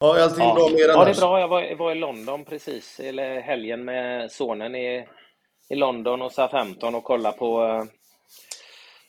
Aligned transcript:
Ja, 0.00 0.16
är 0.18 0.22
allting 0.22 0.44
Ja. 0.44 0.54
bra 0.54 0.68
med 0.68 0.80
er 0.80 0.88
Ja, 0.88 1.04
det 1.04 1.10
är 1.10 1.20
bra. 1.20 1.40
Jag 1.40 1.48
var, 1.48 1.62
jag 1.62 1.76
var 1.76 1.92
i 1.92 1.94
London 1.94 2.44
precis, 2.44 3.00
eller 3.00 3.40
helgen 3.40 3.84
med 3.84 4.30
sonen 4.32 4.74
i, 4.74 5.06
i 5.68 5.74
London 5.74 6.22
och 6.22 6.32
Southampton 6.32 6.94
och 6.94 7.04
kollade 7.04 7.36
på 7.38 7.86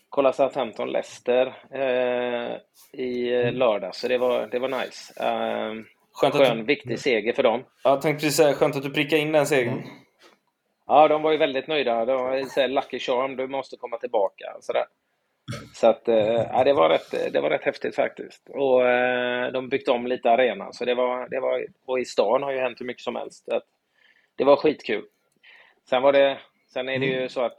kolla 0.10 0.34
Southampton 0.34 0.92
Leicester 0.92 1.46
eh, 1.74 2.58
i 3.02 3.34
eh, 3.34 3.52
lördag, 3.54 3.96
så 3.96 4.08
det 4.08 4.18
var, 4.18 4.48
det 4.48 4.60
var 4.60 4.68
nice. 4.68 5.14
Eh, 5.26 5.74
Skönt 6.14 6.36
att 6.36 6.42
skön, 6.48 6.58
du, 6.58 6.64
viktig 6.64 7.00
seger 7.00 7.34
för 7.34 7.44
dem. 7.44 7.64
jag 7.84 8.02
tänkte 8.02 8.24
precis 8.26 8.38
säga, 8.38 8.54
skönt 8.54 8.76
att 8.76 8.84
du 8.84 8.90
prickade 8.90 9.22
in 9.22 9.32
den 9.32 9.48
segern. 9.48 9.82
Ja, 10.88 11.08
de 11.08 11.22
var 11.22 11.32
ju 11.32 11.38
väldigt 11.38 11.68
nöjda. 11.68 12.06
De 12.06 12.14
var 12.24 12.44
så 12.44 12.62
här, 12.62 12.68
lucky 12.68 13.00
charm, 13.00 13.36
du 13.36 13.48
måste 13.48 13.78
komma 13.78 13.98
tillbaka. 13.98 14.54
och 14.58 14.64
Sådär. 14.64 14.86
Så 15.82 15.88
att, 15.88 16.08
eh, 16.08 16.46
ja, 16.52 16.64
det, 16.64 16.74
var 16.74 16.90
rätt, 16.90 17.34
det 17.34 17.42
var 17.42 17.50
rätt 17.50 17.64
häftigt 17.64 17.96
faktiskt. 17.96 18.50
Och 18.50 18.88
eh, 18.90 19.52
de 19.52 19.70
byggt 19.70 19.90
om 19.90 20.08
lite 20.08 20.32
arenan, 20.32 20.74
så 20.74 20.86
det 20.86 20.96
var, 20.96 21.30
det 21.30 21.40
var, 21.40 21.66
och 21.86 22.00
i 22.00 22.06
stan 22.06 22.44
har 22.44 22.52
ju 22.52 22.60
hänt 22.60 22.82
hur 22.82 22.86
mycket 22.86 23.04
som 23.04 23.16
helst. 23.16 23.50
Att 23.50 23.64
det 24.36 24.44
var 24.44 24.56
skitkul. 24.56 25.06
Sen 25.90 26.02
var 26.02 26.14
det, 26.14 26.38
sen 26.74 26.90
är 26.90 27.00
det 27.00 27.06
ju 27.06 27.30
så 27.30 27.42
att 27.42 27.58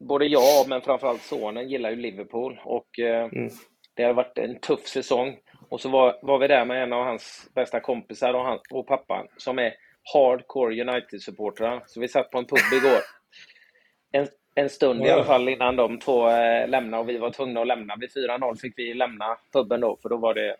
både 0.00 0.26
jag, 0.26 0.68
men 0.68 0.80
framförallt 0.82 1.22
sonen, 1.22 1.68
gillar 1.68 1.90
ju 1.90 1.96
Liverpool. 1.96 2.60
Och 2.64 2.98
eh, 2.98 3.24
Mm. 3.24 3.50
det 3.94 4.02
har 4.02 4.12
varit 4.12 4.38
en 4.38 4.60
tuff 4.60 4.86
säsong. 4.86 5.36
Och 5.68 5.80
så 5.80 5.88
var, 5.88 6.18
var 6.22 6.38
vi 6.38 6.48
där 6.48 6.64
med 6.64 6.82
en 6.82 6.92
av 6.92 7.04
hans 7.04 7.50
bästa 7.54 7.80
kompisar 7.80 8.34
och, 8.34 8.44
han, 8.44 8.58
och 8.70 8.86
pappan, 8.86 9.26
som 9.36 9.58
är 9.58 9.74
hardcore 10.14 10.80
United-supportrar. 10.82 11.82
Så 11.86 12.00
vi 12.00 12.08
satt 12.08 12.30
på 12.30 12.38
en 12.38 12.44
pub 12.46 12.72
igår. 12.72 13.00
En, 14.12 14.26
en 14.58 14.70
stund 14.70 15.06
i 15.06 15.10
alla 15.10 15.24
fall 15.24 15.48
innan 15.48 15.76
de 15.76 15.98
två 15.98 16.30
eh, 16.30 16.68
lämnade 16.68 17.02
och 17.02 17.08
vi 17.08 17.18
var 17.18 17.30
tvungna 17.30 17.60
att 17.60 17.66
lämna. 17.66 17.96
Vid 17.96 18.10
4-0 18.10 18.56
fick 18.56 18.78
vi 18.78 18.94
lämna 18.94 19.38
puben 19.52 19.80
då, 19.80 19.98
för 20.02 20.08
då 20.08 20.16
var 20.16 20.34
det 20.34 20.56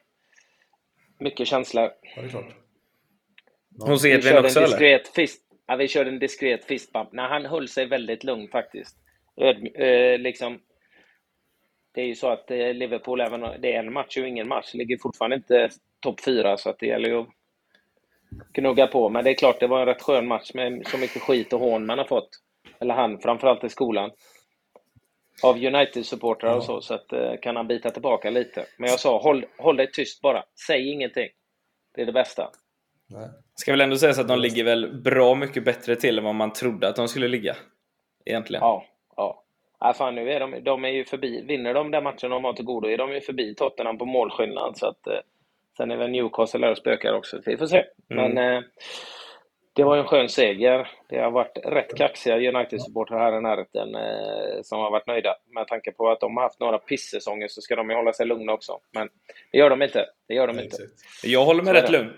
mycket 1.19 1.49
känslor. 1.49 1.91
Ja, 2.03 2.23
det 2.23 2.27
är 2.27 2.29
klart. 2.29 2.55
Hos 3.79 4.05
Vi 4.05 4.11
Edvin 4.11 4.37
också 4.39 4.59
en 4.59 4.65
eller? 4.65 4.73
diskret 4.79 5.09
fist, 5.09 5.43
ja, 5.67 5.77
vi 5.77 5.89
körde 5.89 6.11
en 6.11 6.19
diskret 6.19 6.65
fistbump. 6.65 7.09
Nej, 7.13 7.29
han 7.29 7.47
höll 7.47 7.69
sig 7.69 7.87
väldigt 7.87 8.25
lugn 8.25 8.49
faktiskt. 8.49 8.97
Ödm, 9.37 9.67
eh, 9.75 10.19
liksom, 10.19 10.61
det 11.95 12.01
är 12.01 12.07
ju 12.07 12.15
så 12.15 12.29
att 12.29 12.51
eh, 12.51 12.75
Liverpool, 12.75 13.21
även 13.21 13.43
om 13.45 13.55
det 13.61 13.75
är 13.75 13.79
en 13.79 13.93
match 13.93 14.17
och 14.17 14.29
ingen 14.29 14.49
match, 14.49 14.75
ligger 14.75 14.99
fortfarande 14.99 15.37
inte 15.37 15.71
topp 16.01 16.21
fyra, 16.21 16.57
så 16.57 16.71
att 16.71 16.79
det 16.79 16.87
gäller 16.87 17.09
ju 17.09 17.21
att 17.21 17.29
gnugga 18.53 18.87
på. 18.87 19.09
Men 19.09 19.25
det 19.25 19.31
är 19.31 19.35
klart, 19.35 19.61
det 19.61 19.67
var 19.67 19.81
en 19.81 19.87
rätt 19.87 20.03
skön 20.03 20.27
match 20.27 20.51
med 20.55 20.87
så 20.87 20.99
mycket 20.99 21.23
skit 21.23 21.53
och 21.53 21.61
hån 21.61 21.87
man 21.87 21.99
har 21.99 22.05
fått. 22.05 22.29
Eller 22.81 22.95
han, 22.95 23.19
framförallt 23.19 23.65
i 23.65 23.69
skolan. 23.69 24.11
Av 25.43 25.57
United-supportrar 25.57 26.57
och 26.57 26.63
så, 26.63 26.81
så 26.81 26.95
att, 26.95 27.13
eh, 27.13 27.33
kan 27.43 27.57
han 27.57 27.67
bita 27.67 27.91
tillbaka 27.91 28.31
lite. 28.31 28.67
Men 28.79 28.91
jag 28.91 29.01
sa, 29.01 29.19
håll, 29.19 29.47
håll 29.59 29.77
dig 29.77 29.91
tyst 29.93 30.23
bara. 30.23 30.45
Säg 30.67 30.93
ingenting. 30.93 31.29
Det 31.95 32.03
är 32.03 32.07
det 32.07 32.13
bästa. 32.13 32.51
Nej. 33.09 33.29
Ska 33.55 33.73
väl 33.73 33.81
ändå 33.81 33.97
sägas 33.97 34.19
att 34.19 34.29
de 34.29 34.39
ligger 34.39 34.65
väl 34.65 35.03
bra 35.03 35.35
mycket 35.35 35.65
bättre 35.65 35.97
till 35.97 36.19
än 36.19 36.25
vad 36.25 36.35
man 36.35 36.53
trodde 36.53 36.89
att 36.89 36.97
de 36.97 37.09
skulle 37.09 37.29
ligga. 37.29 37.57
Egentligen. 38.25 38.61
Ja, 38.63 38.85
ja. 39.17 39.43
Ja, 39.81 39.95
fan, 39.95 40.15
nu 40.15 40.33
är 40.33 40.41
de, 40.41 40.65
de 40.65 40.85
är 40.85 40.89
ju 40.89 41.05
förbi. 41.05 41.45
Vinner 41.49 41.75
de 41.75 41.91
den 41.91 42.05
matchen 42.05 42.31
de 42.31 42.45
har 42.45 42.53
till 42.53 42.65
godo 42.65 42.89
är 42.89 42.99
de 42.99 43.13
ju 43.13 43.21
förbi 43.21 43.55
Tottenham 43.55 43.99
på 43.99 44.05
målskillnad. 44.05 44.79
Så 44.79 44.87
att, 44.87 45.07
eh, 45.07 45.19
sen 45.77 45.91
är 45.91 45.97
väl 45.97 46.11
Newcastle 46.11 46.61
där 46.61 46.71
och 46.71 46.79
spökar 46.79 47.13
också. 47.13 47.41
Vi 47.47 47.57
får 47.57 47.67
se. 47.67 47.85
Mm. 48.11 48.35
Men 48.35 48.55
eh, 48.55 48.63
det 49.77 49.85
var 49.85 49.97
en 49.97 50.05
skön 50.05 50.29
seger. 50.29 50.91
Det 51.09 51.19
har 51.19 51.31
varit 51.31 51.59
rätt 51.65 51.97
kaxiga 51.97 52.37
United-supportrar 52.37 53.19
här 53.19 53.39
i 53.39 53.41
närheten 53.41 53.95
eh, 53.95 54.63
som 54.63 54.79
har 54.81 54.91
varit 54.91 55.07
nöjda. 55.07 55.37
Med 55.47 55.69
tanke 55.69 55.93
på 55.93 56.09
att 56.11 56.21
de 56.21 56.37
har 56.37 56.45
haft 56.45 56.61
några 56.61 56.79
pissäsonger 56.79 57.49
så 57.49 57.61
ska 57.61 57.77
de 57.77 57.91
ju 57.91 57.97
hålla 57.97 58.13
sig 58.13 58.27
lugna 58.27 58.53
också. 58.53 58.81
Men 58.93 59.09
det 59.53 59.59
gör 59.59 59.71
de 59.71 59.83
inte. 59.83 60.07
Det 60.29 60.35
gör 60.35 60.47
de 60.47 60.57
Nej, 60.57 60.65
inte. 60.65 60.77
exakt. 60.83 61.25
Jag 61.25 61.45
håller 61.45 61.63
mig 61.63 61.75
Så 61.75 61.81
rätt 61.81 61.87
det. 61.93 61.99
lugn. 61.99 62.13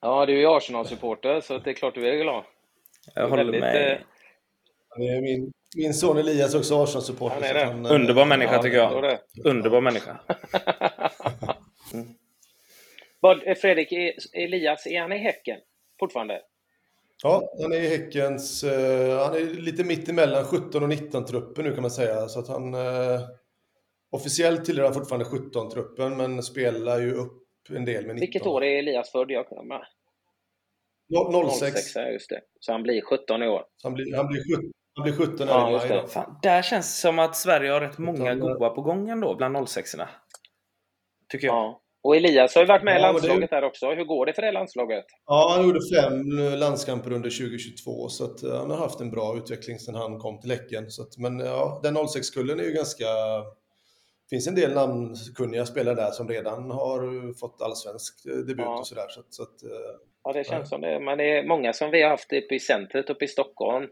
Ja, 0.00 0.26
du 0.26 0.32
är 0.34 0.38
ju 0.38 0.46
Arsenal-supporter 0.46 1.40
så 1.40 1.58
det 1.58 1.70
är 1.70 1.74
klart 1.74 1.94
du 1.94 2.08
är 2.08 2.16
glad. 2.22 2.44
Jag 3.14 3.28
håller 3.28 3.44
Väldigt, 3.44 3.60
mig... 3.60 3.92
eh, 3.92 3.98
Min, 5.22 5.52
min 5.76 5.94
son 5.94 6.18
Elias 6.18 6.54
är 6.54 6.58
också 6.58 6.82
Arsenal-supporter. 6.82 7.34
Han 7.34 7.44
är 7.44 7.48
så 7.48 7.54
det. 7.54 7.64
han, 7.64 7.86
eh, 7.86 7.92
Underbar 7.92 8.24
människa 8.24 8.52
Ja, 8.54 8.62
tycker 8.62 8.76
jag. 8.76 9.02
det. 9.02 9.18
Underbar 9.44 9.80
människa. 9.80 10.16
Vad, 13.20 13.58
Fredrik, 13.58 13.92
är- 13.92 14.12
Elias, 14.44 14.86
är 14.86 15.00
han 15.00 15.12
i 15.12 15.18
Häcken 15.18 15.58
fortfarande? 16.00 16.40
Ja, 17.22 17.42
han 17.62 17.72
är 17.72 17.80
i 17.80 17.88
Häckens... 17.88 18.64
eh, 18.64 19.18
han 19.26 19.34
är 19.34 19.40
lite 19.60 19.84
mitt 19.84 20.08
emellan 20.08 20.44
17 20.44 20.82
och 20.82 20.88
19-truppen 20.88 21.64
nu 21.64 21.72
kan 21.72 21.82
man 21.82 21.90
säga. 21.90 22.28
Så 22.28 22.40
att 22.40 22.48
han... 22.48 22.74
eh, 22.74 23.20
officiellt 24.10 24.64
tillhör 24.64 24.84
han 24.84 24.94
fortfarande 24.94 25.26
17-truppen, 25.26 26.16
men 26.16 26.42
spelar 26.42 27.00
ju 27.00 27.12
upp 27.14 27.42
en 27.70 27.84
del 27.84 28.06
med 28.06 28.14
19. 28.14 28.20
Vilket 28.20 28.46
år 28.46 28.64
är 28.64 28.78
Elias 28.78 29.12
född? 29.12 29.30
Jag. 29.30 29.46
No- 31.10 31.50
06. 31.50 31.74
06, 31.74 31.96
ja, 31.96 32.08
just 32.08 32.30
det. 32.30 32.40
Så 32.60 32.72
han 32.72 32.82
blir 32.82 33.02
17 33.02 33.42
i 33.42 33.48
år. 33.48 33.64
Så 33.76 33.88
han 33.88 33.94
blir, 33.94 34.16
han 34.16 34.26
blir, 34.26 34.56
17, 34.56 34.72
han 34.94 35.02
blir 35.02 35.12
17 35.12 35.48
Ja, 35.48 35.70
just 35.70 35.88
maj 35.88 35.98
det. 35.98 36.08
Fan, 36.08 36.38
där 36.42 36.62
känns 36.62 36.86
det 36.96 37.00
som 37.00 37.18
att 37.18 37.36
Sverige 37.36 37.70
har 37.70 37.80
rätt 37.80 37.98
många 37.98 38.34
goa 38.34 38.70
på 38.70 38.82
gång 38.82 39.08
ändå 39.08 39.34
bland 39.34 39.68
06 39.68 39.94
erna 39.94 40.08
Tycker 41.28 41.46
jag. 41.46 41.56
Ja. 41.56 41.79
Och 42.02 42.16
Elias 42.16 42.54
har 42.54 42.62
ju 42.62 42.66
varit 42.68 42.82
med 42.84 42.96
i 42.96 43.00
Ja, 43.00 43.12
men 43.12 43.14
det- 43.22 43.28
landslaget 43.28 43.50
där 43.50 43.64
också. 43.64 43.90
Hur 43.90 44.04
går 44.04 44.26
det 44.26 44.32
för 44.32 44.42
det 44.42 44.52
landslaget? 44.52 45.04
Ja, 45.26 45.54
han 45.56 45.66
gjorde 45.66 45.80
fem 45.96 46.30
landskamper 46.60 47.12
under 47.12 47.30
2022, 47.30 48.08
så 48.08 48.24
att, 48.24 48.42
eh, 48.42 48.58
han 48.58 48.70
har 48.70 48.76
haft 48.78 49.00
en 49.00 49.10
bra 49.10 49.36
utveckling 49.36 49.78
sedan 49.78 49.94
han 49.94 50.18
kom 50.18 50.40
till 50.40 50.50
Häcken. 50.50 50.90
Så 50.90 51.02
att, 51.02 51.18
men 51.18 51.38
ja, 51.38 51.80
den 51.82 51.96
06-kullen 51.96 52.60
är 52.60 52.64
ju 52.64 52.72
ganska... 52.72 53.04
Det 54.30 54.36
finns 54.36 54.48
en 54.48 54.54
del 54.54 54.72
namnkunniga 54.74 55.66
spelare 55.66 55.94
där 55.94 56.10
som 56.10 56.28
redan 56.28 56.70
har 56.70 57.32
fått 57.40 57.62
allsvensk 57.62 58.26
eh, 58.26 58.32
debut 58.36 58.58
Ja. 58.66 58.78
och 58.78 58.86
sådär. 58.86 59.06
Så, 59.08 59.20
att- 59.20 59.34
så 59.34 59.42
att, 59.42 59.62
eh, 59.62 59.70
Ja, 60.24 60.32
det 60.32 60.44
känns 60.44 60.60
Ja. 60.62 60.64
som 60.66 60.80
det. 60.80 61.00
Men 61.00 61.18
det 61.18 61.38
är 61.38 61.44
många 61.48 61.72
som 61.72 61.90
vi 61.90 62.02
har 62.02 62.10
haft 62.10 62.32
uppe 62.32 62.54
i 62.54 62.60
centret 62.60 63.10
uppe 63.10 63.24
i 63.24 63.28
Stockholm. 63.28 63.88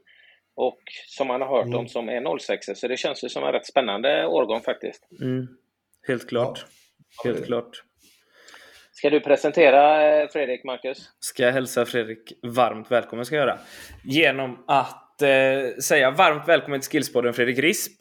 Och 0.54 0.78
som 1.06 1.26
man 1.26 1.40
har 1.40 1.48
hört 1.48 1.66
Mm. 1.66 1.78
om 1.78 1.88
som 1.88 2.08
är 2.08 2.20
06 2.38 2.66
Så 2.80 2.88
det 2.88 2.96
känns 2.96 3.24
ju 3.24 3.28
som 3.28 3.44
en 3.44 3.52
rätt 3.52 3.66
spännande 3.66 4.26
årgång 4.26 4.60
faktiskt. 4.60 5.08
Mm. 5.20 5.46
Helt 6.08 6.28
klart. 6.28 6.66
Ja, 7.24 7.30
Helt 7.30 7.46
klart. 7.46 7.82
Ska 8.98 9.10
du 9.10 9.20
presentera 9.20 10.12
eh, 10.22 10.28
Fredrik, 10.28 10.64
Marcus? 10.64 11.10
Ska 11.20 11.42
jag 11.42 11.52
hälsa 11.52 11.86
Fredrik 11.86 12.32
varmt 12.42 12.90
välkommen 12.90 13.24
ska 13.24 13.36
jag 13.36 13.46
göra. 13.46 13.58
Genom 14.04 14.64
att 14.66 15.22
eh, 15.22 15.76
säga 15.82 16.10
varmt 16.10 16.48
välkommen 16.48 16.80
till 16.80 16.90
Skillspodden 16.90 17.34
Fredrik 17.34 17.58
Risp. 17.58 17.92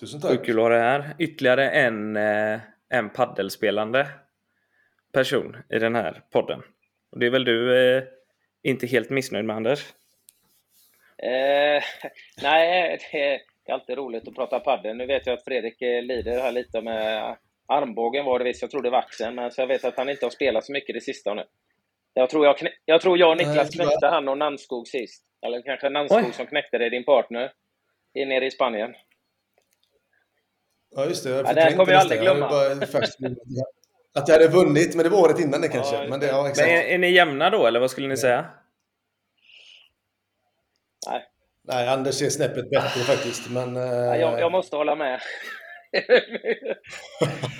tusen 0.00 0.20
tack. 0.20 0.46
kul 0.46 0.58
att 0.58 0.62
ha 0.62 0.68
det 0.68 0.78
här. 0.78 1.14
Ytterligare 1.18 1.70
en, 1.70 2.16
eh, 2.16 2.60
en 2.90 3.10
paddelspelande 3.10 4.06
person 5.12 5.56
i 5.70 5.78
den 5.78 5.94
här 5.94 6.22
podden. 6.30 6.62
Och 7.12 7.18
det 7.18 7.26
är 7.26 7.30
väl 7.30 7.44
du 7.44 7.78
eh, 7.96 8.02
inte 8.62 8.86
helt 8.86 9.10
missnöjd 9.10 9.44
med 9.44 9.56
Anders? 9.56 9.92
Eh, 11.18 11.82
nej, 12.42 12.98
det 13.12 13.18
är 13.34 13.40
alltid 13.74 13.96
roligt 13.98 14.28
att 14.28 14.34
prata 14.34 14.60
padel. 14.60 14.96
Nu 14.96 15.06
vet 15.06 15.26
jag 15.26 15.34
att 15.34 15.44
Fredrik 15.44 15.82
eh, 15.82 16.02
lider 16.02 16.40
här 16.40 16.52
lite 16.52 16.80
med 16.80 17.36
armbågen 17.68 18.24
var 18.24 18.38
det 18.38 18.44
visst. 18.44 18.62
Jag 18.62 18.70
tror 18.70 18.82
det 18.82 18.90
var 18.90 18.98
axeln, 18.98 19.34
men 19.34 19.50
så 19.50 19.60
jag 19.60 19.66
vet 19.66 19.84
att 19.84 19.96
han 19.96 20.08
inte 20.08 20.26
har 20.26 20.30
spelat 20.30 20.64
så 20.64 20.72
mycket 20.72 20.94
det 20.94 21.00
sista 21.00 21.34
nu. 21.34 21.44
Jag 22.14 22.30
tror 22.30 22.46
jag, 22.46 22.56
knä- 22.58 22.72
jag, 22.84 23.00
tror 23.00 23.18
jag 23.18 23.30
och 23.30 23.36
Niklas 23.36 23.70
knäckte 23.70 24.06
han 24.06 24.28
och 24.28 24.38
Nannskog 24.38 24.88
sist. 24.88 25.24
Eller 25.46 25.62
kanske 25.62 25.88
Nannskog 25.88 26.24
Oj. 26.24 26.32
som 26.32 26.46
knäckte 26.46 26.78
dig, 26.78 26.90
din 26.90 27.04
partner, 27.04 27.52
i- 28.14 28.24
nere 28.24 28.46
i 28.46 28.50
Spanien. 28.50 28.94
Ja, 30.96 31.04
just 31.06 31.24
det. 31.24 31.30
Jag 31.30 31.46
Ja, 31.46 31.52
det 31.52 31.74
kommer 31.74 31.92
jag 31.92 32.00
aldrig 32.00 32.20
glömma. 32.20 32.50
minne 33.18 33.36
Att 34.14 34.28
jag 34.28 34.34
hade 34.34 34.48
vunnit, 34.48 34.94
men 34.94 35.04
det 35.04 35.10
var 35.10 35.18
året 35.18 35.40
innan 35.40 35.60
det 35.60 35.68
kanske. 35.68 35.96
just 35.96 36.10
men 36.10 36.20
det, 36.20 36.26
ja, 36.26 36.42
Men 36.42 36.50
exakt. 36.50 36.68
är, 36.68 36.82
är 36.82 36.98
ni 36.98 37.10
jämna 37.10 37.50
då, 37.50 37.66
eller 37.66 37.80
vad 37.80 37.90
skulle 37.90 38.08
ni 38.08 38.16
säga? 38.16 38.44
Nej, 41.08 41.26
Nej, 41.62 41.88
Anders 41.88 42.22
är 42.22 42.30
snäppet 42.30 42.70
bättre 42.70 43.00
faktiskt, 43.00 43.50
men... 43.50 43.76
eh, 43.76 43.82
ja, 43.82 44.16
jag, 44.16 44.40
jag 44.40 44.52
måste 44.52 44.76
hålla 44.76 44.94
med. 44.94 45.20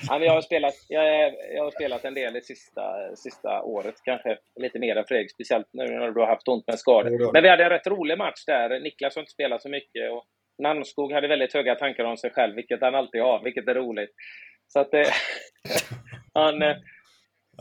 ja, 0.08 0.18
jag, 0.18 0.32
har 0.32 0.40
spelat, 0.40 0.74
jag, 0.88 1.34
jag 1.54 1.64
har 1.64 1.70
spelat 1.70 2.04
en 2.04 2.14
del 2.14 2.32
det 2.32 2.44
sista, 2.44 2.82
sista 3.16 3.62
året, 3.62 3.94
kanske 4.04 4.38
lite 4.60 4.78
mer 4.78 4.96
än 4.96 5.04
Fredrik, 5.04 5.30
speciellt 5.30 5.66
nu 5.72 5.84
när 5.86 6.10
du 6.10 6.20
har 6.20 6.26
haft 6.26 6.48
ont 6.48 6.66
med 6.66 6.78
skador. 6.78 7.32
Men 7.32 7.42
vi 7.42 7.48
hade 7.48 7.64
en 7.64 7.70
rätt 7.70 7.86
rolig 7.86 8.18
match 8.18 8.44
där. 8.46 8.80
Niklas 8.80 9.14
har 9.14 9.20
inte 9.20 9.32
spelat 9.32 9.62
så 9.62 9.68
mycket 9.68 10.12
och 10.12 10.24
Nannskog 10.60 11.12
hade 11.12 11.28
väldigt 11.28 11.54
höga 11.54 11.74
tankar 11.74 12.04
om 12.04 12.16
sig 12.16 12.30
själv, 12.30 12.54
vilket 12.54 12.80
han 12.80 12.94
alltid 12.94 13.20
har, 13.20 13.44
vilket 13.44 13.68
är 13.68 13.74
roligt. 13.74 14.10
Så 14.72 14.80
att 14.80 14.94
eh, 14.94 15.06
han, 16.34 16.62
eh, 16.62 16.76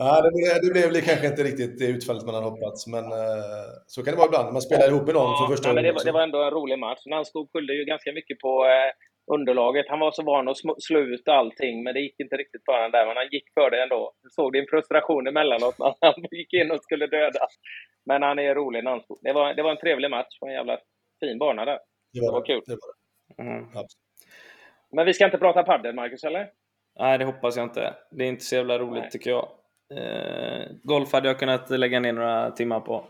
Ja, 0.02 0.22
det, 0.24 0.30
blev, 0.36 0.72
det 0.84 0.90
blev 0.90 1.02
kanske 1.10 1.26
inte 1.26 1.42
riktigt 1.42 1.78
det 1.78 1.86
utfallet 1.96 2.26
man 2.26 2.34
hade 2.34 2.50
hoppats, 2.50 2.86
men 2.94 3.04
eh, 3.20 3.68
så 3.86 3.98
kan 4.02 4.12
det 4.12 4.20
vara 4.22 4.30
ibland 4.30 4.46
när 4.46 4.56
man 4.58 4.68
spelar 4.68 4.88
ihop 4.88 5.06
med 5.06 5.14
någon 5.14 5.38
för 5.38 5.46
första 5.52 5.68
ja, 5.68 5.74
men 5.74 5.82
det, 5.84 5.88
gången. 5.88 5.98
var, 5.98 6.04
det 6.04 6.16
var 6.18 6.22
ändå 6.28 6.38
en 6.42 6.56
rolig 6.58 6.78
match. 6.78 7.02
Nannskog 7.06 7.44
skyllde 7.52 7.74
ju 7.78 7.84
ganska 7.92 8.10
mycket 8.18 8.38
på 8.44 8.52
underlaget. 9.34 9.86
Han 9.88 10.04
var 10.04 10.12
så 10.12 10.22
van 10.22 10.48
att 10.48 10.56
slå 10.88 11.00
ut 11.12 11.28
allting, 11.28 11.82
men 11.82 11.94
det 11.94 12.00
gick 12.00 12.20
inte 12.20 12.36
riktigt 12.36 12.64
för 12.64 12.72
honom 12.72 12.90
där. 12.90 13.06
Men 13.06 13.16
han 13.16 13.28
gick 13.34 13.46
för 13.56 13.70
det 13.70 13.82
ändå. 13.82 14.12
Du 14.22 14.28
såg 14.30 14.52
din 14.52 14.66
frustration 14.70 15.26
emellanåt 15.26 15.78
när 15.82 15.94
han 16.00 16.24
gick 16.30 16.52
in 16.52 16.70
och 16.70 16.82
skulle 16.82 17.06
döda. 17.06 17.44
Men 18.08 18.22
han 18.22 18.38
är 18.38 18.54
rolig 18.54 18.84
när 18.84 19.02
det 19.26 19.32
var, 19.32 19.54
det 19.54 19.62
var 19.62 19.70
en 19.70 19.84
trevlig 19.84 20.10
match 20.10 20.38
på 20.40 20.46
en 20.46 20.52
jävla 20.52 20.78
fin 21.20 21.38
bana 21.38 21.64
där. 21.64 21.78
Det 22.12 22.20
var, 22.20 22.26
det 22.26 22.32
var 22.32 22.46
kul. 22.46 22.62
Det 22.66 22.72
var 22.72 22.80
det. 23.36 23.50
Mm. 23.50 23.66
Men 24.92 25.06
vi 25.06 25.14
ska 25.14 25.24
inte 25.24 25.38
prata 25.38 25.62
padel, 25.62 25.94
Marcus, 25.94 26.24
eller? 26.24 26.48
Nej, 26.98 27.18
det 27.18 27.24
hoppas 27.24 27.56
jag 27.56 27.66
inte. 27.66 27.94
Det 28.10 28.24
är 28.24 28.28
inte 28.28 28.44
så 28.44 28.54
jävla 28.54 28.78
roligt 28.78 29.02
Nej. 29.02 29.10
tycker 29.10 29.30
jag. 29.30 29.48
Eh, 29.94 30.66
golf 30.82 31.12
hade 31.12 31.28
jag 31.28 31.38
kunnat 31.38 31.70
lägga 31.70 32.00
ner 32.00 32.12
några 32.12 32.50
timmar 32.50 32.80
på. 32.80 33.04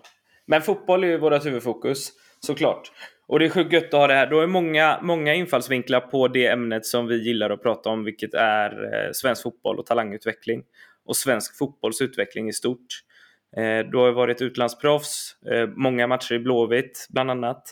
Men 0.46 0.62
fotboll 0.62 1.04
är 1.04 1.08
ju 1.08 1.18
vårt 1.18 1.46
huvudfokus, 1.46 2.12
såklart. 2.40 2.92
Och 3.26 3.38
det 3.38 3.44
är 3.44 3.48
sjukt 3.48 3.72
gött 3.72 3.84
att 3.84 3.92
ha 3.92 4.06
det 4.06 4.14
här. 4.14 4.26
Då 4.26 4.40
är 4.40 4.46
många, 4.46 4.98
många 5.02 5.34
infallsvinklar 5.34 6.00
på 6.00 6.28
det 6.28 6.46
ämnet 6.46 6.86
som 6.86 7.06
vi 7.06 7.24
gillar 7.24 7.50
att 7.50 7.62
prata 7.62 7.90
om, 7.90 8.04
vilket 8.04 8.34
är 8.34 8.94
eh, 8.94 9.10
svensk 9.12 9.42
fotboll 9.42 9.78
och 9.78 9.86
talangutveckling. 9.86 10.62
Och 11.04 11.16
svensk 11.16 11.58
fotbolls 11.58 12.02
utveckling 12.02 12.48
i 12.48 12.52
stort. 12.52 12.86
Eh, 13.56 13.78
du 13.78 13.98
har 13.98 14.12
varit 14.12 14.42
utlandsproffs, 14.42 15.36
eh, 15.52 15.66
många 15.66 16.06
matcher 16.06 16.32
i 16.32 16.38
Blåvitt 16.38 17.06
bland 17.10 17.30
annat. 17.30 17.62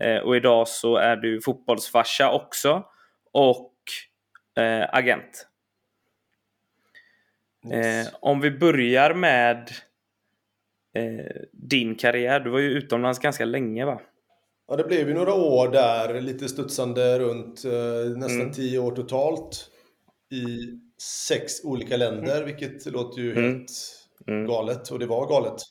Eh, 0.00 0.18
och 0.18 0.36
idag 0.36 0.68
så 0.68 0.96
är 0.96 1.16
du 1.16 1.40
fotbollsfarsa 1.40 2.32
också. 2.32 2.84
Och 3.32 3.74
eh, 4.62 4.88
agent. 4.92 5.46
Yes. 7.72 8.08
Eh, 8.08 8.14
om 8.20 8.40
vi 8.40 8.50
börjar 8.50 9.14
med 9.14 9.70
din 11.52 11.94
karriär. 11.94 12.40
Du 12.40 12.50
var 12.50 12.58
ju 12.58 12.70
utomlands 12.70 13.18
ganska 13.18 13.44
länge 13.44 13.84
va? 13.84 14.00
Ja, 14.68 14.76
det 14.76 14.84
blev 14.84 15.08
ju 15.08 15.14
några 15.14 15.34
år 15.34 15.68
där, 15.68 16.20
lite 16.20 16.48
studsande 16.48 17.18
runt 17.18 17.64
nästan 18.16 18.40
mm. 18.40 18.52
tio 18.52 18.78
år 18.78 18.92
totalt. 18.92 19.70
I 20.30 20.78
sex 21.28 21.64
olika 21.64 21.96
länder, 21.96 22.42
mm. 22.42 22.46
vilket 22.46 22.92
låter 22.92 23.20
ju 23.20 23.32
mm. 23.32 23.44
helt 23.44 23.70
mm. 24.26 24.46
galet. 24.46 24.90
Och 24.90 24.98
det 24.98 25.06
var 25.06 25.26
galet. 25.26 25.62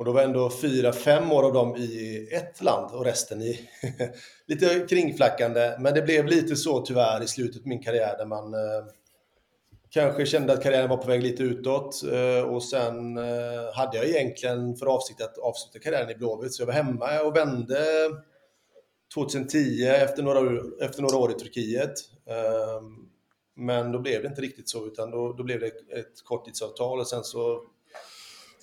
Och 0.00 0.06
då 0.06 0.12
var 0.12 0.22
ändå 0.22 0.50
fyra, 0.50 0.92
fem 0.92 1.32
år 1.32 1.42
av 1.42 1.52
dem 1.52 1.76
i 1.76 2.28
ett 2.32 2.62
land 2.62 2.94
och 2.94 3.04
resten 3.04 3.42
i 3.42 3.68
lite 4.46 4.86
kringflackande. 4.88 5.76
Men 5.78 5.94
det 5.94 6.02
blev 6.02 6.26
lite 6.26 6.56
så 6.56 6.80
tyvärr 6.80 7.22
i 7.22 7.26
slutet 7.26 7.62
av 7.62 7.68
min 7.68 7.82
karriär 7.82 8.18
där 8.18 8.26
man 8.26 8.54
eh, 8.54 8.84
kanske 9.90 10.26
kände 10.26 10.52
att 10.52 10.62
karriären 10.62 10.88
var 10.88 10.96
på 10.96 11.06
väg 11.06 11.22
lite 11.22 11.42
utåt. 11.42 12.02
Eh, 12.12 12.42
och 12.42 12.62
sen 12.62 13.18
eh, 13.18 13.74
hade 13.74 13.96
jag 13.96 14.06
egentligen 14.06 14.76
för 14.76 14.86
avsikt 14.86 15.22
att 15.22 15.38
avsluta 15.38 15.78
karriären 15.78 16.10
i 16.10 16.14
Blåvitt. 16.14 16.54
Så 16.54 16.62
jag 16.62 16.66
var 16.66 16.74
hemma 16.74 17.20
och 17.20 17.36
vände 17.36 17.84
2010 19.14 19.84
efter 19.86 20.22
några, 20.22 20.60
efter 20.80 21.02
några 21.02 21.16
år 21.16 21.30
i 21.30 21.34
Turkiet. 21.34 21.94
Eh, 22.26 22.82
men 23.56 23.92
då 23.92 23.98
blev 23.98 24.22
det 24.22 24.28
inte 24.28 24.42
riktigt 24.42 24.68
så, 24.68 24.86
utan 24.86 25.10
då, 25.10 25.32
då 25.32 25.42
blev 25.42 25.60
det 25.60 25.66
ett 25.66 26.24
korttidsavtal 26.24 27.00
och 27.00 27.08
sen 27.08 27.24
så 27.24 27.60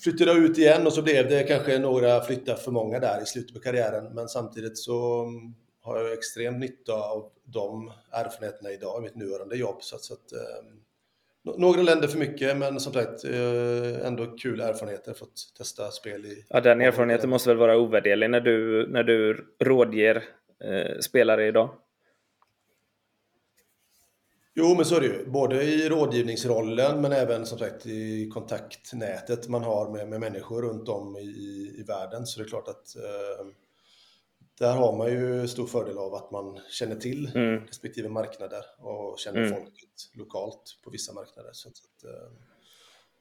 flyttade 0.03 0.31
jag 0.31 0.44
ut 0.44 0.57
igen 0.57 0.88
och 0.88 0.94
så 0.94 1.01
blev 1.01 1.29
det 1.29 1.44
kanske 1.44 1.79
några 1.79 2.21
flyttar 2.21 2.55
för 2.55 2.71
många 2.71 2.99
där 2.99 3.21
i 3.23 3.25
slutet 3.25 3.53
på 3.53 3.59
karriären. 3.59 4.13
Men 4.13 4.27
samtidigt 4.27 4.77
så 4.77 5.23
mm, 5.23 5.53
har 5.81 5.97
jag 5.97 6.13
extremt 6.13 6.59
nytta 6.59 6.94
av 6.94 7.29
de 7.44 7.91
erfarenheterna 8.11 8.71
idag 8.71 8.99
i 8.99 9.03
mitt 9.03 9.15
nuvarande 9.15 9.57
jobb. 9.57 9.77
Så 9.79 9.95
att, 9.95 10.01
så 10.01 10.13
att 10.13 10.33
eh, 10.33 11.57
några 11.57 11.81
länder 11.81 12.07
för 12.07 12.19
mycket, 12.19 12.57
men 12.57 12.79
som 12.79 12.94
sagt 12.94 13.23
eh, 13.23 14.07
ändå 14.07 14.25
kul 14.25 14.59
erfarenheter 14.59 15.13
fått 15.13 15.53
testa 15.57 15.91
spel 15.91 16.25
i... 16.25 16.45
Ja, 16.50 16.61
den 16.61 16.81
erfarenheten 16.81 17.29
måste 17.29 17.50
väl 17.50 17.57
vara 17.57 17.77
ovärderlig 17.77 18.29
när 18.29 18.41
du, 18.41 18.88
när 18.88 19.03
du 19.03 19.47
rådger 19.59 20.23
eh, 20.63 21.00
spelare 21.00 21.47
idag? 21.47 21.69
Jo, 24.59 24.75
men 24.75 24.86
så 24.86 24.95
är 24.95 25.00
det 25.00 25.06
ju. 25.07 25.25
Både 25.25 25.63
i 25.63 25.89
rådgivningsrollen 25.89 27.01
men 27.01 27.12
även 27.12 27.45
som 27.45 27.57
sagt 27.57 27.86
i 27.86 28.30
kontaktnätet 28.33 29.48
man 29.48 29.63
har 29.63 29.89
med, 29.92 30.07
med 30.07 30.19
människor 30.19 30.62
runt 30.62 30.89
om 30.89 31.18
i, 31.18 31.75
i 31.80 31.83
världen. 31.88 32.25
Så 32.25 32.39
det 32.39 32.45
är 32.45 32.50
klart 32.50 32.68
att 32.68 32.95
eh, 32.95 33.45
där 34.59 34.74
har 34.74 34.98
man 34.98 35.07
ju 35.07 35.48
stor 35.48 35.68
fördel 35.68 35.98
av 35.98 36.13
att 36.13 36.31
man 36.31 36.59
känner 36.69 36.95
till 36.95 37.31
mm. 37.36 37.65
respektive 37.65 38.09
marknader 38.09 38.63
och 38.80 39.19
känner 39.19 39.39
mm. 39.39 39.54
folket 39.54 40.12
lokalt 40.13 40.80
på 40.83 40.89
vissa 40.89 41.13
marknader. 41.13 41.50
Så 41.53 41.69
att, 41.69 42.03
eh, 42.03 42.31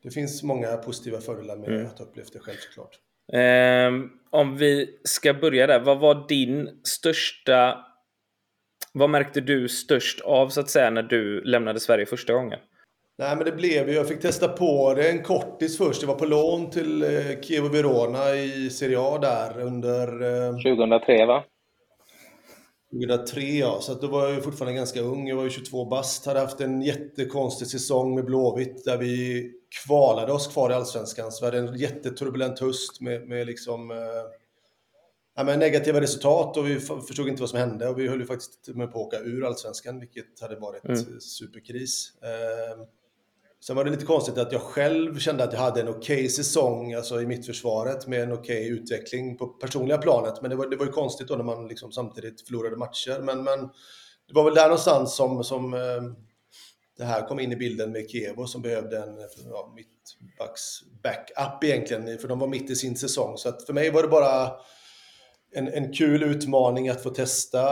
det 0.02 0.10
finns 0.10 0.42
många 0.42 0.76
positiva 0.76 1.20
fördelar 1.20 1.56
med 1.56 1.68
mm. 1.68 1.86
att 1.86 1.98
ha 1.98 2.06
upplevt 2.06 2.32
det 2.32 2.38
själv 2.38 2.56
såklart. 2.56 2.98
Um, 3.32 4.10
om 4.30 4.56
vi 4.56 4.98
ska 5.04 5.34
börja 5.34 5.66
där, 5.66 5.80
vad 5.80 6.00
var 6.00 6.28
din 6.28 6.80
största 6.84 7.85
vad 8.98 9.10
märkte 9.10 9.40
du 9.40 9.68
störst 9.68 10.20
av 10.20 10.48
så 10.48 10.60
att 10.60 10.70
säga 10.70 10.90
när 10.90 11.02
du 11.02 11.44
lämnade 11.44 11.80
Sverige 11.80 12.06
första 12.06 12.32
gången? 12.32 12.58
Nej, 13.18 13.36
men 13.36 13.44
det 13.44 13.52
blev 13.52 13.88
ju, 13.88 13.94
jag 13.94 14.08
fick 14.08 14.20
testa 14.20 14.48
på 14.48 14.94
det 14.94 15.10
en 15.10 15.22
kortis 15.22 15.78
först. 15.78 16.00
Det 16.00 16.06
var 16.06 16.14
på 16.14 16.26
lån 16.26 16.70
till 16.70 17.02
eh, 17.02 17.40
Chievo 17.42 17.68
Verona 17.68 18.34
i 18.34 18.70
Serie 18.70 18.98
A 19.00 19.18
där 19.18 19.60
under... 19.60 20.06
Eh, 20.22 20.52
2003 20.52 21.26
va? 21.26 21.44
2003 22.92 23.40
ja, 23.42 23.78
så 23.80 23.92
att 23.92 24.00
då 24.00 24.06
var 24.06 24.28
jag 24.28 24.44
fortfarande 24.44 24.76
ganska 24.76 25.00
ung. 25.00 25.28
Jag 25.28 25.36
var 25.36 25.44
ju 25.44 25.50
22 25.50 25.84
bast. 25.84 26.26
Hade 26.26 26.40
haft 26.40 26.60
en 26.60 26.82
jättekonstig 26.82 27.68
säsong 27.68 28.14
med 28.14 28.24
Blåvitt 28.24 28.84
där 28.84 28.98
vi 28.98 29.44
kvalade 29.84 30.32
oss 30.32 30.46
kvar 30.46 30.70
i 30.70 30.74
Allsvenskan. 30.74 31.32
Så 31.32 31.44
vi 31.44 31.56
hade 31.56 31.68
en 31.68 31.76
jätteturbulent 31.76 32.60
höst 32.60 33.00
med, 33.00 33.28
med 33.28 33.46
liksom... 33.46 33.90
Eh, 33.90 33.96
ja, 35.36 35.44
men 35.44 35.58
negativa 35.58 36.00
resultat 36.00 36.56
och 36.56 36.66
vi 36.66 36.80
förstod 36.80 37.28
inte 37.28 37.42
vad 37.42 37.50
som 37.50 37.58
hände 37.58 37.88
och 37.88 37.98
vi 37.98 38.08
höll 38.08 38.20
ju 38.20 38.26
faktiskt 38.26 38.68
med 38.68 38.92
på 38.92 39.00
att 39.00 39.06
åka 39.06 39.18
ur 39.18 39.46
allsvenskan, 39.46 40.00
vilket 40.00 40.40
hade 40.40 40.56
varit 40.56 40.84
mm. 40.84 41.20
superkris. 41.20 42.12
Eh, 42.22 42.84
sen 43.64 43.76
var 43.76 43.84
det 43.84 43.90
lite 43.90 44.06
konstigt 44.06 44.38
att 44.38 44.52
jag 44.52 44.60
själv 44.60 45.18
kände 45.18 45.44
att 45.44 45.52
jag 45.52 45.60
hade 45.60 45.80
en 45.80 45.88
okej 45.88 46.16
okay 46.16 46.28
säsong 46.28 46.94
alltså 46.94 47.20
i 47.20 47.26
mittförsvaret 47.26 48.06
med 48.06 48.22
en 48.22 48.32
okej 48.32 48.72
okay 48.72 48.78
utveckling 48.78 49.36
på 49.36 49.46
personliga 49.46 49.98
planet. 49.98 50.42
Men 50.42 50.50
det 50.50 50.56
var, 50.56 50.66
det 50.66 50.76
var 50.76 50.86
ju 50.86 50.92
konstigt 50.92 51.28
då 51.28 51.36
när 51.36 51.44
man 51.44 51.68
liksom 51.68 51.92
samtidigt 51.92 52.46
förlorade 52.46 52.76
matcher. 52.76 53.20
Men, 53.22 53.44
men 53.44 53.60
det 54.28 54.34
var 54.34 54.44
väl 54.44 54.54
där 54.54 54.68
någonstans 54.68 55.16
som, 55.16 55.44
som 55.44 55.74
eh, 55.74 56.02
det 56.98 57.04
här 57.04 57.28
kom 57.28 57.40
in 57.40 57.52
i 57.52 57.56
bilden 57.56 57.92
med 57.92 58.10
Kevo 58.10 58.46
som 58.46 58.62
behövde 58.62 58.98
en 58.98 59.18
ja, 59.50 59.74
mittbacks 59.74 60.62
backup 61.02 61.64
egentligen, 61.64 62.18
för 62.18 62.28
de 62.28 62.38
var 62.38 62.46
mitt 62.46 62.70
i 62.70 62.76
sin 62.76 62.96
säsong. 62.96 63.38
Så 63.38 63.48
att 63.48 63.66
för 63.66 63.72
mig 63.72 63.90
var 63.90 64.02
det 64.02 64.08
bara 64.08 64.52
en, 65.52 65.68
en 65.68 65.92
kul 65.92 66.22
utmaning 66.22 66.88
att 66.88 67.02
få 67.02 67.10
testa 67.10 67.62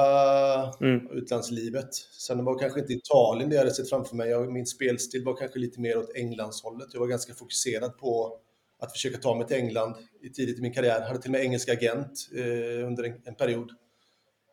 mm. 0.80 1.10
utlandslivet. 1.10 1.94
Sen 1.94 2.44
var 2.44 2.58
kanske 2.58 2.80
inte 2.80 2.92
Italien 2.92 3.50
det 3.50 3.54
jag 3.54 3.62
hade 3.62 3.74
sett 3.74 3.90
framför 3.90 4.16
mig. 4.16 4.30
Jag, 4.30 4.52
min 4.52 4.66
spelstil 4.66 5.24
var 5.24 5.36
kanske 5.36 5.58
lite 5.58 5.80
mer 5.80 5.98
åt 5.98 6.16
Englandshållet. 6.16 6.88
Jag 6.92 7.00
var 7.00 7.06
ganska 7.06 7.34
fokuserad 7.34 7.98
på 7.98 8.38
att 8.78 8.92
försöka 8.92 9.18
ta 9.18 9.34
mig 9.34 9.46
till 9.46 9.56
England 9.56 9.94
i 10.22 10.28
tidigt 10.28 10.58
i 10.58 10.62
min 10.62 10.74
karriär. 10.74 11.00
Jag 11.00 11.06
hade 11.06 11.22
till 11.22 11.28
och 11.28 11.32
med 11.32 11.44
engelsk 11.44 11.68
agent 11.68 12.28
eh, 12.36 12.86
under 12.86 13.04
en, 13.04 13.14
en 13.24 13.34
period. 13.34 13.70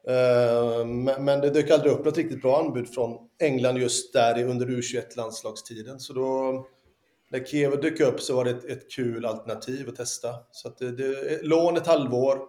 Uh, 0.09 0.85
men, 0.85 1.25
men 1.25 1.41
det 1.41 1.49
dök 1.49 1.69
aldrig 1.71 1.93
upp 1.93 2.05
något 2.05 2.17
riktigt 2.17 2.41
bra 2.41 2.59
anbud 2.59 2.89
från 2.89 3.17
England 3.39 3.77
just 3.77 4.13
där 4.13 4.43
under 4.43 4.65
U21-landslagstiden. 4.65 5.99
Så 5.99 6.13
då, 6.13 6.65
när 7.31 7.43
Kiev 7.45 7.81
dök 7.81 7.99
upp 7.99 8.21
så 8.21 8.35
var 8.35 8.45
det 8.45 8.51
ett, 8.51 8.63
ett 8.63 8.91
kul 8.91 9.25
alternativ 9.25 9.89
att 9.89 9.95
testa. 9.95 10.29
Så 10.51 10.67
att 10.67 10.77
det, 10.77 10.91
det, 10.91 11.39
lån 11.43 11.77
ett 11.77 11.87
halvår, 11.87 12.39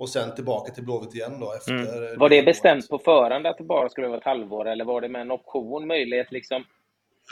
och 0.00 0.08
sen 0.08 0.34
tillbaka 0.34 0.72
till 0.72 0.84
Blåvitt 0.84 1.14
igen 1.14 1.40
då 1.40 1.52
efter... 1.52 1.72
Mm. 1.72 2.18
Var 2.18 2.28
det 2.28 2.42
bestämt 2.42 2.88
på 2.88 2.98
förhand 2.98 3.46
att 3.46 3.58
det 3.58 3.64
bara 3.64 3.88
skulle 3.88 4.08
vara 4.08 4.18
ett 4.18 4.24
halvår 4.24 4.68
eller 4.68 4.84
var 4.84 5.00
det 5.00 5.08
med 5.08 5.20
en 5.20 5.30
option 5.30 5.86
möjlighet 5.86 6.32
liksom? 6.32 6.64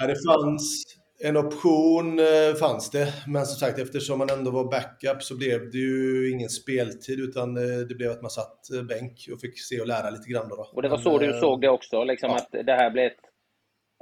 Ja, 0.00 0.06
det 0.06 0.16
fanns 0.26 0.84
en 1.24 1.36
option 1.36 2.18
eh, 2.18 2.54
fanns 2.60 2.90
det, 2.90 3.06
men 3.26 3.46
som 3.46 3.68
sagt 3.68 3.78
eftersom 3.78 4.18
man 4.18 4.30
ändå 4.30 4.50
var 4.50 4.64
backup 4.64 5.22
så 5.22 5.36
blev 5.36 5.70
det 5.70 5.78
ju 5.78 6.30
ingen 6.32 6.48
speltid 6.48 7.20
utan 7.20 7.56
eh, 7.56 7.78
det 7.88 7.94
blev 7.94 8.10
att 8.10 8.22
man 8.22 8.30
satt 8.30 8.70
eh, 8.74 8.82
bänk 8.82 9.28
och 9.32 9.40
fick 9.40 9.60
se 9.60 9.80
och 9.80 9.86
lära 9.86 10.10
lite 10.10 10.30
grann. 10.30 10.48
Då. 10.48 10.68
Och 10.72 10.82
det 10.82 10.88
var 10.88 10.98
så 10.98 11.18
men, 11.18 11.28
du 11.28 11.40
såg 11.40 11.60
det 11.60 11.68
också, 11.68 12.04
liksom, 12.04 12.30
ja. 12.30 12.36
att 12.36 12.66
det 12.66 12.72
här 12.72 12.90
blev 12.90 13.06
ett 13.06 13.24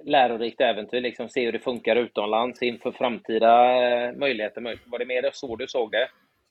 lärorikt 0.05 0.61
äventyr, 0.61 1.01
liksom 1.01 1.29
se 1.29 1.45
hur 1.45 1.53
det 1.53 1.59
funkar 1.59 1.97
utomlands 1.97 2.63
inför 2.63 2.93
framtida 2.93 3.53
möjligheter. 4.17 4.61
Var 4.87 4.99
det 4.99 5.07
mer 5.07 5.31
så 5.33 5.57
du 5.57 5.67
såg 5.69 5.93
det? 5.93 6.09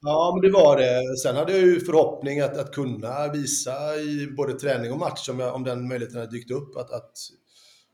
Ja, 0.07 0.31
men 0.35 0.51
det 0.51 0.57
var 0.57 0.77
det. 0.77 1.17
Sen 1.17 1.35
hade 1.35 1.51
jag 1.51 1.61
ju 1.61 1.79
förhoppning 1.79 2.39
att, 2.39 2.57
att 2.57 2.71
kunna 2.71 3.31
visa 3.31 3.95
i 3.95 4.27
både 4.37 4.53
träning 4.53 4.91
och 4.91 4.99
match, 4.99 5.29
om, 5.29 5.39
jag, 5.39 5.55
om 5.55 5.63
den 5.63 5.87
möjligheten 5.87 6.19
hade 6.19 6.31
dykt 6.31 6.51
upp, 6.51 6.77
att, 6.77 6.91
att, 6.91 7.11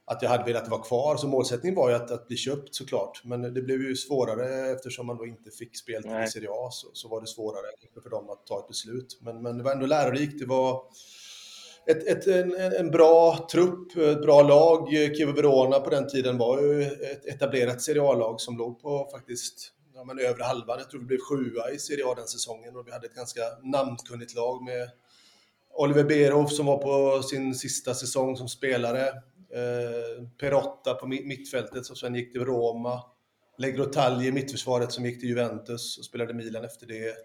att 0.05 0.21
jag 0.21 0.29
hade 0.29 0.43
velat 0.43 0.69
vara 0.69 0.81
kvar. 0.81 1.17
Så 1.17 1.27
målsättningen 1.27 1.75
var 1.75 1.89
ju 1.89 1.95
att, 1.95 2.11
att 2.11 2.27
bli 2.27 2.37
köpt 2.37 2.75
såklart. 2.75 3.21
Men 3.23 3.41
det 3.41 3.61
blev 3.61 3.81
ju 3.81 3.95
svårare 3.95 4.71
eftersom 4.71 5.07
man 5.07 5.17
då 5.17 5.25
inte 5.25 5.51
fick 5.51 5.77
spel 5.77 6.03
till 6.03 6.31
Serie 6.31 6.49
A, 6.51 6.69
så, 6.71 6.87
så 6.93 7.07
var 7.07 7.21
det 7.21 7.27
svårare 7.27 7.67
för 8.03 8.09
dem 8.09 8.29
att 8.29 8.45
ta 8.45 8.59
ett 8.59 8.67
beslut. 8.67 9.19
Men, 9.21 9.41
men 9.41 9.57
det 9.57 9.63
var 9.63 9.71
ändå 9.71 9.85
lärorikt. 9.85 10.39
Det 10.39 10.45
var 10.45 10.81
ett, 11.87 12.07
ett, 12.07 12.27
en, 12.27 12.55
en 12.73 12.91
bra 12.91 13.47
trupp, 13.51 13.97
ett 13.97 14.21
bra 14.21 14.41
lag. 14.41 14.89
Kievo 14.89 15.31
Verona 15.31 15.79
på 15.79 15.89
den 15.89 16.07
tiden 16.07 16.37
var 16.37 16.61
ju 16.61 16.81
ett 16.83 17.25
etablerat 17.25 17.81
Serie 17.81 18.01
A-lag 18.01 18.41
som 18.41 18.57
låg 18.57 18.81
på 18.81 19.09
faktiskt 19.11 19.73
ja, 20.01 20.05
men 20.05 20.25
övre 20.25 20.43
halvan. 20.43 20.79
Jag 20.79 20.89
tror 20.89 21.00
vi 21.00 21.05
blev 21.05 21.20
sjua 21.20 21.72
i 21.72 21.79
Serie 21.79 22.05
A 22.05 22.13
den 22.15 22.27
säsongen 22.27 22.75
och 22.75 22.88
vi 22.88 22.91
hade 22.91 23.08
ett 23.08 23.15
ganska 23.15 23.41
namnkunnigt 23.63 24.36
lag 24.36 24.63
med 24.63 24.89
Oliver 25.74 26.03
Berov 26.03 26.46
som 26.46 26.65
var 26.65 26.77
på 26.77 27.24
sin 27.24 27.55
sista 27.55 27.93
säsong 27.93 28.38
som 28.38 28.48
spelare. 28.48 29.08
Eh, 29.53 30.27
Perotta 30.39 30.93
på 30.93 31.08
mittfältet 31.08 31.86
som 31.86 31.96
sen 31.96 32.15
gick 32.15 32.31
till 32.31 32.46
Roma. 32.46 33.01
Legrotagli 33.58 34.27
i 34.27 34.31
mittförsvaret 34.31 34.91
som 34.91 35.05
gick 35.05 35.20
till 35.20 35.29
Juventus 35.29 35.98
och 35.98 36.05
spelade 36.05 36.34
Milan 36.34 36.65
efter 36.65 36.88
det. 36.88 37.15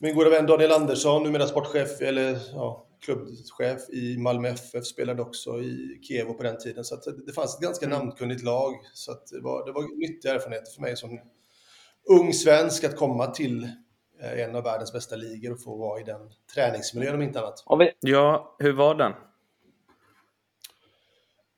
Min 0.00 0.14
goda 0.14 0.30
vän 0.30 0.46
Daniel 0.46 0.72
Andersson, 0.72 1.22
numera 1.22 1.46
sportchef, 1.46 2.00
eller 2.00 2.38
ja, 2.52 2.86
klubbchef 3.04 3.90
i 3.90 4.18
Malmö 4.18 4.48
FF, 4.48 4.84
spelade 4.84 5.22
också 5.22 5.60
i 5.60 6.00
Kiev 6.02 6.24
på 6.24 6.42
den 6.42 6.58
tiden. 6.58 6.84
Så 6.84 6.96
det 7.26 7.32
fanns 7.32 7.54
ett 7.54 7.62
ganska 7.62 7.86
mm. 7.86 7.98
namnkunnigt 7.98 8.42
lag. 8.42 8.74
Så 8.94 9.12
det, 9.30 9.40
var, 9.40 9.66
det 9.66 9.72
var 9.72 10.08
nyttiga 10.08 10.34
erfarenheter 10.34 10.72
för 10.72 10.80
mig 10.80 10.96
som 10.96 11.20
ung 12.08 12.32
svensk 12.32 12.84
att 12.84 12.96
komma 12.96 13.26
till 13.26 13.68
eh, 14.22 14.40
en 14.40 14.56
av 14.56 14.62
världens 14.62 14.92
bästa 14.92 15.16
ligor 15.16 15.52
och 15.52 15.62
få 15.62 15.76
vara 15.76 16.00
i 16.00 16.04
den 16.04 16.20
träningsmiljön 16.54 17.14
om 17.14 17.22
inte 17.22 17.40
annat. 17.40 17.64
Ja, 18.00 18.56
hur 18.58 18.72
var 18.72 18.94
den? 18.94 19.12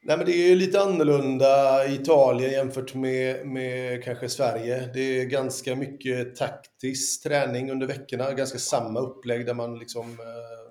Nej, 0.02 0.16
men 0.16 0.26
det 0.26 0.32
är 0.32 0.56
lite 0.56 0.80
annorlunda 0.80 1.86
i 1.86 1.94
Italien 1.94 2.50
jämfört 2.50 2.94
med, 2.94 3.46
med 3.46 4.04
kanske 4.04 4.28
Sverige. 4.28 4.90
Det 4.94 5.20
är 5.20 5.24
ganska 5.24 5.76
mycket 5.76 6.36
taktisk 6.36 7.22
träning 7.22 7.70
under 7.70 7.86
veckorna, 7.86 8.32
ganska 8.32 8.58
samma 8.58 9.00
upplägg 9.00 9.46
där 9.46 9.54
man 9.54 9.78
liksom 9.78 10.10
eh, 10.10 10.65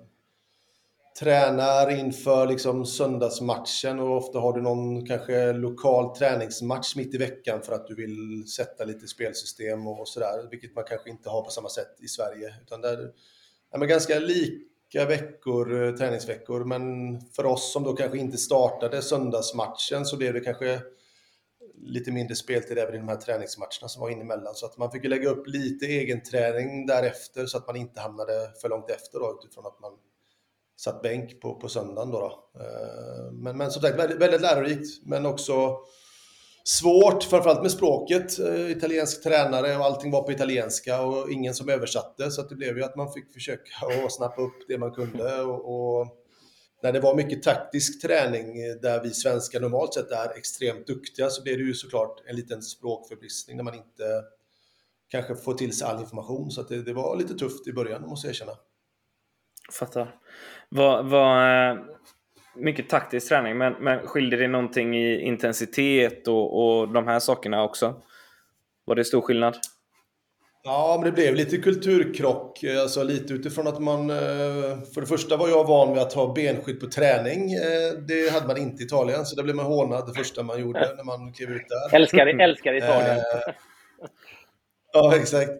tränar 1.18 1.90
inför 1.90 2.46
liksom 2.46 2.86
söndagsmatchen 2.86 4.00
och 4.00 4.16
ofta 4.16 4.38
har 4.38 4.52
du 4.52 4.62
någon 4.62 5.06
kanske 5.06 5.52
lokal 5.52 6.16
träningsmatch 6.16 6.96
mitt 6.96 7.14
i 7.14 7.18
veckan 7.18 7.62
för 7.62 7.72
att 7.72 7.86
du 7.86 7.94
vill 7.94 8.44
sätta 8.56 8.84
lite 8.84 9.06
spelsystem 9.06 9.86
och 9.86 10.08
sådär, 10.08 10.48
vilket 10.50 10.74
man 10.74 10.84
kanske 10.84 11.10
inte 11.10 11.30
har 11.30 11.42
på 11.42 11.50
samma 11.50 11.68
sätt 11.68 11.96
i 12.00 12.08
Sverige. 12.08 12.54
Utan 12.62 12.80
där, 12.80 13.12
ja, 13.72 13.78
men 13.78 13.88
ganska 13.88 14.18
lika 14.18 15.04
veckor, 15.08 15.82
eh, 15.82 15.94
träningsveckor, 15.94 16.64
men 16.64 16.80
för 17.20 17.46
oss 17.46 17.72
som 17.72 17.84
då 17.84 17.92
kanske 17.92 18.18
inte 18.18 18.36
startade 18.36 19.02
söndagsmatchen 19.02 20.04
så 20.04 20.16
blev 20.16 20.32
det 20.32 20.40
kanske 20.40 20.80
lite 21.78 22.12
mindre 22.12 22.34
speltid 22.34 22.78
även 22.78 22.94
i 22.94 22.98
de 22.98 23.08
här 23.08 23.16
träningsmatcherna 23.16 23.88
som 23.88 24.00
var 24.00 24.10
inemellan. 24.10 24.54
Så 24.54 24.66
att 24.66 24.78
man 24.78 24.90
fick 24.90 25.04
lägga 25.04 25.30
upp 25.30 25.46
lite 25.46 25.86
egen 25.86 26.22
träning 26.22 26.86
därefter 26.86 27.46
så 27.46 27.58
att 27.58 27.66
man 27.66 27.76
inte 27.76 28.00
hamnade 28.00 28.52
för 28.62 28.68
långt 28.68 28.90
efter 28.90 29.18
då, 29.18 29.40
utifrån 29.42 29.66
att 29.66 29.80
man 29.80 29.92
satt 30.76 31.02
bänk 31.02 31.40
på, 31.40 31.54
på 31.54 31.68
söndagen. 31.68 32.10
Då, 32.10 32.20
då. 32.20 32.60
Eh, 32.60 33.32
men, 33.32 33.56
men 33.56 33.70
som 33.70 33.82
sagt, 33.82 33.98
väldigt, 33.98 34.18
väldigt 34.18 34.40
lärorikt, 34.40 35.06
men 35.06 35.26
också 35.26 35.78
svårt, 36.64 37.22
framförallt 37.22 37.62
med 37.62 37.70
språket. 37.70 38.38
Eh, 38.38 38.70
italiensk 38.70 39.22
tränare 39.22 39.76
och 39.76 39.84
allting 39.84 40.10
var 40.10 40.22
på 40.22 40.32
italienska 40.32 41.02
och 41.02 41.30
ingen 41.30 41.54
som 41.54 41.68
översatte, 41.68 42.30
så 42.30 42.42
det 42.42 42.54
blev 42.54 42.78
ju 42.78 42.84
att 42.84 42.96
man 42.96 43.12
fick 43.12 43.32
försöka 43.32 43.86
att 44.04 44.12
snappa 44.12 44.42
upp 44.42 44.68
det 44.68 44.78
man 44.78 44.92
kunde. 44.92 45.40
Och, 45.40 45.98
och, 45.98 46.22
när 46.82 46.92
det 46.92 47.00
var 47.00 47.14
mycket 47.14 47.42
taktisk 47.42 48.02
träning 48.02 48.56
där 48.82 49.02
vi 49.02 49.10
svenskar 49.10 49.60
normalt 49.60 49.94
sett 49.94 50.10
är 50.10 50.38
extremt 50.38 50.86
duktiga 50.86 51.30
så 51.30 51.42
blev 51.42 51.58
det 51.58 51.64
ju 51.64 51.74
såklart 51.74 52.22
en 52.26 52.36
liten 52.36 52.62
språkförbristning 52.62 53.56
när 53.56 53.64
man 53.64 53.74
inte 53.74 54.22
kanske 55.08 55.36
får 55.36 55.54
till 55.54 55.78
sig 55.78 55.88
all 55.88 56.00
information. 56.00 56.50
Så 56.50 56.62
det, 56.62 56.82
det 56.82 56.92
var 56.92 57.16
lite 57.16 57.34
tufft 57.34 57.66
i 57.66 57.72
början, 57.72 58.02
måste 58.02 58.26
jag 58.26 58.34
erkänna. 58.34 58.52
Fattar. 59.72 60.14
Vad, 60.68 61.06
vad, 61.06 61.70
eh, 61.70 61.78
mycket 62.56 62.88
taktisk 62.88 63.28
träning, 63.28 63.58
men, 63.58 63.72
men 63.72 64.06
skiljer 64.06 64.40
det 64.40 64.48
någonting 64.48 64.96
i 64.96 65.20
intensitet 65.20 66.28
och, 66.28 66.78
och 66.78 66.88
de 66.88 67.06
här 67.06 67.18
sakerna 67.18 67.62
också? 67.62 67.94
Var 68.84 68.94
det 68.94 69.04
stor 69.04 69.20
skillnad? 69.20 69.56
Ja, 70.64 70.96
men 71.00 71.10
det 71.10 71.12
blev 71.12 71.34
lite 71.34 71.56
kulturkrock. 71.56 72.64
Alltså 72.64 73.02
lite 73.02 73.34
utifrån 73.34 73.66
att 73.66 73.78
man... 73.78 74.10
Eh, 74.10 74.16
för 74.94 75.00
det 75.00 75.06
första 75.06 75.36
var 75.36 75.48
jag 75.48 75.64
van 75.64 75.92
vid 75.92 76.02
att 76.02 76.12
ha 76.12 76.32
benskydd 76.34 76.80
på 76.80 76.86
träning. 76.86 77.52
Eh, 77.52 77.92
det 78.08 78.32
hade 78.32 78.46
man 78.46 78.56
inte 78.56 78.82
i 78.82 78.86
Italien, 78.86 79.26
så 79.26 79.36
där 79.36 79.42
blev 79.42 79.56
man 79.56 79.66
hånad 79.66 80.06
det 80.06 80.14
första 80.14 80.42
man 80.42 80.60
gjorde 80.60 80.94
när 80.96 81.04
man 81.04 81.32
klev 81.32 81.50
ut 81.50 81.62
där. 81.68 81.96
Älskar, 81.96 82.26
älskar 82.26 82.74
Italien. 82.76 83.18
ja, 84.92 85.16
exakt. 85.16 85.50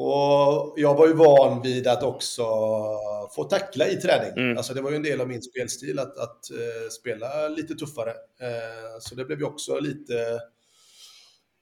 Och 0.00 0.74
jag 0.76 0.94
var 0.94 1.06
ju 1.06 1.12
van 1.12 1.62
vid 1.62 1.86
att 1.86 2.02
också 2.02 2.44
få 3.34 3.44
tackla 3.44 3.88
i 3.88 3.96
träning. 3.96 4.44
Mm. 4.44 4.56
Alltså 4.56 4.74
det 4.74 4.80
var 4.80 4.90
ju 4.90 4.96
en 4.96 5.02
del 5.02 5.20
av 5.20 5.28
min 5.28 5.42
spelstil 5.42 5.98
att, 5.98 6.18
att 6.18 6.40
uh, 6.52 6.88
spela 6.90 7.48
lite 7.48 7.74
tuffare. 7.74 8.10
Uh, 8.10 8.98
så 9.00 9.14
det 9.14 9.24
blev 9.24 9.38
ju 9.38 9.44
också 9.44 9.78
lite, 9.80 10.40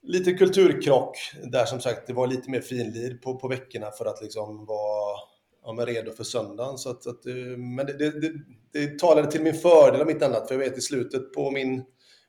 lite 0.02 0.32
kulturkrock 0.32 1.18
där 1.52 1.64
som 1.64 1.80
sagt 1.80 2.06
det 2.06 2.12
var 2.12 2.26
lite 2.26 2.50
mer 2.50 2.60
finlir 2.60 3.14
på, 3.14 3.38
på 3.38 3.48
veckorna 3.48 3.90
för 3.90 4.04
att 4.04 4.22
liksom 4.22 4.66
vara 4.66 5.18
ja, 5.64 5.86
redo 5.86 6.12
för 6.12 6.24
söndagen. 6.24 6.78
Så 6.78 6.90
att, 6.90 7.06
att, 7.06 7.26
uh, 7.26 7.56
men 7.56 7.86
det, 7.86 7.92
det, 7.92 8.20
det, 8.20 8.32
det 8.72 8.98
talade 8.98 9.30
till 9.30 9.42
min 9.42 9.54
fördel 9.54 10.02
om 10.02 10.10
inte 10.10 10.26
annat, 10.26 10.48
för 10.48 10.54
jag 10.54 10.70
vet 10.70 10.78
i 10.78 10.80
slutet 10.82 11.32
på 11.32 11.50
min 11.50 11.84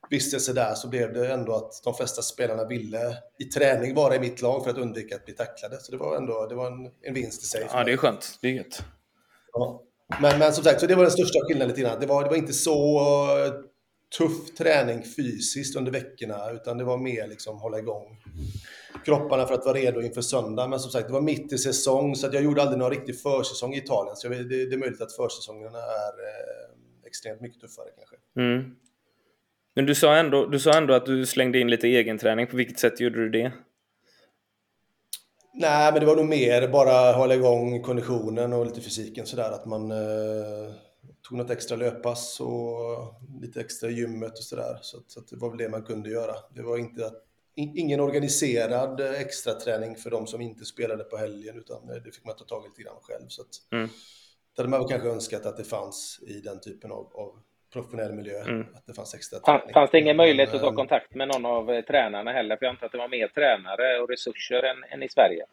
vistelse 0.10 0.54
där 0.54 0.76
så 0.76 0.88
blev 0.88 1.14
det 1.14 1.34
ändå 1.34 1.56
att 1.56 1.82
de 1.84 1.94
flesta 1.94 2.22
spelarna 2.22 2.66
ville 2.66 3.18
i 3.40 3.44
träning 3.44 3.96
vara 3.96 4.16
i 4.16 4.20
mitt 4.20 4.42
lag 4.42 4.64
för 4.64 4.72
att 4.72 4.78
undvika 4.78 5.16
att 5.16 5.26
bli 5.26 5.34
tacklade. 5.34 5.78
Så 5.80 5.92
det 5.92 5.98
var 5.98 6.18
ändå 6.18 6.48
det 6.48 6.56
var 6.56 6.68
en, 6.68 6.92
en 7.02 7.14
vinst 7.14 7.44
i 7.44 7.46
sig. 7.46 7.68
Ja, 7.74 7.84
det 7.84 7.92
är 7.92 7.98
skönt. 7.98 8.38
Det 8.42 8.48
är 8.48 8.52
gött. 8.52 8.84
Ja. 9.54 9.84
Men, 10.22 10.40
men 10.40 10.54
som 10.54 10.64
sagt, 10.64 10.80
så 10.80 10.88
det 10.88 10.96
var 10.96 11.04
den 11.04 11.12
största 11.12 11.40
skillnaden 11.48 11.70
lite 11.70 11.82
grann. 11.82 12.00
Det 12.00 12.06
var, 12.06 12.24
det 12.24 12.30
var 12.30 12.38
inte 12.38 12.54
så 12.54 13.02
tuff 14.18 14.56
träning 14.58 15.04
fysiskt 15.04 15.76
under 15.76 15.92
veckorna, 15.92 16.52
utan 16.52 16.78
det 16.78 16.84
var 16.84 16.98
mer 16.98 17.28
liksom 17.28 17.58
hålla 17.58 17.80
igång 17.80 18.18
kropparna 19.06 19.48
för 19.48 19.54
att 19.54 19.66
vara 19.66 19.78
redo 19.78 20.02
inför 20.02 20.22
söndag. 20.22 20.68
Men 20.68 20.80
som 20.80 20.92
sagt, 20.92 21.08
det 21.08 21.14
var 21.14 21.22
mitt 21.22 21.54
i 21.54 21.58
säsong, 21.58 22.16
så 22.16 22.30
jag 22.34 22.44
gjorde 22.44 22.62
aldrig 22.62 22.80
någon 22.80 22.90
riktig 22.90 23.22
försäsong 23.22 23.74
i 23.74 23.78
Italien. 23.78 24.16
Så 24.16 24.30
det, 24.30 24.44
det 24.44 24.76
är 24.76 24.78
möjligt 24.78 25.02
att 25.02 25.16
försäsongerna 25.16 25.78
är 25.78 26.14
eh, 26.28 27.06
extremt 27.06 27.42
mycket 27.42 27.62
tuffare 27.62 27.90
kanske. 27.98 28.16
Mm. 28.40 28.76
Men 29.78 29.86
du 29.86 29.96
sa, 29.96 30.16
ändå, 30.16 30.46
du 30.46 30.60
sa 30.60 30.78
ändå 30.78 30.94
att 30.94 31.06
du 31.06 31.26
slängde 31.26 31.60
in 31.60 31.70
lite 31.70 31.88
egenträning. 31.88 32.48
På 32.48 32.58
vilket 32.58 32.80
sätt 32.80 33.00
gjorde 33.00 33.18
du 33.18 33.30
det? 33.30 33.52
Nej, 35.54 35.92
men 35.92 36.00
det 36.00 36.06
var 36.06 36.16
nog 36.16 36.26
mer 36.26 36.68
bara 36.68 37.12
hålla 37.12 37.36
igång 37.36 37.82
konditionen 37.82 38.54
och 38.54 38.66
lite 38.66 38.82
fysiken 38.82 39.26
sådär. 39.26 39.52
Att 39.52 39.66
man 39.66 39.92
eh, 39.92 40.74
tog 41.30 41.38
något 41.38 41.50
extra 41.50 41.78
löppass 41.78 42.40
och 42.40 42.80
lite 43.42 43.62
extra 43.62 43.90
gymmet 43.90 44.32
och 44.32 44.44
sådär. 44.44 44.80
Så, 44.82 44.98
så 45.08 45.22
det 45.30 45.36
var 45.36 45.50
väl 45.50 45.58
det 45.58 45.70
man 45.70 45.84
kunde 45.84 46.10
göra. 46.10 46.36
Det 46.56 46.62
var 46.62 46.78
inte 46.78 47.06
att, 47.06 47.24
ingen 47.56 48.00
organiserad 48.00 49.02
extra 49.02 49.54
träning 49.54 49.96
för 49.96 50.10
de 50.10 50.28
som 50.28 50.42
inte 50.42 50.66
spelade 50.66 51.04
på 51.04 51.18
helgen, 51.18 51.58
utan 51.58 51.88
det 51.88 52.12
fick 52.12 52.26
man 52.26 52.36
ta 52.36 52.46
tag 52.46 52.66
i 52.66 52.68
lite 52.68 52.82
grann 52.82 53.02
själv. 53.02 53.28
Så 53.28 53.42
att, 53.42 53.72
mm. 53.72 53.90
Det 54.56 54.62
hade 54.62 54.70
man 54.70 54.88
kanske 54.88 55.10
önskat 55.10 55.46
att 55.46 55.58
det 55.58 55.64
fanns 55.64 56.20
i 56.28 56.40
den 56.40 56.60
typen 56.60 56.92
av, 56.92 57.12
av 57.14 57.40
professionell 57.74 58.14
miljö. 58.14 58.42
Mm. 58.42 58.66
Att 58.76 58.86
det 58.86 58.94
fanns 58.94 59.16
extra 59.16 59.40
träning. 59.40 59.74
Fanns 59.74 59.92
det 59.92 60.00
ingen 60.00 60.18
möjlighet 60.18 60.54
att 60.54 60.62
ta 60.62 60.76
kontakt 60.76 61.16
med 61.16 61.28
någon 61.28 61.46
av 61.46 61.72
eh, 61.72 61.82
tränarna 61.82 62.32
heller? 62.32 62.58
För 62.58 62.66
jag 62.66 62.72
antar 62.72 62.86
att 62.86 62.92
det 62.92 62.98
var 62.98 63.08
mer 63.08 63.28
tränare 63.28 64.00
och 64.00 64.10
resurser 64.10 64.64
än, 64.64 64.84
än 64.84 65.04
i 65.04 65.10
Sverige. 65.10 65.46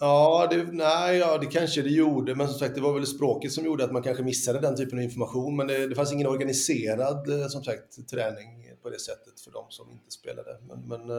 Ja 0.00 0.48
det, 0.50 0.66
nej, 0.72 1.18
ja, 1.18 1.38
det 1.38 1.46
kanske 1.46 1.82
det 1.82 1.90
gjorde, 1.90 2.34
men 2.34 2.48
som 2.48 2.58
sagt, 2.58 2.74
det 2.74 2.80
var 2.80 2.92
väl 2.92 3.06
språket 3.06 3.52
som 3.52 3.64
gjorde 3.64 3.84
att 3.84 3.92
man 3.92 4.02
kanske 4.02 4.22
missade 4.22 4.60
den 4.60 4.76
typen 4.76 4.98
av 4.98 5.04
information. 5.04 5.56
Men 5.56 5.66
det, 5.66 5.86
det 5.86 5.94
fanns 5.94 6.12
ingen 6.12 6.26
organiserad, 6.26 7.40
eh, 7.40 7.46
som 7.46 7.64
sagt, 7.64 8.08
träning 8.10 8.70
på 8.82 8.90
det 8.90 9.00
sättet 9.00 9.40
för 9.40 9.50
de 9.50 9.64
som 9.68 9.90
inte 9.90 10.10
spelade. 10.10 10.58
Men, 10.60 10.88
men 10.88 11.10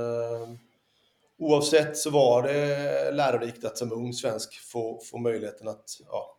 oavsett 1.37 1.97
så 1.97 2.09
var 2.09 2.43
det 2.43 3.11
lärorikt 3.11 3.65
att 3.65 3.77
som 3.77 3.91
ung 3.91 4.13
svensk 4.13 4.61
få, 4.71 4.99
få 5.11 5.17
möjligheten 5.17 5.67
att 5.67 5.85
ja, 6.07 6.34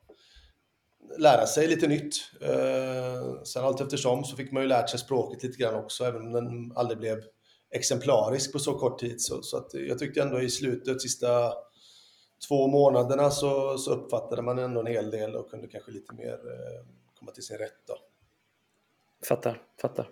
lära 1.19 1.47
sig 1.47 1.69
lite 1.69 1.87
nytt. 1.87 2.15
Eh, 2.41 3.43
sen 3.43 3.65
allt 3.65 3.81
eftersom 3.81 4.25
så 4.25 4.37
fick 4.37 4.53
man 4.53 4.63
ju 4.63 4.69
lärt 4.69 4.91
sig 4.91 4.99
språket 4.99 5.43
lite 5.43 5.59
grann 5.59 5.75
också, 5.75 6.05
även 6.05 6.23
om 6.23 6.33
den 6.33 6.73
aldrig 6.77 6.99
blev 6.99 7.23
exemplarisk 7.71 8.53
på 8.53 8.59
så 8.59 8.75
kort 8.75 8.99
tid. 8.99 9.21
Så, 9.21 9.43
så 9.43 9.57
att 9.57 9.75
jag 9.75 9.99
tyckte 9.99 10.23
ändå 10.23 10.41
i 10.41 10.51
slutet, 10.51 11.03
sista 11.03 11.53
två 12.49 12.67
månaderna, 12.67 13.31
så, 13.31 13.79
så 13.79 13.91
uppfattade 13.91 14.43
man 14.43 14.59
ändå 14.59 14.81
en 14.81 14.87
hel 14.87 15.11
del 15.11 15.37
och 15.37 15.51
kunde 15.51 15.69
kanske 15.69 15.93
lite 15.93 16.15
mer 16.15 16.33
eh, 16.33 16.87
komma 17.15 17.31
till 17.33 17.43
sin 17.43 17.59
rätt. 17.59 17.87
Då. 17.87 17.95
Fattar, 19.29 19.63
fattar. 19.81 20.11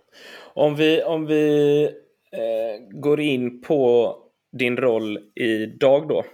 Om 0.55 0.77
vi, 0.77 1.03
om 1.03 1.27
vi 1.27 1.83
eh, 2.33 3.01
går 3.01 3.21
in 3.21 3.63
på 3.63 4.17
din 4.53 4.77
roll 4.77 5.19
idag 5.35 6.09
då. 6.09 6.25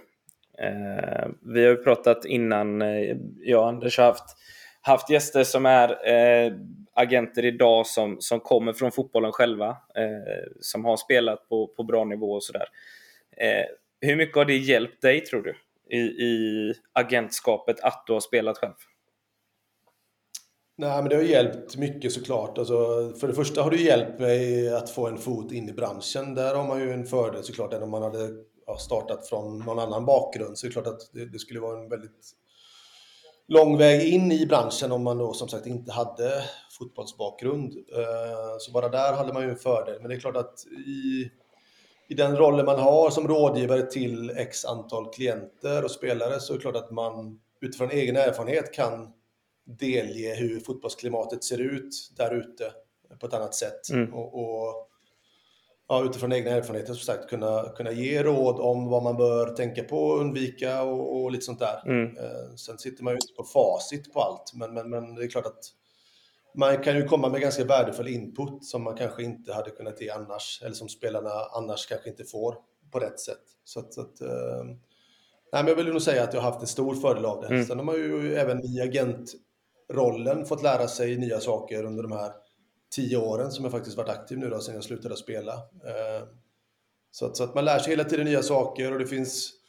Eh, 0.61 1.29
vi 1.41 1.63
har 1.63 1.69
ju 1.69 1.77
pratat 1.77 2.25
innan, 2.25 2.81
eh, 2.81 3.17
jag 3.39 3.61
och 3.61 3.67
Anders 3.67 3.97
har 3.97 4.05
haft 4.05 4.37
haft 4.81 5.09
gäster 5.09 5.43
som 5.43 5.65
är 5.65 6.09
eh, 6.09 6.53
agenter 6.93 7.45
idag 7.45 7.87
som, 7.87 8.17
som 8.19 8.39
kommer 8.39 8.73
från 8.73 8.91
fotbollen 8.91 9.31
själva, 9.31 9.69
eh, 9.69 10.51
som 10.59 10.85
har 10.85 10.97
spelat 10.97 11.49
på, 11.49 11.67
på 11.67 11.83
bra 11.83 12.05
nivå 12.05 12.31
och 12.31 12.43
sådär. 12.43 12.67
Eh, 13.37 13.65
hur 14.01 14.15
mycket 14.15 14.35
har 14.35 14.45
det 14.45 14.57
hjälpt 14.57 15.01
dig, 15.01 15.21
tror 15.21 15.41
du, 15.41 15.55
i, 15.97 15.99
i 15.99 16.73
agentskapet 16.93 17.79
att 17.79 18.03
du 18.07 18.13
har 18.13 18.19
spelat 18.19 18.57
själv? 18.57 18.73
Nej, 20.77 21.01
men 21.01 21.09
det 21.09 21.15
har 21.15 21.23
hjälpt 21.23 21.77
mycket 21.77 22.11
såklart. 22.11 22.57
Alltså, 22.57 22.75
för 23.19 23.27
det 23.27 23.33
första 23.33 23.61
har 23.61 23.71
det 23.71 23.77
hjälpt 23.77 24.19
mig 24.19 24.73
att 24.73 24.89
få 24.89 25.07
en 25.07 25.17
fot 25.17 25.51
in 25.51 25.69
i 25.69 25.73
branschen. 25.73 26.35
Där 26.35 26.55
har 26.55 26.67
man 26.67 26.79
ju 26.79 26.91
en 26.91 27.05
fördel 27.05 27.43
såklart, 27.43 27.73
än 27.73 27.83
om 27.83 27.89
man 27.89 28.01
hade 28.01 28.29
startat 28.75 29.27
från 29.27 29.59
någon 29.59 29.79
annan 29.79 30.05
bakgrund. 30.05 30.57
Så 30.57 30.65
det 30.65 30.69
är 30.69 30.73
klart 30.73 30.87
att 30.87 31.09
det, 31.13 31.25
det 31.25 31.39
skulle 31.39 31.59
vara 31.59 31.79
en 31.79 31.89
väldigt 31.89 32.31
lång 33.47 33.77
väg 33.77 34.13
in 34.13 34.31
i 34.31 34.45
branschen 34.45 34.91
om 34.91 35.03
man 35.03 35.17
då 35.17 35.33
som 35.33 35.47
sagt 35.47 35.67
inte 35.67 35.91
hade 35.91 36.43
fotbollsbakgrund. 36.79 37.73
Eh, 37.73 38.57
så 38.59 38.71
bara 38.71 38.89
där 38.89 39.13
hade 39.13 39.33
man 39.33 39.43
ju 39.43 39.49
en 39.49 39.57
fördel. 39.57 39.97
Men 40.01 40.09
det 40.09 40.15
är 40.15 40.19
klart 40.19 40.37
att 40.37 40.65
i, 40.87 41.29
i 42.09 42.13
den 42.13 42.37
rollen 42.37 42.65
man 42.65 42.79
har 42.79 43.09
som 43.09 43.27
rådgivare 43.27 43.81
till 43.81 44.29
x 44.29 44.65
antal 44.65 45.13
klienter 45.13 45.83
och 45.83 45.91
spelare 45.91 46.39
så 46.39 46.53
är 46.53 46.57
det 46.57 46.61
klart 46.61 46.75
att 46.75 46.91
man 46.91 47.39
utifrån 47.61 47.91
egen 47.91 48.15
erfarenhet 48.15 48.73
kan 48.73 49.13
delge 49.65 50.35
hur 50.35 50.59
fotbollsklimatet 50.59 51.43
ser 51.43 51.61
ut 51.61 52.11
där 52.17 52.35
ute 52.35 52.71
på 53.19 53.27
ett 53.27 53.33
annat 53.33 53.55
sätt. 53.55 53.89
Mm. 53.91 54.13
Och, 54.13 54.33
och 54.33 54.90
ja, 55.91 56.03
utifrån 56.05 56.33
egna 56.33 56.51
erfarenheter 56.51 56.93
som 56.93 57.13
sagt 57.13 57.29
kunna, 57.29 57.69
kunna 57.75 57.91
ge 57.91 58.23
råd 58.23 58.59
om 58.59 58.89
vad 58.89 59.03
man 59.03 59.17
bör 59.17 59.47
tänka 59.47 59.83
på, 59.83 60.15
undvika 60.15 60.83
och, 60.83 61.15
och 61.15 61.31
lite 61.31 61.45
sånt 61.45 61.59
där. 61.59 61.81
Mm. 61.85 62.17
Eh, 62.17 62.55
sen 62.55 62.77
sitter 62.77 63.03
man 63.03 63.13
ju 63.13 63.15
inte 63.15 63.33
på 63.33 63.43
facit 63.43 64.13
på 64.13 64.21
allt, 64.21 64.53
men, 64.53 64.73
men, 64.73 64.89
men 64.89 65.15
det 65.15 65.23
är 65.23 65.27
klart 65.27 65.45
att 65.45 65.63
man 66.55 66.77
kan 66.77 66.95
ju 66.95 67.07
komma 67.07 67.29
med 67.29 67.41
ganska 67.41 67.63
värdefull 67.63 68.07
input 68.07 68.65
som 68.65 68.83
man 68.83 68.97
kanske 68.97 69.23
inte 69.23 69.53
hade 69.53 69.69
kunnat 69.69 70.01
ge 70.01 70.09
annars, 70.09 70.61
eller 70.65 70.75
som 70.75 70.89
spelarna 70.89 71.31
annars 71.51 71.87
kanske 71.87 72.09
inte 72.09 72.23
får 72.23 72.55
på 72.91 72.99
rätt 72.99 73.19
sätt. 73.19 73.43
Så 73.63 73.79
att, 73.79 73.93
så 73.93 74.01
att 74.01 74.21
eh, 74.21 74.63
nej, 75.53 75.63
men 75.63 75.67
jag 75.67 75.75
vill 75.75 75.87
nog 75.87 76.01
säga 76.01 76.23
att 76.23 76.33
jag 76.33 76.41
har 76.41 76.51
haft 76.51 76.61
en 76.61 76.67
stor 76.67 76.95
fördel 76.95 77.25
av 77.25 77.41
det. 77.41 77.47
Mm. 77.47 77.65
Sen 77.65 77.77
har 77.77 77.85
man 77.85 77.95
ju 77.95 78.35
även 78.35 78.65
i 78.65 78.81
agentrollen 78.81 80.45
fått 80.45 80.63
lära 80.63 80.87
sig 80.87 81.17
nya 81.17 81.39
saker 81.39 81.83
under 81.83 82.03
de 82.03 82.11
här 82.11 82.31
tio 82.95 83.17
åren 83.17 83.51
som 83.51 83.65
jag 83.65 83.71
faktiskt 83.71 83.97
varit 83.97 84.09
aktiv 84.09 84.37
nu 84.37 84.49
då, 84.49 84.59
sen 84.59 84.75
jag 84.75 84.83
slutade 84.83 85.17
spela. 85.17 85.53
Eh, 85.53 86.27
så 87.11 87.25
att, 87.25 87.37
så 87.37 87.43
att 87.43 87.55
man 87.55 87.65
lär 87.65 87.79
sig 87.79 87.91
hela 87.91 88.03
tiden 88.03 88.25
nya 88.25 88.43
saker 88.43 88.91
och 88.93 88.99
det 88.99 89.07
finns 89.07 89.61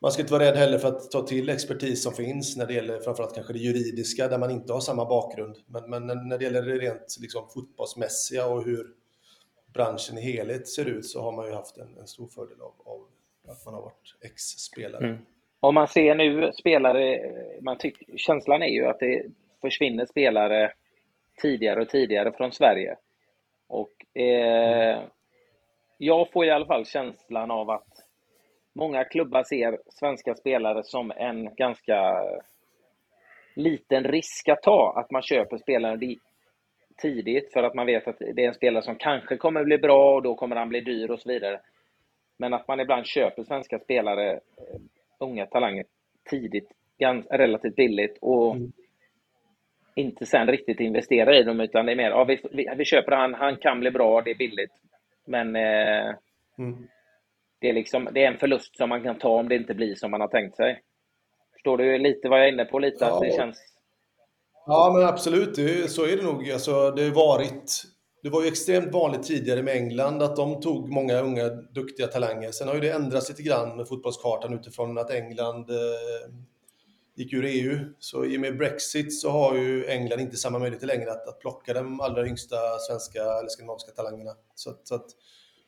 man 0.00 0.12
ska 0.12 0.22
inte 0.22 0.32
vara 0.32 0.44
rädd 0.44 0.56
heller 0.56 0.78
för 0.78 0.88
att 0.88 1.10
ta 1.10 1.22
till 1.22 1.48
expertis 1.48 2.02
som 2.02 2.12
finns 2.12 2.56
när 2.56 2.66
det 2.66 2.74
gäller 2.74 3.00
framförallt 3.00 3.34
kanske 3.34 3.52
det 3.52 3.58
juridiska 3.58 4.28
där 4.28 4.38
man 4.38 4.50
inte 4.50 4.72
har 4.72 4.80
samma 4.80 5.04
bakgrund. 5.04 5.56
Men, 5.66 5.90
men 5.90 6.28
när 6.28 6.38
det 6.38 6.44
gäller 6.44 6.62
det 6.62 6.78
rent 6.78 7.16
liksom, 7.20 7.48
fotbollsmässiga 7.54 8.46
och 8.46 8.64
hur 8.64 8.86
branschen 9.74 10.18
i 10.18 10.20
helhet 10.20 10.68
ser 10.68 10.84
ut 10.84 11.06
så 11.06 11.22
har 11.22 11.32
man 11.32 11.46
ju 11.46 11.52
haft 11.52 11.78
en, 11.78 11.98
en 11.98 12.06
stor 12.06 12.28
fördel 12.28 12.60
av, 12.60 12.74
av, 12.84 13.06
att 13.48 13.64
man 13.64 13.74
har 13.74 13.82
varit 13.82 14.16
ex-spelare. 14.24 15.06
Mm. 15.06 15.18
Om 15.60 15.74
man 15.74 15.88
ser 15.88 16.14
nu 16.14 16.52
spelare, 16.52 17.20
man 17.62 17.78
tyck, 17.78 17.96
känslan 18.16 18.62
är 18.62 18.68
ju 18.68 18.86
att 18.86 19.00
det 19.00 19.26
försvinner 19.60 20.06
spelare 20.06 20.72
tidigare 21.38 21.80
och 21.80 21.88
tidigare 21.88 22.32
från 22.32 22.52
Sverige. 22.52 22.96
Och 23.68 24.20
eh, 24.20 25.02
jag 25.98 26.32
får 26.32 26.44
i 26.44 26.50
alla 26.50 26.66
fall 26.66 26.84
känslan 26.84 27.50
av 27.50 27.70
att 27.70 27.88
många 28.74 29.04
klubbar 29.04 29.42
ser 29.42 29.78
svenska 29.88 30.34
spelare 30.34 30.82
som 30.82 31.12
en 31.16 31.54
ganska 31.54 32.14
liten 33.54 34.04
risk 34.04 34.48
att 34.48 34.62
ta, 34.62 34.94
att 34.96 35.10
man 35.10 35.22
köper 35.22 35.58
spelare 35.58 36.16
tidigt 36.96 37.52
för 37.52 37.62
att 37.62 37.74
man 37.74 37.86
vet 37.86 38.08
att 38.08 38.18
det 38.18 38.44
är 38.44 38.48
en 38.48 38.54
spelare 38.54 38.82
som 38.82 38.96
kanske 38.96 39.36
kommer 39.36 39.64
bli 39.64 39.78
bra 39.78 40.14
och 40.14 40.22
då 40.22 40.34
kommer 40.34 40.56
han 40.56 40.68
bli 40.68 40.80
dyr 40.80 41.10
och 41.10 41.20
så 41.20 41.28
vidare. 41.28 41.60
Men 42.36 42.54
att 42.54 42.68
man 42.68 42.80
ibland 42.80 43.06
köper 43.06 43.44
svenska 43.44 43.78
spelare, 43.78 44.32
eh, 44.32 44.80
unga 45.18 45.46
talanger, 45.46 45.84
tidigt, 46.30 46.72
relativt 47.30 47.76
billigt 47.76 48.18
och 48.20 48.56
mm 48.56 48.72
inte 49.98 50.26
sen 50.26 50.46
riktigt 50.46 50.80
investera 50.80 51.36
i 51.36 51.42
dem, 51.42 51.60
utan 51.60 51.86
det 51.86 51.92
är 51.92 51.96
mer, 51.96 52.10
ja, 52.10 52.24
vi, 52.24 52.40
vi, 52.50 52.68
vi 52.76 52.84
köper 52.84 53.12
han, 53.12 53.34
han 53.34 53.56
kan 53.56 53.80
bli 53.80 53.90
bra, 53.90 54.22
det 54.22 54.30
är 54.30 54.34
billigt. 54.34 54.72
Men 55.26 55.56
eh, 55.56 56.14
mm. 56.58 56.88
det, 57.60 57.68
är 57.68 57.72
liksom, 57.72 58.08
det 58.12 58.24
är 58.24 58.28
en 58.28 58.38
förlust 58.38 58.76
som 58.76 58.88
man 58.88 59.02
kan 59.02 59.18
ta 59.18 59.28
om 59.28 59.48
det 59.48 59.54
inte 59.54 59.74
blir 59.74 59.94
som 59.94 60.10
man 60.10 60.20
har 60.20 60.28
tänkt 60.28 60.56
sig. 60.56 60.82
Förstår 61.52 61.78
du 61.78 61.98
lite 61.98 62.28
vad 62.28 62.38
jag 62.38 62.48
är 62.48 62.52
inne 62.52 62.64
på? 62.64 62.78
Lite 62.78 63.04
ja. 63.04 63.14
att 63.14 63.20
det 63.20 63.36
känns... 63.36 63.58
Ja, 64.66 64.92
men 64.94 65.08
absolut. 65.08 65.54
Det, 65.54 65.90
så 65.90 66.04
är 66.06 66.16
det 66.16 66.22
nog. 66.22 66.50
Alltså, 66.50 66.90
det, 66.90 67.02
har 67.02 67.14
varit, 67.14 67.82
det 68.22 68.28
var 68.28 68.42
ju 68.42 68.48
extremt 68.48 68.92
vanligt 68.92 69.22
tidigare 69.22 69.62
med 69.62 69.76
England 69.76 70.22
att 70.22 70.36
de 70.36 70.60
tog 70.60 70.88
många 70.88 71.20
unga 71.20 71.48
duktiga 71.48 72.06
talanger. 72.06 72.50
Sen 72.50 72.68
har 72.68 72.74
ju 72.74 72.80
det 72.80 72.90
ändrats 72.90 73.28
lite 73.28 73.42
grann 73.42 73.76
med 73.76 73.88
fotbollskartan 73.88 74.54
utifrån 74.54 74.98
att 74.98 75.10
England 75.10 75.70
eh, 75.70 76.32
gick 77.18 77.32
ur 77.32 77.44
EU. 77.44 77.78
Så 77.98 78.24
i 78.24 78.36
och 78.36 78.40
med 78.40 78.58
Brexit 78.58 79.20
så 79.20 79.30
har 79.30 79.54
ju 79.54 79.86
England 79.86 80.20
inte 80.20 80.36
samma 80.36 80.58
möjligheter 80.58 80.86
längre 80.86 81.10
att, 81.10 81.28
att 81.28 81.40
plocka 81.40 81.74
de 81.74 82.00
allra 82.00 82.26
yngsta 82.26 82.56
svenska 82.88 83.22
eller 83.22 83.48
skandinaviska 83.48 83.90
talangerna. 83.90 84.30
Så, 84.54 84.74
så 84.84 84.94
att 84.94 85.06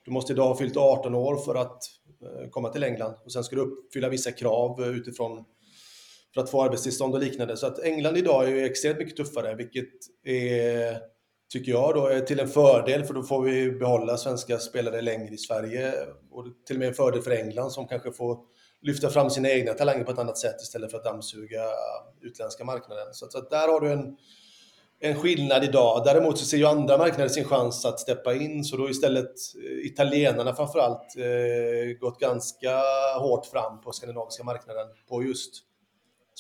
du 0.05 0.11
måste 0.11 0.33
idag 0.33 0.49
ha 0.49 0.57
fyllt 0.57 0.77
18 0.77 1.15
år 1.15 1.37
för 1.37 1.55
att 1.55 1.83
eh, 2.23 2.49
komma 2.51 2.69
till 2.69 2.83
England 2.83 3.15
och 3.25 3.33
sen 3.33 3.45
ska 3.45 3.57
du 3.57 3.63
uppfylla 3.63 4.09
vissa 4.09 4.33
krav 4.33 4.83
eh, 4.83 4.89
utifrån 4.89 5.45
för 6.35 6.41
att 6.41 6.51
få 6.51 6.63
arbetstillstånd 6.63 7.15
och 7.15 7.21
liknande. 7.21 7.57
Så 7.57 7.67
att 7.67 7.79
England 7.79 8.17
idag 8.17 8.45
är 8.45 8.49
ju 8.49 8.65
extremt 8.65 8.99
mycket 8.99 9.17
tuffare, 9.17 9.55
vilket 9.55 9.89
är, 10.25 10.99
tycker 11.53 11.73
jag, 11.73 11.95
då, 11.95 12.07
är 12.07 12.21
till 12.21 12.41
en 12.41 12.49
fördel 12.49 13.05
för 13.05 13.15
då 13.15 13.23
får 13.23 13.43
vi 13.43 13.71
behålla 13.71 14.17
svenska 14.17 14.59
spelare 14.59 15.01
längre 15.01 15.35
i 15.35 15.39
Sverige 15.39 15.95
och 16.31 16.45
till 16.67 16.77
och 16.77 16.81
med 16.81 16.89
en 16.89 16.95
fördel 16.95 17.23
för 17.23 17.31
England 17.31 17.71
som 17.71 17.89
kanske 17.89 18.13
får 18.13 18.39
lyfta 18.83 19.11
fram 19.11 19.31
sina 19.31 19.51
egna 19.51 19.73
talanger 19.73 20.05
på 20.05 20.11
ett 20.11 20.19
annat 20.19 20.39
sätt 20.39 20.61
istället 20.63 20.91
för 20.91 20.99
att 20.99 21.05
dammsuga 21.05 21.63
utländska 22.21 22.65
marknaden. 22.65 23.15
Så, 23.15 23.27
så 23.31 23.41
där 23.41 23.69
har 23.69 23.81
du 23.81 23.93
en, 23.93 24.17
en 25.01 25.17
skillnad 25.17 25.65
idag. 25.65 26.03
Däremot 26.05 26.39
så 26.39 26.45
ser 26.45 26.57
ju 26.57 26.67
andra 26.67 26.99
marknader 26.99 27.29
sin 27.29 27.45
chans 27.45 27.85
att 27.85 28.01
steppa 28.01 28.35
in, 28.35 28.65
så 28.65 28.77
då 28.77 28.91
istället 28.91 29.33
eh, 29.57 29.87
italienarna 29.87 30.55
framförallt 30.55 31.17
eh, 31.17 31.99
gått 32.01 32.21
ganska 32.21 32.81
hårt 33.19 33.47
fram 33.47 33.81
på 33.81 33.93
skandinaviska 33.93 34.45
marknaden 34.45 34.87
på 35.09 35.25
just 35.25 35.55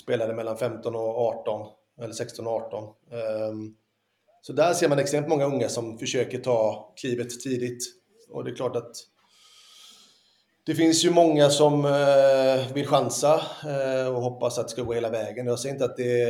spelare 0.00 0.35
mellan 0.35 0.57
15 0.57 0.94
och 0.94 1.18
18, 1.18 1.66
eller 2.00 2.14
16 2.14 2.46
och 2.46 2.53
18. 2.53 2.85
Um, 2.85 3.18
ehm, 3.18 3.74
så 4.42 4.53
där 4.53 4.74
ser 4.74 4.88
man 4.88 4.98
extremt 4.98 5.29
många 5.29 5.44
unga 5.44 5.68
som 5.68 5.98
försöker 5.98 6.38
ta 6.38 6.92
klivet 6.96 7.40
tidigt. 7.40 7.85
Och 8.31 8.44
det 8.44 8.50
är 8.50 8.55
klart 8.55 8.76
att 8.76 8.92
det 10.70 10.76
finns 10.76 11.04
ju 11.04 11.11
många 11.11 11.50
som 11.50 11.85
eh, 11.85 12.72
vill 12.72 12.87
chansa 12.87 13.42
eh, 13.64 14.14
och 14.14 14.22
hoppas 14.22 14.59
att 14.59 14.66
det 14.66 14.70
ska 14.70 14.83
gå 14.83 14.92
hela 14.92 15.11
vägen. 15.11 15.46
Jag 15.46 15.59
säger 15.59 15.74
inte 15.74 15.85
att 15.85 15.96
det 15.96 16.22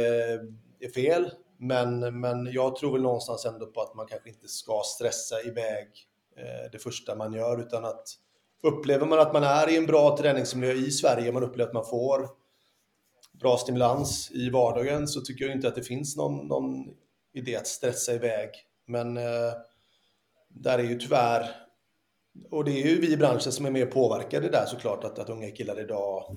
är 0.80 0.92
fel, 0.94 1.30
men, 1.58 2.20
men 2.20 2.46
jag 2.52 2.76
tror 2.76 2.92
väl 2.92 3.02
någonstans 3.02 3.44
ändå 3.44 3.66
på 3.66 3.80
att 3.80 3.94
man 3.94 4.06
kanske 4.06 4.28
inte 4.28 4.48
ska 4.48 4.82
stressa 4.84 5.42
iväg 5.42 5.88
eh, 6.36 6.70
det 6.72 6.78
första 6.78 7.14
man 7.14 7.32
gör, 7.32 7.60
utan 7.60 7.84
att 7.84 8.04
upplever 8.62 9.06
man 9.06 9.18
att 9.18 9.32
man 9.32 9.44
är 9.44 9.70
i 9.70 9.76
en 9.76 9.86
bra 9.86 10.16
träningsmiljö 10.16 10.72
i 10.72 10.90
Sverige, 10.90 11.32
man 11.32 11.44
upplever 11.44 11.68
att 11.68 11.74
man 11.74 11.86
får 11.86 12.28
bra 13.40 13.56
stimulans 13.56 14.30
i 14.30 14.50
vardagen, 14.50 15.08
så 15.08 15.20
tycker 15.20 15.44
jag 15.44 15.54
inte 15.54 15.68
att 15.68 15.74
det 15.74 15.82
finns 15.82 16.16
någon, 16.16 16.46
någon 16.46 16.86
idé 17.34 17.56
att 17.56 17.66
stressa 17.66 18.14
iväg. 18.14 18.50
Men 18.86 19.16
eh, 19.16 19.52
där 20.48 20.78
är 20.78 20.82
ju 20.82 20.98
tyvärr 20.98 21.69
och 22.50 22.64
det 22.64 22.70
är 22.70 22.86
ju 22.86 23.00
vi 23.00 23.12
i 23.12 23.16
branschen 23.16 23.52
som 23.52 23.66
är 23.66 23.70
mer 23.70 23.86
påverkade 23.86 24.48
där 24.48 24.66
såklart, 24.66 25.04
att, 25.04 25.18
att 25.18 25.30
unga 25.30 25.50
killar 25.50 25.80
idag 25.80 26.36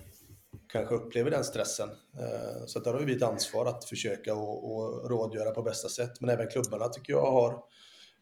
kanske 0.73 0.95
upplever 0.95 1.31
den 1.31 1.43
stressen. 1.43 1.89
Eh, 2.19 2.65
så 2.65 2.79
där 2.79 2.93
har 2.93 2.99
vi 2.99 3.15
ett 3.15 3.23
ansvar 3.23 3.65
att 3.65 3.85
försöka 3.85 4.35
och, 4.35 4.73
och 4.73 5.09
rådgöra 5.09 5.51
på 5.51 5.61
bästa 5.61 5.89
sätt. 5.89 6.21
Men 6.21 6.29
även 6.29 6.47
klubbarna 6.47 6.87
tycker 6.87 7.13
jag 7.13 7.31
har 7.31 7.63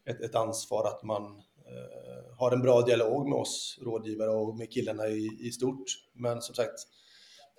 ett, 0.06 0.20
ett 0.20 0.34
ansvar 0.34 0.86
att 0.86 1.02
man 1.02 1.22
eh, 1.66 2.36
har 2.38 2.52
en 2.52 2.62
bra 2.62 2.80
dialog 2.80 3.28
med 3.28 3.38
oss 3.38 3.78
rådgivare 3.82 4.30
och 4.30 4.56
med 4.56 4.72
killarna 4.72 5.08
i, 5.08 5.28
i 5.40 5.50
stort. 5.50 5.84
Men 6.14 6.42
som 6.42 6.54
sagt, 6.54 6.78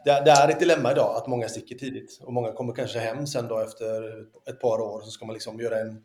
det, 0.06 0.22
det, 0.26 0.32
är 0.32 0.50
ett 0.50 0.60
dilemma 0.60 0.92
idag 0.92 1.16
att 1.16 1.28
många 1.28 1.50
sticker 1.50 1.76
tidigt 1.76 2.20
och 2.22 2.34
många 2.34 2.52
kommer 2.52 2.74
kanske 2.74 3.00
hem 3.00 3.28
sen 3.28 3.48
då 3.48 3.60
efter 3.60 4.22
ett 4.50 4.60
par 4.62 4.82
år 4.82 5.02
så 5.02 5.12
ska 5.12 5.26
man 5.26 5.34
liksom 5.34 5.60
göra 5.60 5.80
en 5.80 6.04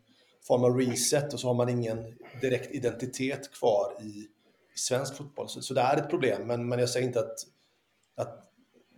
form 0.49 0.65
av 0.65 0.79
reset 0.79 1.33
och 1.33 1.41
så 1.41 1.47
har 1.47 1.55
man 1.55 1.69
ingen 1.69 1.99
direkt 2.41 2.75
identitet 2.75 3.53
kvar 3.53 3.93
i, 4.03 4.29
svensk 4.79 5.17
fotboll. 5.17 5.49
Så, 5.49 5.63
så, 5.63 5.75
det 5.75 5.81
är 5.81 5.97
ett 5.97 6.11
problem, 6.11 6.47
men, 6.47 6.69
men 6.69 6.79
jag 6.79 6.89
säger 6.89 7.07
inte 7.07 7.19
att, 7.19 7.37
att 8.17 8.51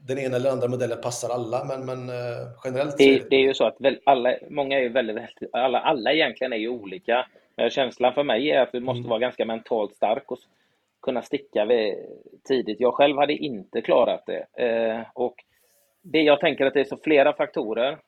den 0.07 0.19
ena 0.19 0.37
eller 0.37 0.51
andra 0.51 0.69
modellen 0.69 1.01
passar 1.01 1.29
alla, 1.29 1.65
men, 1.65 1.87
men 1.87 2.09
uh, 2.09 2.49
generellt 2.65 2.99
det, 2.99 3.19
det, 3.19 3.31
det, 3.31 3.37
är 3.37 3.41
ju 3.41 3.55
så 3.55 3.67
att 3.67 3.77
alla, 4.05 4.35
många 4.51 4.79
är 4.79 4.89
väldigt, 4.89 5.17
alla, 5.53 5.81
alla 5.81 6.13
egentligen 6.13 6.53
är 6.53 6.57
ju 6.57 6.69
olika. 6.69 7.27
Men 7.57 7.71
känslan 7.71 8.15
för 8.15 8.23
mig 8.23 8.51
är 8.51 8.61
att 8.61 8.73
du 8.73 8.81
måste 8.81 8.99
mm. 8.99 9.09
vara 9.09 9.19
ganska 9.19 9.45
mentalt 9.45 9.95
stark 9.95 10.31
och 10.31 10.39
kunna 11.03 11.23
sticka 11.23 11.67
tidigt. 12.49 12.81
Jag 12.81 12.95
själv 12.95 13.19
hade 13.19 13.33
inte 13.33 13.83
klarat 13.83 14.27
det. 14.27 14.47
Uh, 14.65 15.07
och 15.15 15.35
det 16.03 16.23
jag 16.23 16.41
tänker 16.41 16.67
att 16.67 16.75
det 16.75 16.81
är 16.81 16.85
så 16.85 16.97
flera 16.97 17.33
faktorer. 17.33 17.99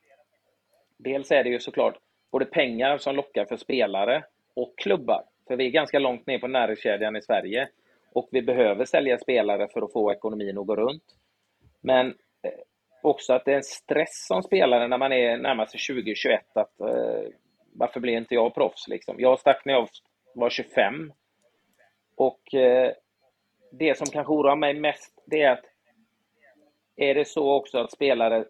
Dels 0.97 1.31
är 1.31 1.45
det 1.45 1.51
ju 1.51 1.61
såklart 1.61 1.99
både 2.33 2.45
pengar 2.45 2.99
som 2.99 3.17
lockar 3.17 3.45
för 3.45 3.57
spelare 3.57 4.25
och 4.55 4.75
klubbar. 4.79 5.25
För 5.49 5.57
vi 5.57 5.67
är 5.67 5.71
ganska 5.71 5.99
långt 5.99 6.27
ner 6.27 6.39
på 6.39 6.49
näringskedjan 6.49 7.17
i 7.17 7.23
Sverige 7.23 7.69
och 8.13 8.29
vi 8.33 8.43
behöver 8.43 8.85
sälja 8.85 9.19
spelare 9.19 9.69
för 9.69 9.83
att 9.83 9.93
få 9.93 10.13
ekonomin 10.13 10.59
att 10.59 10.67
gå 10.67 10.77
runt. 10.77 11.05
Men 11.81 12.07
eh, 12.43 12.51
också 13.03 13.33
att 13.33 13.45
det 13.45 13.53
är 13.53 13.57
en 13.57 13.63
stress 13.63 14.27
som 14.27 14.43
spelare 14.43 14.89
när 14.89 14.99
man 14.99 15.13
är 15.13 15.37
närmast 15.37 15.75
20-21 15.75 16.39
att 16.55 16.81
eh, 16.81 17.31
varför 17.75 18.01
blir 18.01 18.17
inte 18.17 18.35
jag 18.35 18.55
proffs 18.55 18.89
liksom? 18.89 19.17
Jag 19.19 19.39
stack 19.39 19.65
när 19.65 19.73
jag 19.73 19.89
var 20.35 20.51
25 20.51 21.13
och 22.17 22.55
eh, 22.55 22.93
det 23.73 23.99
som 23.99 24.07
kanske 24.07 24.33
oroar 24.33 24.57
mig 24.57 24.75
mest 24.75 25.23
det 25.27 25.43
är 25.43 25.53
att 25.53 25.65
är 26.97 27.15
det 27.15 27.25
så 27.25 27.53
också 27.53 27.79
att 27.79 27.93
spelare 27.93 28.45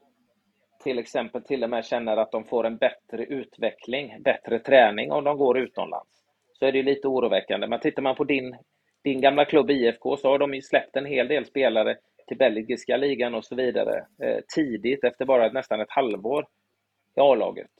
till 0.82 0.98
exempel 0.98 1.42
till 1.42 1.64
och 1.64 1.70
med 1.70 1.84
känner 1.84 2.16
att 2.16 2.32
de 2.32 2.44
får 2.44 2.66
en 2.66 2.76
bättre 2.76 3.24
utveckling, 3.24 4.22
bättre 4.22 4.58
träning 4.58 5.12
om 5.12 5.24
de 5.24 5.38
går 5.38 5.58
utomlands. 5.58 6.24
Så 6.52 6.66
är 6.66 6.72
det 6.72 6.82
lite 6.82 7.08
oroväckande. 7.08 7.66
Men 7.66 7.80
tittar 7.80 8.02
man 8.02 8.14
på 8.14 8.24
din, 8.24 8.56
din 9.04 9.20
gamla 9.20 9.44
klubb 9.44 9.70
IFK 9.70 10.16
så 10.16 10.28
har 10.28 10.38
de 10.38 10.54
ju 10.54 10.62
släppt 10.62 10.96
en 10.96 11.06
hel 11.06 11.28
del 11.28 11.46
spelare 11.46 11.96
till 12.26 12.36
belgiska 12.36 12.96
ligan 12.96 13.34
och 13.34 13.44
så 13.44 13.54
vidare 13.54 14.06
eh, 14.22 14.38
tidigt, 14.54 15.04
efter 15.04 15.24
bara 15.24 15.52
nästan 15.52 15.80
ett 15.80 15.90
halvår 15.90 16.46
i 17.16 17.20
A-laget. 17.20 17.70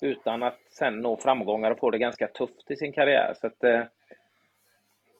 Utan 0.00 0.42
att 0.42 0.58
sen 0.70 1.00
nå 1.00 1.16
framgångar 1.16 1.70
och 1.70 1.78
få 1.78 1.90
det 1.90 1.98
ganska 1.98 2.26
tufft 2.26 2.70
i 2.70 2.76
sin 2.76 2.92
karriär. 2.92 3.34
Så 3.40 3.46
att, 3.46 3.64
eh, 3.64 3.82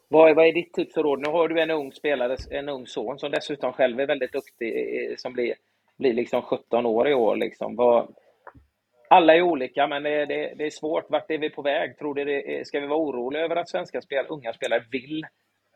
vad, 0.08 0.30
är, 0.30 0.34
vad 0.34 0.46
är 0.46 0.52
ditt 0.52 0.72
tips 0.72 0.96
och 0.96 1.04
råd? 1.04 1.20
Nu 1.20 1.30
har 1.30 1.48
du 1.48 1.60
en 1.60 1.70
ung 1.70 1.92
spelare, 1.92 2.36
en 2.50 2.68
ung 2.68 2.86
son 2.86 3.18
som 3.18 3.30
dessutom 3.30 3.72
själv 3.72 4.00
är 4.00 4.06
väldigt 4.06 4.32
duktig, 4.32 4.68
eh, 5.10 5.16
som 5.16 5.32
blir, 5.32 5.54
blir 5.98 6.14
liksom 6.14 6.42
17 6.42 6.86
år 6.86 7.08
i 7.08 7.14
år. 7.14 7.36
Liksom. 7.36 7.76
Vad, 7.76 8.14
alla 9.10 9.36
är 9.36 9.42
olika, 9.42 9.86
men 9.86 10.02
det, 10.02 10.26
det, 10.26 10.54
det, 10.58 10.66
är 10.66 10.70
svårt. 10.70 11.10
Vart 11.10 11.30
är 11.30 11.38
vi 11.38 11.50
på 11.50 11.62
väg? 11.62 11.98
Tror 11.98 12.14
du 12.14 12.24
det 12.24 12.60
är, 12.60 12.64
ska 12.64 12.80
vi 12.80 12.86
vara 12.86 12.98
oroliga 12.98 13.42
över 13.42 13.56
att 13.56 13.68
svenska 13.68 14.00
spel, 14.00 14.26
unga 14.28 14.52
spelare 14.52 14.84
vill 14.90 15.26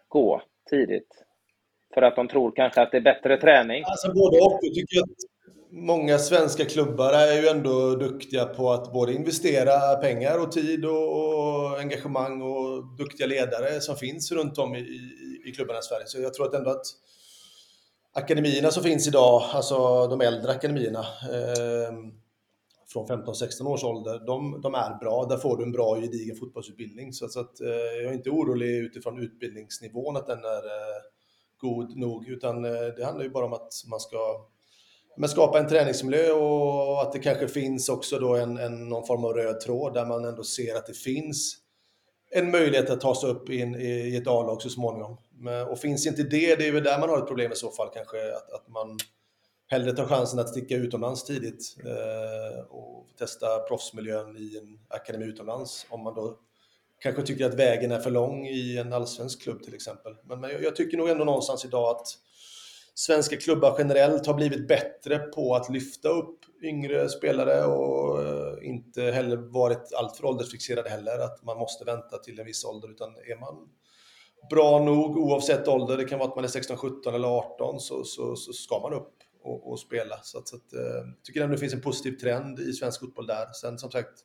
gå 0.09 0.43
tidigt? 0.71 1.25
För 1.95 2.03
att 2.03 2.17
de 2.17 2.29
tror 2.29 2.53
kanske 2.57 2.83
att 2.83 2.91
det 2.91 2.97
är 2.97 3.01
bättre 3.01 3.37
träning? 3.37 3.83
Alltså 3.87 4.13
både 4.13 4.39
och. 4.39 4.59
Jag 4.63 4.75
tycker 4.75 5.03
att 5.03 5.09
många 5.71 6.19
svenska 6.19 6.65
klubbar 6.65 7.13
är 7.13 7.43
ju 7.43 7.49
ändå 7.49 7.95
duktiga 7.95 8.45
på 8.45 8.71
att 8.71 8.93
både 8.93 9.13
investera 9.13 9.97
pengar 9.97 10.43
och 10.43 10.53
tid 10.53 10.85
och, 10.85 11.19
och 11.19 11.81
engagemang 11.81 12.43
och 12.43 12.97
duktiga 12.99 13.27
ledare 13.27 13.81
som 13.81 13.97
finns 13.97 14.33
runt 14.33 14.59
om 14.59 14.75
i, 14.75 14.79
i, 14.79 15.43
i 15.47 15.53
klubbarna 15.53 15.79
i 15.79 15.83
Sverige. 15.83 16.07
Så 16.07 16.21
jag 16.21 16.35
tror 16.35 16.47
att 16.47 16.55
ändå 16.55 16.71
att 16.71 16.87
akademierna 18.13 18.71
som 18.71 18.83
finns 18.83 19.09
idag, 19.09 19.43
alltså 19.53 20.07
de 20.07 20.21
äldre 20.21 20.53
akademierna, 20.53 21.01
eh, 21.01 21.93
från 22.93 23.07
15-16 23.07 23.67
års 23.67 23.85
ålder, 23.85 24.27
de, 24.27 24.61
de, 24.61 24.75
är 24.75 24.99
bra. 24.99 25.25
Där 25.25 25.37
får 25.37 25.57
du 25.57 25.63
en 25.63 25.73
bra 25.73 25.87
och 25.87 26.01
gedigen 26.01 26.37
fotbollsutbildning. 26.37 27.13
Så, 27.13 27.29
så 27.29 27.41
att, 27.41 27.61
eh, 27.61 27.69
jag 28.03 28.05
är 28.05 28.13
inte 28.13 28.31
orolig 28.31 28.77
utifrån 28.77 29.19
utbildningsnivån 29.19 30.17
att 30.17 30.27
den 30.27 30.39
är 30.39 30.67
eh, 30.67 31.03
god 31.59 31.97
nog, 31.97 32.29
utan 32.29 32.65
eh, 32.65 32.71
det 32.97 33.05
handlar 33.05 33.25
ju 33.25 33.31
bara 33.31 33.47
om 33.47 33.53
att 33.53 33.85
man 33.91 34.01
ska 34.01 34.47
men 35.17 35.29
skapa 35.29 35.59
en 35.59 35.69
träningsmiljö 35.69 36.33
och 36.33 37.03
att 37.03 37.13
det 37.13 37.19
kanske 37.19 37.49
finns 37.49 37.89
också 37.89 38.19
då 38.19 38.37
en, 38.37 38.59
en, 38.59 38.89
någon 38.89 39.07
form 39.07 39.25
av 39.25 39.33
röd 39.33 39.61
tråd 39.61 39.95
där 39.95 40.07
man 40.07 40.25
ändå 40.25 40.45
ser 40.45 40.77
att 40.77 40.87
det 40.87 40.97
finns 40.97 41.57
en 42.31 42.51
möjlighet 42.51 42.91
att 42.91 43.01
ta 43.01 43.15
sig 43.15 43.31
upp 43.31 43.51
i, 43.51 43.55
i 43.55 44.17
ett 44.17 44.27
A-lag 44.27 44.63
så 44.63 44.69
småningom. 44.69 45.17
Och 45.71 45.79
finns 45.79 46.07
inte 46.07 46.23
det, 46.23 46.57
det 46.57 46.69
är 46.69 46.73
väl 46.73 46.85
där 46.85 46.99
man 46.99 47.09
har 47.09 47.19
ett 47.19 47.27
problem 47.27 47.53
i 47.53 47.57
så 47.57 47.71
fall 47.71 47.89
kanske, 47.95 48.37
att, 48.37 48.53
att 48.53 48.69
man 48.69 48.99
hellre 49.73 49.93
tar 49.93 50.07
chansen 50.07 50.39
att 50.39 50.49
sticka 50.49 50.77
utomlands 50.77 51.25
tidigt 51.25 51.77
eh, 51.85 52.65
och 52.71 53.07
testa 53.19 53.59
proffsmiljön 53.59 54.37
i 54.37 54.59
en 54.59 54.79
akademi 54.89 55.25
utomlands. 55.25 55.87
Om 55.89 56.03
man 56.03 56.15
då 56.15 56.39
kanske 57.01 57.23
tycker 57.23 57.47
att 57.47 57.55
vägen 57.55 57.93
är 57.93 57.99
för 57.99 58.11
lång 58.11 58.47
i 58.47 58.79
en 58.79 58.93
allsvensk 58.93 59.43
klubb 59.43 59.63
till 59.63 59.75
exempel. 59.75 60.17
Men, 60.25 60.41
men 60.41 60.51
jag, 60.51 60.63
jag 60.63 60.77
tycker 60.77 60.97
nog 60.97 61.09
ändå 61.09 61.25
någonstans 61.25 61.65
idag 61.65 61.97
att 61.97 62.07
svenska 62.95 63.37
klubbar 63.37 63.75
generellt 63.79 64.27
har 64.27 64.35
blivit 64.35 64.69
bättre 64.69 65.19
på 65.19 65.55
att 65.55 65.71
lyfta 65.71 66.09
upp 66.09 66.39
yngre 66.63 67.09
spelare 67.09 67.65
och 67.65 68.23
eh, 68.23 68.69
inte 68.69 69.03
heller 69.03 69.37
varit 69.37 69.93
alltför 69.95 70.25
åldersfixerade 70.25 70.91
heller, 70.91 71.19
att 71.19 71.43
man 71.43 71.59
måste 71.59 71.85
vänta 71.85 72.19
till 72.19 72.41
en 72.41 72.47
viss 72.47 72.65
ålder, 72.65 72.91
utan 72.91 73.09
är 73.09 73.41
man 73.41 73.69
bra 74.51 74.85
nog 74.85 75.17
oavsett 75.17 75.69
ålder, 75.69 75.97
det 75.97 76.05
kan 76.05 76.19
vara 76.19 76.29
att 76.29 76.37
man 76.37 76.45
är 76.45 76.49
16, 76.49 76.77
17 76.77 77.15
eller 77.15 77.29
18, 77.29 77.81
så, 77.81 78.05
så, 78.05 78.37
så 78.37 78.53
ska 78.53 78.79
man 78.79 78.95
upp 78.95 79.13
och, 79.43 79.71
och 79.71 79.79
spela. 79.79 80.19
Så, 80.23 80.39
att, 80.39 80.49
så 80.49 80.57
att, 80.57 80.67
jag 80.71 80.97
eh, 80.97 81.05
tycker 81.23 81.41
ändå 81.41 81.55
det 81.55 81.61
finns 81.61 81.75
en 81.75 81.81
positiv 81.81 82.13
trend 82.13 82.61
i 82.61 82.73
svensk 82.73 83.01
fotboll 83.01 83.27
där. 83.27 83.53
Sen 83.53 83.79
som 83.79 83.91
sagt, 83.91 84.25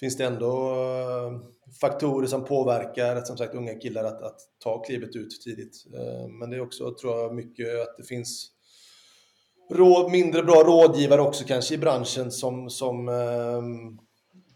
finns 0.00 0.16
det 0.16 0.24
ändå 0.24 0.74
eh, 0.74 1.40
faktorer 1.80 2.26
som 2.26 2.44
påverkar 2.44 3.20
som 3.20 3.36
sagt, 3.36 3.54
unga 3.54 3.74
killar 3.74 4.04
att, 4.04 4.22
att 4.22 4.40
ta 4.58 4.82
klivet 4.82 5.16
ut 5.16 5.40
tidigt. 5.44 5.84
Eh, 5.94 6.28
men 6.28 6.50
det 6.50 6.56
är 6.56 6.60
också, 6.60 6.94
tror 6.94 7.18
jag, 7.18 7.34
mycket 7.34 7.80
att 7.80 7.96
det 7.96 8.04
finns 8.04 8.50
råd, 9.70 10.10
mindre 10.10 10.42
bra 10.42 10.62
rådgivare 10.62 11.20
också 11.20 11.44
kanske 11.44 11.74
i 11.74 11.78
branschen 11.78 12.32
som, 12.32 12.70
som 12.70 13.08
eh, 13.08 13.62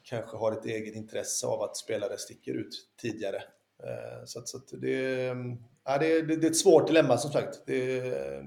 kanske 0.03 0.37
har 0.37 0.53
ett 0.53 0.67
eget 0.67 0.95
intresse 0.95 1.47
av 1.47 1.63
att 1.63 1.77
spelare 1.77 2.19
sticker 2.19 2.55
ut 2.55 2.89
tidigare. 3.01 3.43
Eh, 3.85 4.25
så, 4.25 4.39
att, 4.39 4.49
så 4.49 4.57
att 4.57 4.81
det, 4.81 5.29
mm, 5.29 5.59
ja, 5.85 5.99
det, 5.99 6.23
det, 6.23 6.37
det, 6.37 6.47
är 6.47 6.51
ett 6.51 6.57
svårt 6.57 6.87
dilemma 6.87 7.17
som 7.17 7.31
sagt. 7.31 7.67
Det, 7.67 8.01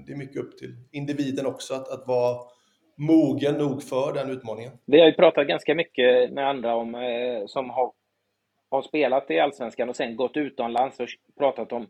det 0.06 0.12
är 0.12 0.16
mycket 0.16 0.36
upp 0.36 0.58
till 0.58 0.74
individen 0.92 1.46
också 1.46 1.74
att, 1.74 1.88
att 1.88 2.06
vara 2.06 2.38
mogen 2.96 3.54
nog 3.54 3.82
för 3.82 4.12
den 4.12 4.30
utmaningen. 4.30 4.72
Vi 4.86 5.00
har 5.00 5.06
ju 5.06 5.12
pratat 5.12 5.46
ganska 5.46 5.74
mycket 5.74 6.32
med 6.32 6.48
andra 6.48 6.74
om, 6.74 6.94
eh, 6.94 7.46
som 7.46 7.70
har, 7.70 7.92
har 8.70 8.82
spelat 8.82 9.30
i 9.30 9.38
Allsvenskan 9.38 9.88
och 9.88 9.96
sen 9.96 10.16
gått 10.16 10.36
utomlands 10.36 11.00
och 11.00 11.08
pratat 11.38 11.72
om 11.72 11.86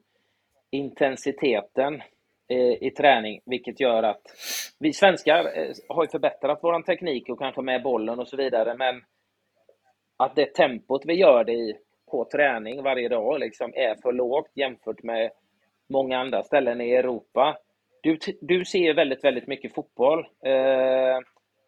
intensiteten 0.70 2.02
i, 2.48 2.87
i 2.87 2.90
träning, 2.90 3.40
vilket 3.46 3.81
gör 3.81 4.02
att 4.02 4.22
vi 4.78 4.92
svenskar 4.92 5.44
har 5.88 5.94
har 5.94 6.07
förbättrat 6.07 6.59
vår 6.62 6.83
teknik 6.83 7.28
och 7.28 7.38
kanske 7.38 7.62
med 7.62 7.83
bollen 7.83 8.18
och 8.18 8.28
så 8.28 8.37
vidare, 8.37 8.74
men 8.76 9.02
att 10.16 10.37
det 10.37 10.55
tempot 10.55 11.02
vi 11.05 11.14
gör 11.14 11.44
det 11.44 11.52
i 11.52 11.76
på 12.12 12.25
träning 12.25 12.83
varje 12.83 13.09
dag 13.09 13.40
liksom 13.40 13.72
är 13.75 13.94
för 14.03 14.12
lågt 14.12 14.51
jämfört 14.55 15.03
med 15.03 15.31
många 15.88 16.18
andra 16.18 16.42
ställen 16.42 16.81
i 16.81 16.92
Europa. 16.92 17.57
Du, 18.03 18.18
du 18.40 18.64
ser 18.64 18.94
väldigt, 18.94 19.25
väldigt 19.25 19.46
mycket 19.46 19.75
fotboll. 19.75 20.18
Eh, 20.46 21.18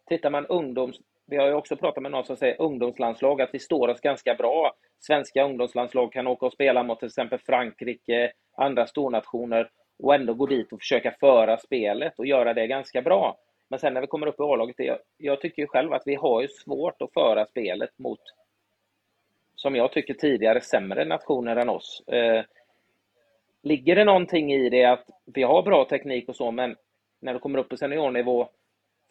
tittar 0.09 0.29
man 0.29 0.45
ungdoms... 0.45 0.97
Vi 1.27 1.37
har 1.37 1.47
ju 1.47 1.53
också 1.53 1.75
pratat 1.75 2.03
med 2.03 2.11
någon 2.11 2.25
som 2.25 2.37
säger 2.37 2.61
ungdomslandslag, 2.61 3.41
att 3.41 3.49
vi 3.53 3.59
står 3.59 3.87
oss 3.87 4.01
ganska 4.01 4.35
bra. 4.35 4.71
Svenska 4.99 5.43
ungdomslandslag 5.43 6.11
kan 6.11 6.27
åka 6.27 6.45
och 6.45 6.53
spela 6.53 6.83
mot 6.83 6.99
till 6.99 7.07
exempel 7.07 7.39
Frankrike, 7.39 8.31
andra 8.57 8.87
stornationer 8.87 9.69
och 10.03 10.15
ändå 10.15 10.33
gå 10.33 10.45
dit 10.45 10.73
och 10.73 10.79
försöka 10.79 11.11
föra 11.19 11.57
spelet 11.57 12.19
och 12.19 12.25
göra 12.25 12.53
det 12.53 12.67
ganska 12.67 13.01
bra. 13.01 13.37
Men 13.69 13.79
sen 13.79 13.93
när 13.93 14.01
vi 14.01 14.07
kommer 14.07 14.27
upp 14.27 14.39
i 14.39 14.43
A-laget, 14.43 14.75
jag, 14.77 14.97
jag 15.17 15.41
tycker 15.41 15.61
ju 15.61 15.67
själv 15.67 15.93
att 15.93 16.03
vi 16.05 16.15
har 16.15 16.41
ju 16.41 16.47
svårt 16.47 17.01
att 17.01 17.13
föra 17.13 17.45
spelet 17.45 17.99
mot, 17.99 18.19
som 19.65 19.75
jag 19.75 19.91
tycker 19.91 20.13
tidigare, 20.13 20.61
sämre 20.61 21.05
nationer 21.05 21.55
än 21.55 21.69
oss. 21.69 22.03
Eh, 22.07 22.43
Ligger 23.63 23.95
det 23.95 24.03
någonting 24.03 24.53
i 24.53 24.69
det 24.69 24.85
att 24.85 25.05
vi 25.25 25.43
har 25.43 25.63
bra 25.63 25.85
teknik 25.85 26.29
och 26.29 26.35
så, 26.35 26.51
men 26.51 26.75
när 27.21 27.33
du 27.33 27.39
kommer 27.39 27.59
upp 27.59 27.69
på 27.69 27.77
seniornivå 27.77 28.49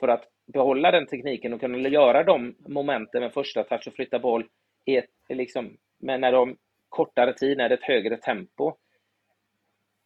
för 0.00 0.08
att 0.08 0.24
behålla 0.46 0.90
den 0.90 1.06
tekniken 1.06 1.52
och 1.52 1.60
kunna 1.60 1.88
göra 1.88 2.22
de 2.24 2.54
momenten 2.68 3.22
med 3.22 3.32
första 3.32 3.64
touch 3.64 3.88
och 3.88 3.94
flytta 3.94 4.18
boll 4.18 4.44
i 4.84 4.96
ett, 4.96 5.10
liksom, 5.28 5.76
men 5.98 6.20
när 6.20 6.32
de 6.32 6.56
kortare 6.88 7.32
tid, 7.32 7.56
när 7.56 7.68
det 7.68 7.74
är 7.74 7.78
ett 7.78 7.84
högre 7.84 8.16
tempo. 8.16 8.72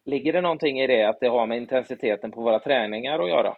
Ligger 0.04 0.32
det 0.32 0.40
någonting 0.40 0.80
i 0.80 0.86
det 0.86 1.04
att 1.04 1.20
det 1.20 1.28
har 1.28 1.46
med 1.46 1.58
intensiteten 1.58 2.30
på 2.30 2.40
våra 2.40 2.58
träningar 2.58 3.18
att 3.18 3.28
göra? 3.28 3.56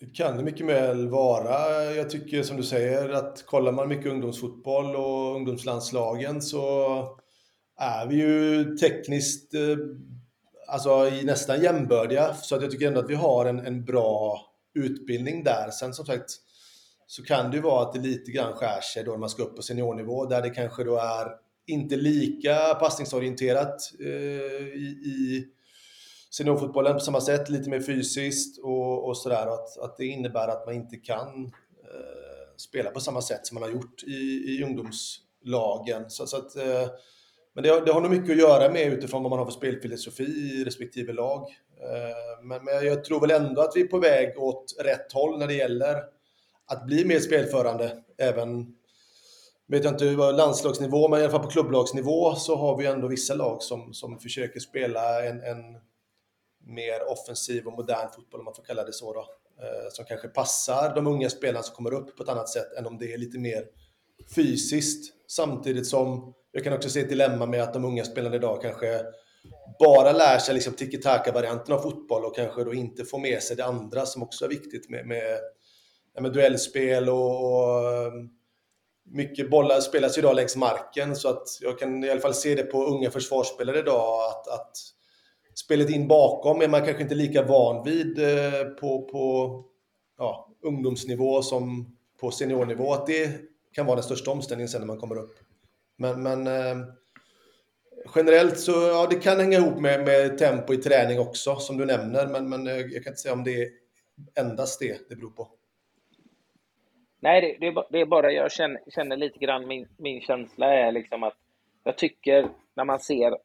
Det 0.00 0.06
kan 0.06 0.36
det 0.36 0.42
mycket 0.42 0.66
väl 0.66 1.08
vara. 1.08 1.84
Jag 1.94 2.10
tycker 2.10 2.42
som 2.42 2.56
du 2.56 2.62
säger 2.62 3.08
att 3.08 3.46
kollar 3.46 3.72
man 3.72 3.88
mycket 3.88 4.12
ungdomsfotboll 4.12 4.96
och 4.96 5.36
ungdomslandslagen 5.36 6.42
så 6.42 6.58
är 7.76 8.06
vi 8.06 8.16
ju 8.16 8.64
tekniskt 8.76 9.54
eh, 9.54 9.76
alltså 10.68 11.08
i 11.08 11.24
nästan 11.24 11.62
jämbördiga. 11.62 12.34
Så 12.34 12.56
att 12.56 12.62
jag 12.62 12.70
tycker 12.70 12.86
ändå 12.86 13.00
att 13.00 13.10
vi 13.10 13.14
har 13.14 13.46
en, 13.46 13.58
en 13.58 13.84
bra 13.84 14.40
utbildning 14.74 15.44
där. 15.44 15.70
Sen 15.70 15.94
som 15.94 16.06
sagt 16.06 16.30
så 17.06 17.22
kan 17.22 17.50
det 17.50 17.56
ju 17.56 17.62
vara 17.62 17.82
att 17.82 17.92
det 17.92 18.00
lite 18.00 18.30
grann 18.30 18.52
skär 18.52 18.80
sig 18.80 19.04
då 19.04 19.10
när 19.10 19.18
man 19.18 19.30
ska 19.30 19.42
upp 19.42 19.56
på 19.56 19.62
seniornivå 19.62 20.26
där 20.26 20.42
det 20.42 20.50
kanske 20.50 20.84
då 20.84 20.96
är 20.96 21.30
inte 21.66 21.96
lika 21.96 22.74
passningsorienterat 22.74 23.92
eh, 24.00 24.06
i, 24.74 24.96
i 25.04 25.46
seniorfotbollen 26.36 26.94
på 26.94 27.00
samma 27.00 27.20
sätt, 27.20 27.48
lite 27.48 27.70
mer 27.70 27.80
fysiskt 27.80 28.58
och, 28.58 29.08
och 29.08 29.16
sådär. 29.16 29.46
Att, 29.46 29.78
att 29.78 29.96
det 29.96 30.06
innebär 30.06 30.48
att 30.48 30.66
man 30.66 30.74
inte 30.74 30.96
kan 30.96 31.44
eh, 31.84 32.56
spela 32.56 32.90
på 32.90 33.00
samma 33.00 33.22
sätt 33.22 33.46
som 33.46 33.54
man 33.54 33.62
har 33.62 33.70
gjort 33.70 34.02
i, 34.02 34.56
i 34.56 34.64
ungdomslagen. 34.64 36.10
Så, 36.10 36.26
så 36.26 36.36
att 36.36 36.56
eh, 36.56 36.88
men 37.54 37.62
det 37.62 37.68
har, 37.68 37.80
det 37.80 37.92
har 37.92 38.00
nog 38.00 38.10
mycket 38.10 38.30
att 38.30 38.38
göra 38.38 38.72
med 38.72 38.92
utifrån 38.92 39.22
vad 39.22 39.30
man 39.30 39.38
har 39.38 39.46
för 39.46 39.52
spelfilosofi 39.52 40.24
i 40.24 40.64
respektive 40.64 41.12
lag. 41.12 41.42
Eh, 41.82 42.44
men, 42.44 42.64
men 42.64 42.86
jag 42.86 43.04
tror 43.04 43.20
väl 43.20 43.30
ändå 43.30 43.60
att 43.60 43.72
vi 43.74 43.80
är 43.80 43.86
på 43.86 43.98
väg 43.98 44.38
åt 44.38 44.76
rätt 44.84 45.12
håll 45.12 45.38
när 45.38 45.46
det 45.46 45.54
gäller 45.54 46.02
att 46.66 46.86
bli 46.86 47.04
mer 47.04 47.18
spelförande. 47.18 48.02
Även, 48.18 48.66
vet 49.68 49.84
jag 49.84 49.92
inte 49.92 50.16
vad 50.16 50.36
landslagsnivå, 50.36 51.08
men 51.08 51.20
i 51.20 51.22
alla 51.22 51.32
fall 51.32 51.42
på 51.42 51.50
klubblagsnivå 51.50 52.34
så 52.34 52.56
har 52.56 52.76
vi 52.76 52.86
ändå 52.86 53.08
vissa 53.08 53.34
lag 53.34 53.62
som, 53.62 53.94
som 53.94 54.18
försöker 54.18 54.60
spela 54.60 55.24
en, 55.24 55.42
en 55.42 55.76
mer 56.66 57.08
offensiv 57.08 57.66
och 57.66 57.72
modern 57.72 58.12
fotboll, 58.12 58.40
om 58.40 58.44
man 58.44 58.54
får 58.54 58.62
kalla 58.62 58.84
det 58.84 58.92
så. 58.92 59.12
Då. 59.12 59.20
Eh, 59.62 59.90
som 59.90 60.04
kanske 60.04 60.28
passar 60.28 60.94
de 60.94 61.06
unga 61.06 61.30
spelarna 61.30 61.62
som 61.62 61.74
kommer 61.74 61.94
upp 61.94 62.16
på 62.16 62.22
ett 62.22 62.28
annat 62.28 62.48
sätt 62.48 62.72
än 62.78 62.86
om 62.86 62.98
det 62.98 63.12
är 63.12 63.18
lite 63.18 63.38
mer 63.38 63.64
fysiskt. 64.34 65.12
Samtidigt 65.28 65.86
som 65.86 66.34
jag 66.52 66.64
kan 66.64 66.72
också 66.72 66.90
se 66.90 67.00
ett 67.00 67.08
dilemma 67.08 67.46
med 67.46 67.62
att 67.62 67.72
de 67.74 67.84
unga 67.84 68.04
spelarna 68.04 68.36
idag 68.36 68.62
kanske 68.62 69.00
bara 69.78 70.12
lär 70.12 70.38
sig 70.38 70.54
liksom 70.54 70.72
tiki-taka-varianten 70.72 71.74
av 71.74 71.78
fotboll 71.78 72.24
och 72.24 72.36
kanske 72.36 72.64
då 72.64 72.74
inte 72.74 73.04
får 73.04 73.18
med 73.18 73.42
sig 73.42 73.56
det 73.56 73.64
andra 73.64 74.06
som 74.06 74.22
också 74.22 74.44
är 74.44 74.48
viktigt 74.48 74.90
med, 74.90 75.06
med, 75.06 75.38
med 76.20 76.32
duellspel 76.32 77.08
och, 77.08 77.52
och 77.52 77.92
eh, 77.92 78.12
mycket 79.04 79.50
bollar 79.50 79.80
spelas 79.80 80.18
idag 80.18 80.36
längs 80.36 80.56
marken 80.56 81.16
så 81.16 81.28
att 81.28 81.48
jag 81.60 81.78
kan 81.78 82.04
i 82.04 82.10
alla 82.10 82.20
fall 82.20 82.34
se 82.34 82.54
det 82.54 82.62
på 82.62 82.84
unga 82.84 83.10
försvarsspelare 83.10 83.78
idag 83.78 84.30
att, 84.30 84.48
att 84.48 84.72
spelet 85.58 85.90
in 85.90 86.08
bakom 86.08 86.62
är 86.62 86.68
man 86.68 86.84
kanske 86.84 87.02
inte 87.02 87.14
lika 87.14 87.42
van 87.42 87.84
vid 87.84 88.18
eh, 88.18 88.64
på, 88.80 89.02
på 89.02 89.64
ja, 90.18 90.48
ungdomsnivå 90.62 91.42
som 91.42 91.96
på 92.20 92.30
seniornivå. 92.30 92.92
Att 92.92 93.06
det 93.06 93.30
kan 93.72 93.86
vara 93.86 93.96
den 93.96 94.04
största 94.04 94.30
omställningen 94.30 94.68
sen 94.68 94.80
när 94.80 94.86
man 94.86 94.98
kommer 94.98 95.18
upp. 95.18 95.38
Men, 95.96 96.22
men 96.22 96.46
eh, 96.46 96.86
generellt 98.14 98.58
så 98.58 98.72
ja, 98.72 99.06
det 99.10 99.16
kan 99.16 99.40
hänga 99.40 99.58
ihop 99.58 99.80
med, 99.80 100.04
med 100.04 100.38
tempo 100.38 100.74
i 100.74 100.76
träning 100.76 101.20
också 101.20 101.56
som 101.56 101.76
du 101.76 101.84
nämner. 101.84 102.26
Men, 102.26 102.48
men 102.48 102.66
eh, 102.66 102.76
jag 102.76 103.04
kan 103.04 103.10
inte 103.10 103.22
säga 103.22 103.34
om 103.34 103.44
det 103.44 103.62
är 103.62 103.68
endast 104.38 104.80
det 104.80 105.08
det 105.08 105.16
beror 105.16 105.30
på. 105.30 105.48
Nej, 107.20 107.40
det, 107.40 107.56
det, 107.60 107.66
är, 107.66 107.84
det 107.90 108.00
är 108.00 108.06
bara 108.06 108.32
jag 108.32 108.52
känner, 108.52 108.80
känner 108.90 109.16
lite 109.16 109.38
grann, 109.38 109.66
min, 109.66 109.88
min 109.96 110.20
känsla 110.20 110.74
är 110.74 110.92
liksom 110.92 111.22
att 111.22 111.36
jag 111.84 111.98
tycker 111.98 112.48
när 112.74 112.84
man 112.84 113.00
ser 113.00 113.38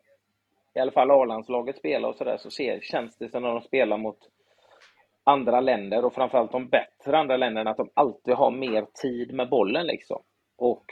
i 0.76 0.80
alla 0.80 0.92
fall 0.92 1.12
A-landslaget 1.12 1.78
spelar, 1.78 2.10
och 2.10 2.16
sådär, 2.16 2.38
så 2.38 2.52
ser, 2.52 2.80
känns 2.82 3.18
det 3.18 3.30
som 3.30 3.44
när 3.44 3.50
de 3.50 3.62
spelar 3.62 3.98
mot 3.98 4.18
andra 5.24 5.62
länder 5.62 6.06
och 6.06 6.14
framförallt 6.14 6.52
de 6.52 6.68
bättre 6.68 7.18
andra 7.18 7.38
länderna, 7.38 7.72
att 7.72 7.78
de 7.78 7.90
alltid 7.94 8.34
har 8.34 8.52
mer 8.52 8.86
tid 9.02 9.34
med 9.34 9.50
bollen 9.50 9.88
liksom. 9.88 10.24
Och 10.58 10.86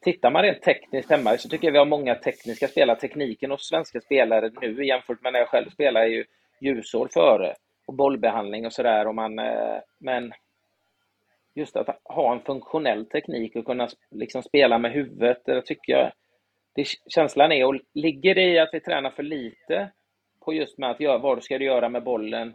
tittar 0.00 0.30
man 0.30 0.42
rent 0.42 0.62
tekniskt 0.62 1.10
hemma 1.10 1.36
så 1.36 1.48
tycker 1.48 1.66
jag 1.66 1.72
vi 1.72 1.78
har 1.78 1.86
många 1.86 2.14
tekniska 2.14 2.68
spelare. 2.68 3.00
Tekniken 3.00 3.50
hos 3.50 3.68
svenska 3.68 4.00
spelare 4.00 4.50
nu 4.60 4.86
jämfört 4.86 5.22
med 5.22 5.32
när 5.32 5.40
jag 5.40 5.48
själv 5.48 5.70
spelar 5.70 6.00
är 6.00 6.06
ju 6.06 6.24
ljusår 6.60 7.08
före. 7.12 7.54
Och 7.86 7.94
bollbehandling 7.94 8.66
och 8.66 8.72
sådär. 8.72 9.06
Eh, 9.06 9.80
men 9.98 10.32
just 11.54 11.76
att 11.76 12.00
ha 12.04 12.32
en 12.32 12.40
funktionell 12.40 13.06
teknik 13.06 13.56
och 13.56 13.66
kunna 13.66 13.88
liksom 14.10 14.42
spela 14.42 14.78
med 14.78 14.92
huvudet, 14.92 15.42
det 15.44 15.62
tycker 15.62 15.92
jag 15.92 16.12
det, 16.74 16.84
känslan 17.06 17.52
är, 17.52 17.64
och 17.64 17.80
ligger 17.94 18.34
det 18.34 18.44
i 18.44 18.58
att 18.58 18.70
vi 18.72 18.80
tränar 18.80 19.10
för 19.10 19.22
lite 19.22 19.90
på 20.40 20.52
just 20.52 20.78
med 20.78 20.90
att 20.90 21.00
göra, 21.00 21.18
vad 21.18 21.38
du 21.38 21.42
ska 21.42 21.56
göra 21.56 21.88
med 21.88 22.02
bollen 22.02 22.54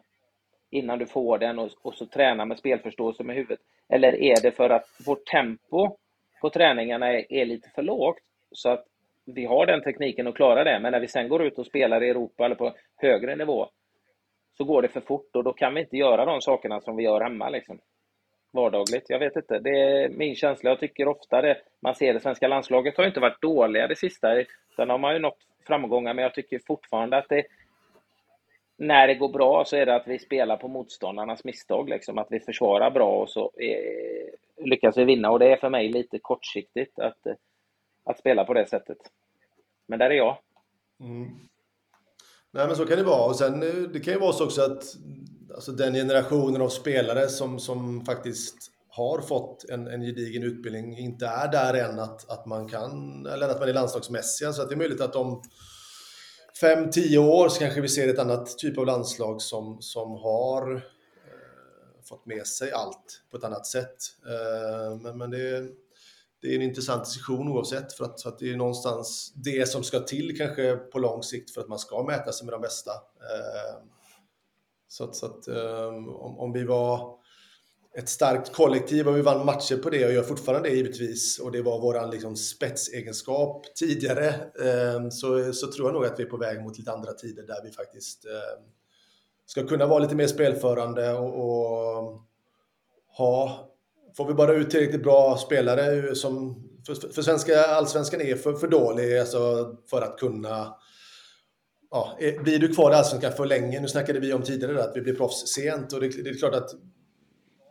innan 0.69 0.99
du 0.99 1.05
får 1.05 1.37
den 1.37 1.59
och, 1.59 1.69
och 1.81 1.95
så 1.95 2.05
träna 2.05 2.45
med 2.45 2.57
spelförståelse 2.57 3.23
med 3.23 3.35
huvudet? 3.35 3.59
Eller 3.89 4.15
är 4.15 4.41
det 4.41 4.51
för 4.51 4.69
att 4.69 4.85
vårt 5.05 5.25
tempo 5.25 5.97
på 6.41 6.49
träningarna 6.49 7.07
är, 7.07 7.33
är 7.33 7.45
lite 7.45 7.69
för 7.69 7.83
lågt 7.83 8.19
så 8.51 8.69
att 8.69 8.85
vi 9.25 9.45
har 9.45 9.65
den 9.65 9.83
tekniken 9.83 10.27
och 10.27 10.35
klarar 10.35 10.65
det, 10.65 10.79
men 10.79 10.91
när 10.91 10.99
vi 10.99 11.07
sen 11.07 11.29
går 11.29 11.43
ut 11.43 11.57
och 11.57 11.65
spelar 11.65 12.03
i 12.03 12.09
Europa 12.09 12.45
eller 12.45 12.55
på 12.55 12.75
högre 12.95 13.35
nivå 13.35 13.69
så 14.57 14.63
går 14.63 14.81
det 14.81 14.87
för 14.87 15.01
fort 15.01 15.35
och 15.35 15.43
då 15.43 15.53
kan 15.53 15.73
vi 15.73 15.81
inte 15.81 15.97
göra 15.97 16.25
de 16.25 16.41
sakerna 16.41 16.81
som 16.81 16.95
vi 16.95 17.03
gör 17.03 17.21
hemma. 17.21 17.49
Liksom 17.49 17.79
vardagligt. 18.53 19.05
Jag 19.07 19.19
vet 19.19 19.35
inte. 19.35 19.59
Det 19.59 19.79
är 19.79 20.09
min 20.09 20.35
känsla. 20.35 20.69
Jag 20.69 20.79
tycker 20.79 21.07
ofta 21.07 21.41
det. 21.41 21.57
Man 21.81 21.95
ser 21.95 22.13
det 22.13 22.19
svenska 22.19 22.47
landslaget 22.47 22.97
har 22.97 23.05
inte 23.05 23.19
varit 23.19 23.41
dåliga 23.41 23.87
det 23.87 23.95
sista. 23.95 24.27
Sen 24.75 24.89
har 24.89 24.97
man 24.97 25.13
ju 25.13 25.19
nått 25.19 25.37
framgångar, 25.67 26.13
men 26.13 26.23
jag 26.23 26.33
tycker 26.33 26.59
fortfarande 26.67 27.17
att 27.17 27.29
det 27.29 27.45
när 28.77 29.07
det 29.07 29.15
går 29.15 29.29
bra 29.29 29.65
så 29.65 29.75
är 29.75 29.85
det 29.85 29.95
att 29.95 30.07
vi 30.07 30.19
spelar 30.19 30.57
på 30.57 30.67
motståndarnas 30.67 31.43
misstag, 31.43 31.89
liksom. 31.89 32.17
att 32.17 32.27
vi 32.29 32.39
försvarar 32.39 32.91
bra 32.91 33.21
och 33.21 33.29
så 33.29 33.51
eh, 33.57 34.65
lyckas 34.65 34.97
vi 34.97 35.03
vinna. 35.03 35.31
Och 35.31 35.39
det 35.39 35.51
är 35.51 35.57
för 35.57 35.69
mig 35.69 35.89
lite 35.89 36.19
kortsiktigt 36.19 36.99
att, 36.99 37.25
eh, 37.25 37.33
att 38.05 38.19
spela 38.19 38.45
på 38.45 38.53
det 38.53 38.69
sättet. 38.69 38.97
Men 39.87 39.99
där 39.99 40.09
är 40.09 40.15
jag. 40.15 40.37
Mm. 40.99 41.27
Nej, 42.51 42.67
men 42.67 42.75
så 42.75 42.85
kan 42.85 42.97
det 42.97 43.03
vara. 43.03 43.25
Och 43.25 43.35
sen 43.35 43.63
eh, 43.63 43.89
det 43.93 43.99
kan 43.99 44.13
ju 44.13 44.19
vara 44.19 44.31
så 44.31 44.45
också 44.45 44.61
att 44.61 44.83
alltså 45.53 45.71
den 45.71 45.93
generationen 45.93 46.61
av 46.61 46.69
spelare 46.69 47.29
som, 47.29 47.59
som 47.59 48.05
faktiskt 48.05 48.55
har 48.89 49.21
fått 49.21 49.69
en, 49.69 49.87
en 49.87 50.01
gedigen 50.01 50.43
utbildning 50.43 50.97
inte 50.97 51.25
är 51.25 51.47
där 51.47 51.73
än 51.73 51.99
att, 51.99 52.29
att 52.29 52.45
man 52.45 52.69
kan, 52.69 53.25
eller 53.25 53.49
att 53.49 53.59
man 53.59 53.69
är 53.69 53.73
landslagsmässiga. 53.73 54.53
Så 54.53 54.61
att 54.61 54.69
det 54.69 54.75
är 54.75 54.77
möjligt 54.77 55.01
att 55.01 55.15
om 55.15 55.43
fem, 56.61 56.91
tio 56.91 57.17
år 57.17 57.49
så 57.49 57.59
kanske 57.59 57.81
vi 57.81 57.89
ser 57.89 58.07
ett 58.07 58.19
annat 58.19 58.57
typ 58.57 58.77
av 58.77 58.85
landslag 58.85 59.41
som, 59.41 59.81
som 59.81 60.11
har 60.11 60.75
eh, 60.75 60.81
fått 62.03 62.25
med 62.25 62.47
sig 62.47 62.71
allt 62.71 63.21
på 63.31 63.37
ett 63.37 63.43
annat 63.43 63.65
sätt. 63.65 63.97
Eh, 64.27 64.97
men 64.97 65.17
men 65.17 65.31
det, 65.31 65.67
det 66.41 66.47
är 66.47 66.55
en 66.55 66.61
intressant 66.61 67.05
diskussion 67.05 67.47
oavsett 67.47 67.93
för 67.93 68.05
att, 68.05 68.21
för 68.21 68.29
att 68.29 68.39
det 68.39 68.51
är 68.51 68.57
någonstans 68.57 69.33
det 69.35 69.69
som 69.69 69.83
ska 69.83 69.99
till 69.99 70.37
kanske 70.37 70.75
på 70.75 70.99
lång 70.99 71.23
sikt 71.23 71.51
för 71.51 71.61
att 71.61 71.69
man 71.69 71.79
ska 71.79 72.03
mäta 72.03 72.31
sig 72.31 72.45
med 72.45 72.53
de 72.53 72.61
bästa. 72.61 72.91
Eh, 72.91 73.83
så 74.93 75.03
att, 75.03 75.15
så 75.15 75.25
att 75.25 75.47
um, 75.47 76.09
om, 76.09 76.39
om, 76.39 76.53
vi 76.53 76.63
var 76.63 77.17
ett 77.97 78.09
starkt 78.09 78.53
kollektiv 78.53 79.07
och 79.07 79.17
vi 79.17 79.21
vann 79.21 79.45
matcher 79.45 79.77
på 79.77 79.89
det 79.89 80.05
och 80.05 80.13
gör 80.13 80.23
fortfarande 80.23 80.69
det 80.69 80.75
givetvis 80.75 81.39
och 81.39 81.51
det 81.51 81.61
var 81.61 81.81
våran 81.81 82.09
liksom 82.09 82.35
spetsegenskap 82.35 83.65
tidigare 83.75 84.35
um, 84.95 85.11
så, 85.11 85.53
så 85.53 85.71
tror 85.71 85.87
jag 85.87 85.93
nog 85.93 86.05
att 86.05 86.19
vi 86.19 86.23
är 86.23 86.29
på 86.29 86.37
väg 86.37 86.61
mot 86.61 86.77
lite 86.77 86.91
andra 86.91 87.13
tider 87.13 87.43
där 87.43 87.63
vi 87.63 87.71
faktiskt 87.71 88.25
um, 88.25 88.65
ska 89.45 89.67
kunna 89.67 89.85
vara 89.85 89.99
lite 89.99 90.15
mer 90.15 90.27
spelförande 90.27 91.13
och, 91.13 91.39
och 91.39 92.21
ha 93.17 93.69
Får 94.17 94.25
vi 94.25 94.33
bara 94.33 94.53
ut 94.53 94.69
tillräckligt 94.69 95.03
bra 95.03 95.37
spelare 95.37 96.15
som 96.15 96.63
för, 96.85 97.13
för 97.13 97.21
svenska 97.21 97.65
allsvenskan 97.65 98.21
är 98.21 98.35
för, 98.35 98.53
för 98.53 98.67
dålig 98.67 99.17
alltså 99.17 99.75
för 99.89 100.01
att 100.01 100.19
kunna 100.19 100.75
ja, 101.93 102.17
eh, 102.19 102.41
blir 102.41 102.59
du 102.59 102.73
kvar 102.73 102.91
i 102.91 102.93
Allsvenskan 102.93 103.33
för 103.33 103.45
länge, 103.45 103.79
nu 103.79 103.87
snackade 103.87 104.19
vi 104.19 104.33
om 104.33 104.41
tidigare 104.41 104.83
att 104.83 104.97
vi 104.97 105.01
blir 105.01 105.15
proffs 105.15 105.47
sent 105.47 105.93
och 105.93 106.01
det, 106.01 106.23
det, 106.23 106.29
är 106.29 106.37
klart 106.37 106.55
att 106.55 106.69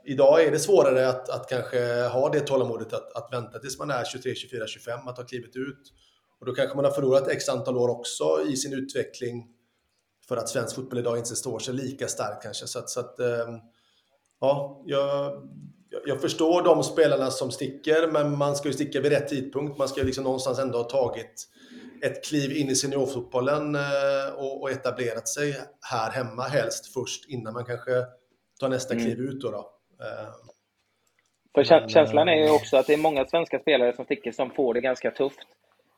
idag 0.04 0.44
är 0.44 0.50
det 0.50 0.58
svårare 0.58 1.08
att, 1.08 1.28
att 1.28 1.48
kanske 1.48 2.02
ha 2.02 2.28
det 2.28 2.40
tålamodet 2.40 2.92
att, 2.92 3.12
att 3.16 3.28
vänta 3.32 3.58
tills 3.58 3.78
man 3.78 3.90
är 3.90 4.04
23, 4.04 4.34
24, 4.34 4.66
25, 4.66 5.08
att 5.08 5.16
ha 5.16 5.24
klivit 5.24 5.56
ut. 5.56 5.92
Och 6.40 6.46
då 6.46 6.54
kanske 6.54 6.76
man 6.76 6.84
har 6.84 6.92
förlorat 6.92 7.28
x 7.28 7.48
antal 7.48 7.78
år 7.78 7.88
också 7.88 8.24
i 8.48 8.56
sin 8.56 8.72
utveckling 8.72 9.46
för 10.28 10.36
att 10.36 10.48
svensk 10.48 10.74
fotboll 10.74 10.98
idag 10.98 11.18
inte 11.18 11.36
står 11.36 11.58
sig 11.58 11.74
lika 11.74 12.08
starkt 12.08 12.42
kanske. 12.42 12.66
Så 12.66 12.78
att, 12.78 12.90
så 12.90 13.00
att 13.00 13.20
eh, 13.20 13.48
ja, 14.40 14.82
jag, 14.86 15.42
jag 16.06 16.20
förstår 16.20 16.62
de 16.62 16.82
spelarna 16.82 17.30
som 17.30 17.50
sticker, 17.50 18.08
men 18.12 18.38
man 18.38 18.56
ska 18.56 18.68
ju 18.68 18.74
sticka 18.74 19.00
vid 19.00 19.12
rätt 19.12 19.28
tidpunkt. 19.28 19.78
Man 19.78 19.88
ska 19.88 20.00
ju 20.00 20.06
liksom 20.06 20.24
någonstans 20.24 20.58
ändå 20.58 20.78
ha 20.78 20.84
tagit 20.84 21.48
ett 22.06 22.24
kliv 22.24 22.56
in 22.56 22.68
i 22.68 22.74
seniorfotbollen 22.74 23.74
eh, 23.74 24.34
och, 24.36 24.62
och 24.62 24.70
etablerat 24.70 25.28
sig 25.28 25.54
här 25.90 26.10
hemma 26.10 26.42
helst 26.42 26.94
först 26.94 27.30
innan 27.30 27.52
man 27.54 27.64
kanske 27.64 27.90
tar 28.60 28.68
nästa 28.68 28.94
mm. 28.94 29.04
kliv 29.04 29.18
ut. 29.20 29.40
Då, 29.40 29.50
då. 29.50 29.58
Eh, 30.04 30.32
För 31.54 31.80
Men, 31.80 31.88
känslan 31.88 32.28
är 32.28 32.36
ju 32.36 32.46
eh, 32.46 32.54
också 32.54 32.76
att 32.76 32.86
det 32.86 32.94
är 32.94 32.98
många 32.98 33.24
svenska 33.24 33.58
spelare 33.58 33.96
som 33.96 34.04
tycker 34.04 34.32
som 34.32 34.50
får 34.50 34.74
det 34.74 34.80
ganska 34.80 35.10
tufft. 35.10 35.48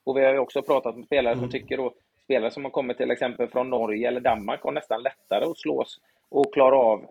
Och 0.05 0.17
vi 0.17 0.25
har 0.25 0.33
ju 0.33 0.39
också 0.39 0.63
pratat 0.63 0.97
med 0.97 1.07
spelare 1.07 1.33
mm. 1.33 1.43
som 1.43 1.51
tycker 1.51 1.77
då, 1.77 1.95
spelare 2.25 2.51
som 2.51 2.65
har 2.65 2.71
kommit 2.71 2.97
till 2.97 3.11
exempel 3.11 3.49
från 3.49 3.71
Norge 3.71 4.09
eller 4.09 4.21
Danmark 4.21 4.63
har 4.63 4.73
nästan 4.73 5.03
lättare 5.03 5.45
att 5.45 5.59
slås 5.59 6.01
och 6.31 6.55
klara 6.55 6.77
av 6.77 7.07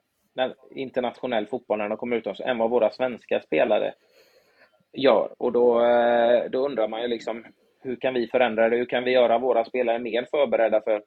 internationell 0.72 1.48
fotboll 1.48 1.78
när 1.78 1.90
de 1.90 1.98
kommer 1.98 2.16
utomlands 2.16 2.42
än 2.42 2.58
vad 2.58 2.70
våra 2.70 2.92
svenska 2.92 3.42
spelare 3.42 3.94
gör. 4.94 5.30
Och 5.38 5.52
då, 5.52 5.80
då 6.50 6.66
undrar 6.66 6.88
man 6.88 7.02
ju 7.02 7.08
liksom 7.08 7.44
hur 7.84 7.96
kan 7.96 8.14
vi 8.14 8.28
förändra 8.28 8.70
det? 8.70 8.78
Hur 8.78 8.86
kan 8.86 9.04
vi 9.04 9.12
göra 9.12 9.38
våra 9.38 9.66
spelare 9.66 10.00
mer 10.00 10.28
förberedda 10.32 10.82
för, 10.82 11.04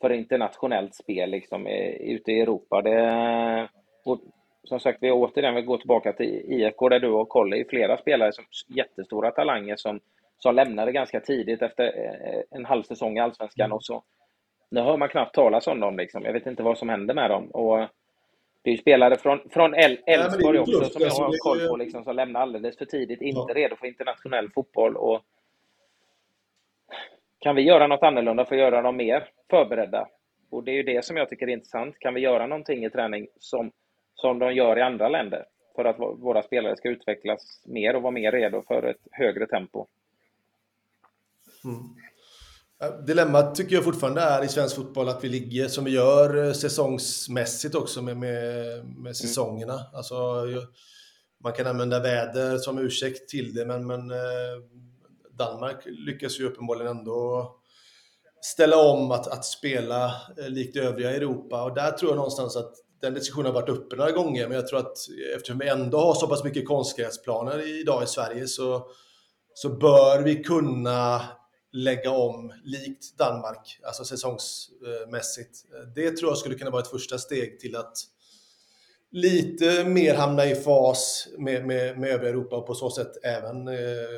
för 0.00 0.12
internationellt 0.12 0.94
spel 0.94 1.30
liksom, 1.30 1.66
ute 2.00 2.32
i 2.32 2.40
Europa? 2.40 2.82
Det, 2.82 3.68
och, 4.04 4.20
som 4.64 4.80
sagt, 4.80 4.98
vi 5.00 5.10
återigen 5.10 5.54
vi 5.54 5.62
går 5.62 5.78
tillbaka 5.78 6.12
till 6.12 6.42
IFK 6.52 6.88
där 6.88 7.00
du 7.00 7.08
och 7.08 7.28
Kolle 7.28 7.56
är 7.56 7.64
flera 7.64 7.96
spelare 7.96 8.32
som 8.32 8.44
jättestora 8.68 9.30
talanger 9.30 9.76
som, 9.76 10.00
som 10.38 10.54
lämnade 10.54 10.92
ganska 10.92 11.20
tidigt 11.20 11.62
efter 11.62 11.84
eh, 11.84 12.58
en 12.58 12.64
halv 12.64 12.82
säsong 12.82 13.16
i 13.16 13.20
Allsvenskan 13.20 13.72
och 13.72 13.84
så. 13.84 14.02
Nu 14.70 14.80
hör 14.80 14.96
man 14.96 15.08
knappt 15.08 15.34
talas 15.34 15.66
om 15.66 15.80
dem. 15.80 15.96
Liksom. 15.96 16.24
Jag 16.24 16.32
vet 16.32 16.46
inte 16.46 16.62
vad 16.62 16.78
som 16.78 16.88
händer 16.88 17.14
med 17.14 17.30
dem. 17.30 17.50
Och 17.50 17.78
det 18.62 18.70
är 18.70 18.72
ju 18.72 18.78
spelare 18.78 19.16
från, 19.16 19.40
från 19.50 19.74
Elfsborg 19.74 20.58
också 20.58 20.84
som 20.84 21.02
jag 21.02 21.10
har 21.10 21.38
koll 21.38 21.68
på, 21.68 21.76
liksom, 21.76 22.04
som 22.04 22.16
lämnar 22.16 22.40
alldeles 22.40 22.78
för 22.78 22.84
tidigt, 22.84 23.22
inte 23.22 23.44
ja. 23.48 23.54
redo 23.54 23.76
för 23.76 23.86
internationell 23.86 24.50
fotboll. 24.50 24.96
Och 24.96 25.20
kan 27.44 27.56
vi 27.56 27.62
göra 27.62 27.86
något 27.86 28.02
annorlunda 28.02 28.44
för 28.44 28.54
att 28.54 28.60
göra 28.60 28.82
dem 28.82 28.96
mer 28.96 29.28
förberedda? 29.50 30.08
Och 30.50 30.64
det 30.64 30.70
är 30.70 30.74
ju 30.74 30.82
det 30.82 31.04
som 31.04 31.16
jag 31.16 31.28
tycker 31.28 31.46
är 31.46 31.52
intressant. 31.52 31.98
Kan 31.98 32.14
vi 32.14 32.20
göra 32.20 32.46
någonting 32.46 32.84
i 32.84 32.90
träning 32.90 33.26
som, 33.40 33.70
som 34.14 34.38
de 34.38 34.54
gör 34.54 34.78
i 34.78 34.82
andra 34.82 35.08
länder? 35.08 35.44
För 35.76 35.84
att 35.84 35.98
våra 35.98 36.42
spelare 36.42 36.76
ska 36.76 36.88
utvecklas 36.88 37.62
mer 37.66 37.96
och 37.96 38.02
vara 38.02 38.10
mer 38.10 38.32
redo 38.32 38.62
för 38.62 38.82
ett 38.82 39.00
högre 39.12 39.46
tempo. 39.46 39.86
Mm. 41.64 43.06
Dilemmat 43.06 43.54
tycker 43.54 43.74
jag 43.74 43.84
fortfarande 43.84 44.20
är 44.20 44.44
i 44.44 44.48
svensk 44.48 44.76
fotboll 44.76 45.08
att 45.08 45.24
vi 45.24 45.28
ligger 45.28 45.68
som 45.68 45.84
vi 45.84 45.90
gör 45.90 46.46
eh, 46.46 46.52
säsongsmässigt 46.52 47.74
också 47.74 48.02
med, 48.02 48.16
med, 48.16 48.34
med 48.84 49.00
mm. 49.00 49.14
säsongerna. 49.14 49.72
Mm. 49.72 49.86
Alltså, 49.94 50.14
man 51.44 51.52
kan 51.52 51.66
använda 51.66 52.00
väder 52.00 52.58
som 52.58 52.78
ursäkt 52.78 53.28
till 53.28 53.54
det, 53.54 53.66
men, 53.66 53.86
men 53.86 54.10
eh, 54.10 54.56
Danmark 55.38 55.82
lyckas 55.84 56.40
ju 56.40 56.44
uppenbarligen 56.44 56.96
ändå 56.98 57.50
ställa 58.40 58.76
om 58.76 59.10
att, 59.10 59.26
att 59.26 59.44
spela 59.44 60.04
eh, 60.38 60.48
likt 60.48 60.76
övriga 60.76 61.10
Europa. 61.10 61.64
Och 61.64 61.74
där 61.74 61.90
tror 61.90 62.10
jag 62.10 62.16
någonstans 62.16 62.56
att 62.56 62.72
den 63.00 63.14
diskussionen 63.14 63.46
har 63.46 63.60
varit 63.60 63.68
uppe 63.68 63.96
några 63.96 64.10
gånger, 64.10 64.48
men 64.48 64.56
jag 64.56 64.68
tror 64.68 64.78
att 64.78 64.96
eftersom 65.36 65.58
vi 65.58 65.68
ändå 65.68 65.98
har 65.98 66.14
så 66.14 66.26
pass 66.26 66.44
mycket 66.44 66.68
konstgräsplaner 66.68 67.80
idag 67.80 68.02
i 68.02 68.06
Sverige 68.06 68.46
så, 68.46 68.86
så 69.54 69.68
bör 69.68 70.22
vi 70.22 70.44
kunna 70.44 71.22
lägga 71.72 72.10
om 72.10 72.52
likt 72.64 73.18
Danmark, 73.18 73.80
alltså 73.82 74.04
säsongsmässigt. 74.04 75.64
Det 75.94 76.10
tror 76.10 76.30
jag 76.30 76.38
skulle 76.38 76.54
kunna 76.54 76.70
vara 76.70 76.82
ett 76.82 76.90
första 76.90 77.18
steg 77.18 77.60
till 77.60 77.76
att 77.76 77.96
lite 79.14 79.84
mer 79.84 80.14
hamna 80.14 80.46
i 80.46 80.54
fas 80.54 81.28
med, 81.38 81.66
med, 81.66 81.98
med 81.98 82.10
övriga 82.10 82.30
Europa 82.30 82.56
och 82.56 82.66
på 82.66 82.74
så 82.74 82.90
sätt 82.90 83.24
även 83.24 83.68
eh, 83.68 83.74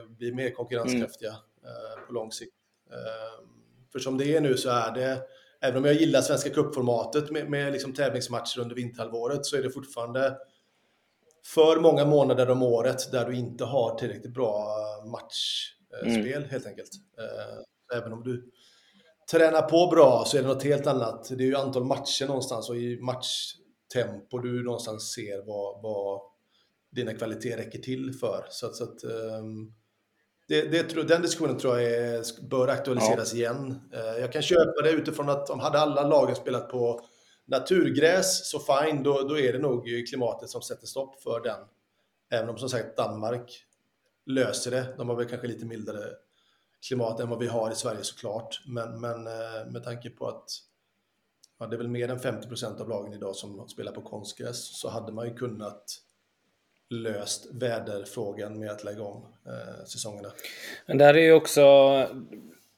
bli 0.09 0.33
mer 0.33 0.51
konkurrenskraftiga 0.51 1.31
eh, 1.65 2.07
på 2.07 2.13
lång 2.13 2.33
sikt. 2.33 2.55
Eh, 2.91 3.47
för 3.93 3.99
som 3.99 4.19
det 4.19 4.37
är 4.37 4.41
nu 4.41 4.57
så 4.57 4.71
är 4.71 4.95
det, 4.95 5.19
även 5.61 5.79
om 5.79 5.85
jag 5.85 5.95
gillar 5.95 6.21
Svenska 6.21 6.51
cupformatet 6.51 7.31
med, 7.31 7.51
med 7.51 7.73
liksom 7.73 7.93
tävlingsmatcher 7.93 8.61
under 8.61 8.75
vinterhalvåret, 8.75 9.47
så 9.47 9.57
är 9.57 9.63
det 9.63 9.71
fortfarande 9.71 10.37
för 11.55 11.81
många 11.81 12.05
månader 12.05 12.51
om 12.51 12.63
året 12.63 13.13
där 13.13 13.25
du 13.25 13.37
inte 13.37 13.65
har 13.65 13.99
tillräckligt 13.99 14.35
bra 14.35 14.69
matchspel 15.05 16.37
mm. 16.37 16.49
helt 16.51 16.67
enkelt. 16.67 16.91
Även 17.95 18.13
om 18.13 18.23
du 18.23 18.51
tränar 19.31 19.63
på 19.63 19.87
bra 19.87 20.25
så 20.27 20.37
är 20.37 20.43
det 20.43 20.49
något 20.49 20.65
helt 20.65 20.87
annat. 20.87 21.29
Det 21.29 21.45
är 21.45 21.49
ju 21.49 21.57
antal 21.57 21.85
matcher 21.85 22.27
någonstans 22.27 22.71
och 22.71 22.77
i 22.77 22.99
matchtempo 23.95 24.39
du 24.39 24.65
någonstans 24.65 25.13
ser 25.13 25.43
vad, 25.47 25.83
vad 25.83 26.21
dina 26.91 27.15
kvaliteter 27.15 27.57
räcker 27.57 27.79
till 27.79 28.13
för. 28.15 28.47
Så 28.51 28.67
att, 28.67 28.77
så 28.77 28.85
att 28.85 29.05
um, 29.05 29.75
det, 30.49 30.63
det, 30.63 31.03
den 31.09 31.23
diskussionen 31.23 31.59
tror 31.59 31.81
jag 31.81 31.93
är, 31.93 32.49
bör 32.49 32.69
aktualiseras 32.69 33.35
ja. 33.35 33.39
igen. 33.39 33.81
Eh, 33.93 34.21
jag 34.21 34.33
kan 34.33 34.43
köpa 34.43 34.83
det 34.83 34.91
utifrån 34.91 35.29
att 35.29 35.51
om 35.51 35.61
hade 35.61 35.79
alla 35.79 36.09
lagen 36.09 36.37
spelat 36.37 36.69
på 36.69 37.01
naturgräs 37.45 38.51
så 38.51 38.59
fine, 38.59 39.03
då, 39.03 39.23
då 39.23 39.39
är 39.39 39.53
det 39.53 39.59
nog 39.59 39.89
klimatet 40.09 40.49
som 40.49 40.63
sätter 40.63 40.87
stopp 40.87 41.23
för 41.23 41.41
den. 41.41 41.59
Även 42.31 42.49
om 42.49 42.59
som 42.59 42.69
sagt 42.69 42.97
Danmark 42.97 43.65
löser 44.27 44.71
det. 44.71 44.95
De 44.97 45.09
har 45.09 45.17
väl 45.17 45.29
kanske 45.29 45.47
lite 45.47 45.67
mildare 45.67 46.03
klimat 46.89 47.21
än 47.21 47.29
vad 47.29 47.39
vi 47.39 47.47
har 47.47 47.71
i 47.71 47.75
Sverige 47.75 48.03
såklart. 48.03 48.63
Men, 48.67 49.01
men 49.01 49.27
eh, 49.27 49.67
med 49.71 49.85
tanke 49.85 50.11
på 50.11 50.29
att 50.29 50.51
ja, 51.59 51.67
det 51.67 51.77
är 51.77 51.79
väl 51.79 51.89
mer 51.89 52.11
än 52.11 52.19
50 52.19 52.49
procent 52.49 52.81
av 52.81 52.89
lagen 52.89 53.13
idag 53.13 53.37
som 53.37 53.69
spelar 53.69 53.93
på 53.93 54.03
konstgräs 54.03 54.81
så 54.81 54.89
hade 54.89 55.13
man 55.13 55.29
ju 55.29 55.35
kunnat 55.35 55.85
löst 56.91 57.47
väderfrågan 57.53 58.59
med 58.59 58.71
att 58.71 58.85
lägga 58.85 59.03
om 59.03 59.23
eh, 59.47 59.85
säsongerna. 59.85 60.29
Men 60.87 60.99
där 60.99 61.15
är 61.15 61.23
ju 61.23 61.33
också, 61.33 61.61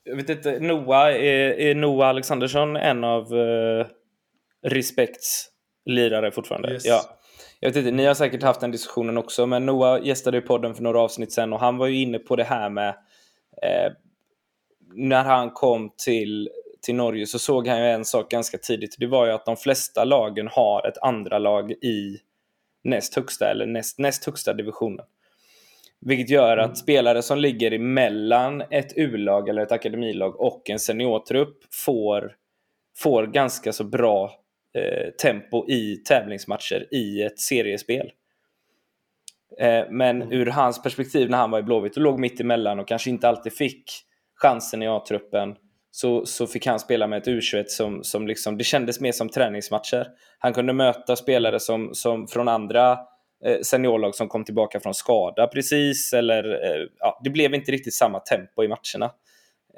jag 0.04 0.16
vet 0.16 0.28
inte, 0.28 0.60
Noah, 0.60 1.08
är, 1.08 1.60
är 1.60 1.74
Noah 1.74 2.08
Alexandersson 2.08 2.76
en 2.76 3.04
av 3.04 3.34
eh, 3.34 3.86
Respekts 4.62 5.48
lirare 5.84 6.30
fortfarande? 6.30 6.72
Yes. 6.72 6.86
Ja. 6.86 7.00
Jag 7.60 7.68
vet 7.68 7.76
inte, 7.76 7.90
ni 7.90 8.04
har 8.04 8.14
säkert 8.14 8.42
haft 8.42 8.60
den 8.60 8.70
diskussionen 8.70 9.18
också, 9.18 9.46
men 9.46 9.66
Noah 9.66 10.06
gästade 10.06 10.36
ju 10.36 10.40
podden 10.40 10.74
för 10.74 10.82
några 10.82 11.00
avsnitt 11.00 11.32
sen 11.32 11.52
och 11.52 11.60
han 11.60 11.76
var 11.76 11.86
ju 11.86 12.02
inne 12.02 12.18
på 12.18 12.36
det 12.36 12.44
här 12.44 12.70
med 12.70 12.88
eh, 13.62 13.92
när 14.94 15.24
han 15.24 15.50
kom 15.50 15.90
till, 16.04 16.48
till 16.82 16.94
Norge 16.94 17.26
så 17.26 17.38
såg 17.38 17.68
han 17.68 17.78
ju 17.78 17.86
en 17.86 18.04
sak 18.04 18.30
ganska 18.30 18.58
tidigt. 18.58 18.96
Det 18.98 19.06
var 19.06 19.26
ju 19.26 19.32
att 19.32 19.46
de 19.46 19.56
flesta 19.56 20.04
lagen 20.04 20.48
har 20.48 20.86
ett 20.88 20.98
andra 21.02 21.38
lag 21.38 21.72
i 21.72 22.18
näst 22.84 23.14
högsta 23.14 23.50
eller 23.50 23.66
näst, 23.66 23.98
näst 23.98 24.24
högsta 24.24 24.54
divisionen. 24.54 25.06
Vilket 26.00 26.30
gör 26.30 26.56
att 26.56 26.66
mm. 26.66 26.76
spelare 26.76 27.22
som 27.22 27.38
ligger 27.38 27.72
emellan 27.72 28.62
ett 28.70 28.92
U-lag 28.96 29.48
eller 29.48 29.62
ett 29.62 29.72
akademilag 29.72 30.40
och 30.40 30.70
en 30.70 30.78
seniortrupp 30.78 31.58
får, 31.70 32.32
får 32.96 33.26
ganska 33.26 33.72
så 33.72 33.84
bra 33.84 34.32
eh, 34.74 35.10
tempo 35.22 35.70
i 35.70 35.96
tävlingsmatcher 35.96 36.94
i 36.94 37.22
ett 37.22 37.38
seriespel. 37.38 38.10
Eh, 39.58 39.84
men 39.90 40.22
mm. 40.22 40.32
ur 40.32 40.46
hans 40.46 40.82
perspektiv 40.82 41.30
när 41.30 41.38
han 41.38 41.50
var 41.50 41.58
i 41.58 41.62
Blåvitt 41.62 41.96
och 41.96 42.02
låg 42.02 42.18
mitt 42.18 42.40
emellan 42.40 42.80
och 42.80 42.88
kanske 42.88 43.10
inte 43.10 43.28
alltid 43.28 43.52
fick 43.52 43.84
chansen 44.34 44.82
i 44.82 44.88
A-truppen 44.88 45.56
så, 45.90 46.26
så 46.26 46.46
fick 46.46 46.66
han 46.66 46.80
spela 46.80 47.06
med 47.06 47.18
ett 47.18 47.26
U21 47.26 47.64
som, 47.66 48.04
som 48.04 48.26
liksom, 48.26 48.58
det 48.58 48.64
kändes 48.64 49.00
mer 49.00 49.12
som 49.12 49.28
träningsmatcher. 49.28 50.06
Han 50.38 50.52
kunde 50.52 50.72
möta 50.72 51.16
spelare 51.16 51.60
som, 51.60 51.94
som 51.94 52.26
från 52.26 52.48
andra 52.48 52.98
eh, 53.44 53.60
seniorlag 53.62 54.14
som 54.14 54.28
kom 54.28 54.44
tillbaka 54.44 54.80
från 54.80 54.94
skada 54.94 55.46
precis, 55.46 56.12
eller 56.12 56.44
eh, 56.44 56.86
ja, 56.98 57.20
det 57.24 57.30
blev 57.30 57.54
inte 57.54 57.72
riktigt 57.72 57.94
samma 57.94 58.20
tempo 58.20 58.64
i 58.64 58.68
matcherna. 58.68 59.12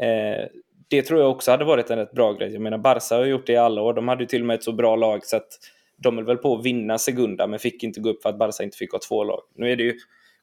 Eh, 0.01 0.47
det 0.89 1.03
tror 1.03 1.21
jag 1.21 1.31
också 1.31 1.51
hade 1.51 1.65
varit 1.65 1.91
en 1.91 1.99
rätt 1.99 2.13
bra 2.13 2.33
grej. 2.33 2.53
Jag 2.53 2.63
menar, 2.63 2.79
Barca 2.79 3.17
har 3.17 3.25
gjort 3.25 3.47
det 3.47 3.53
i 3.53 3.57
alla 3.57 3.83
år. 3.83 3.95
De 3.95 4.09
hade 4.09 4.23
ju 4.23 4.27
till 4.27 4.43
och 4.43 4.47
med 4.47 4.55
ett 4.55 4.65
så 4.65 4.73
bra 4.73 4.97
lag 4.97 5.27
så 5.27 5.37
att 5.37 5.49
de 5.97 6.17
höll 6.17 6.27
väl 6.27 6.37
på 6.37 6.55
att 6.55 6.65
vinna 6.65 6.99
Segunda, 6.99 7.47
men 7.47 7.59
fick 7.59 7.83
inte 7.83 8.01
gå 8.01 8.11
upp 8.11 8.23
för 8.23 8.29
att 8.29 8.39
Barca 8.39 8.65
inte 8.65 8.77
fick 8.77 8.93
ha 8.93 8.99
två 9.09 9.25
lag. 9.25 9.41
Nu 9.55 9.73
är 9.73 9.77
det 9.77 9.83
ju 9.83 9.95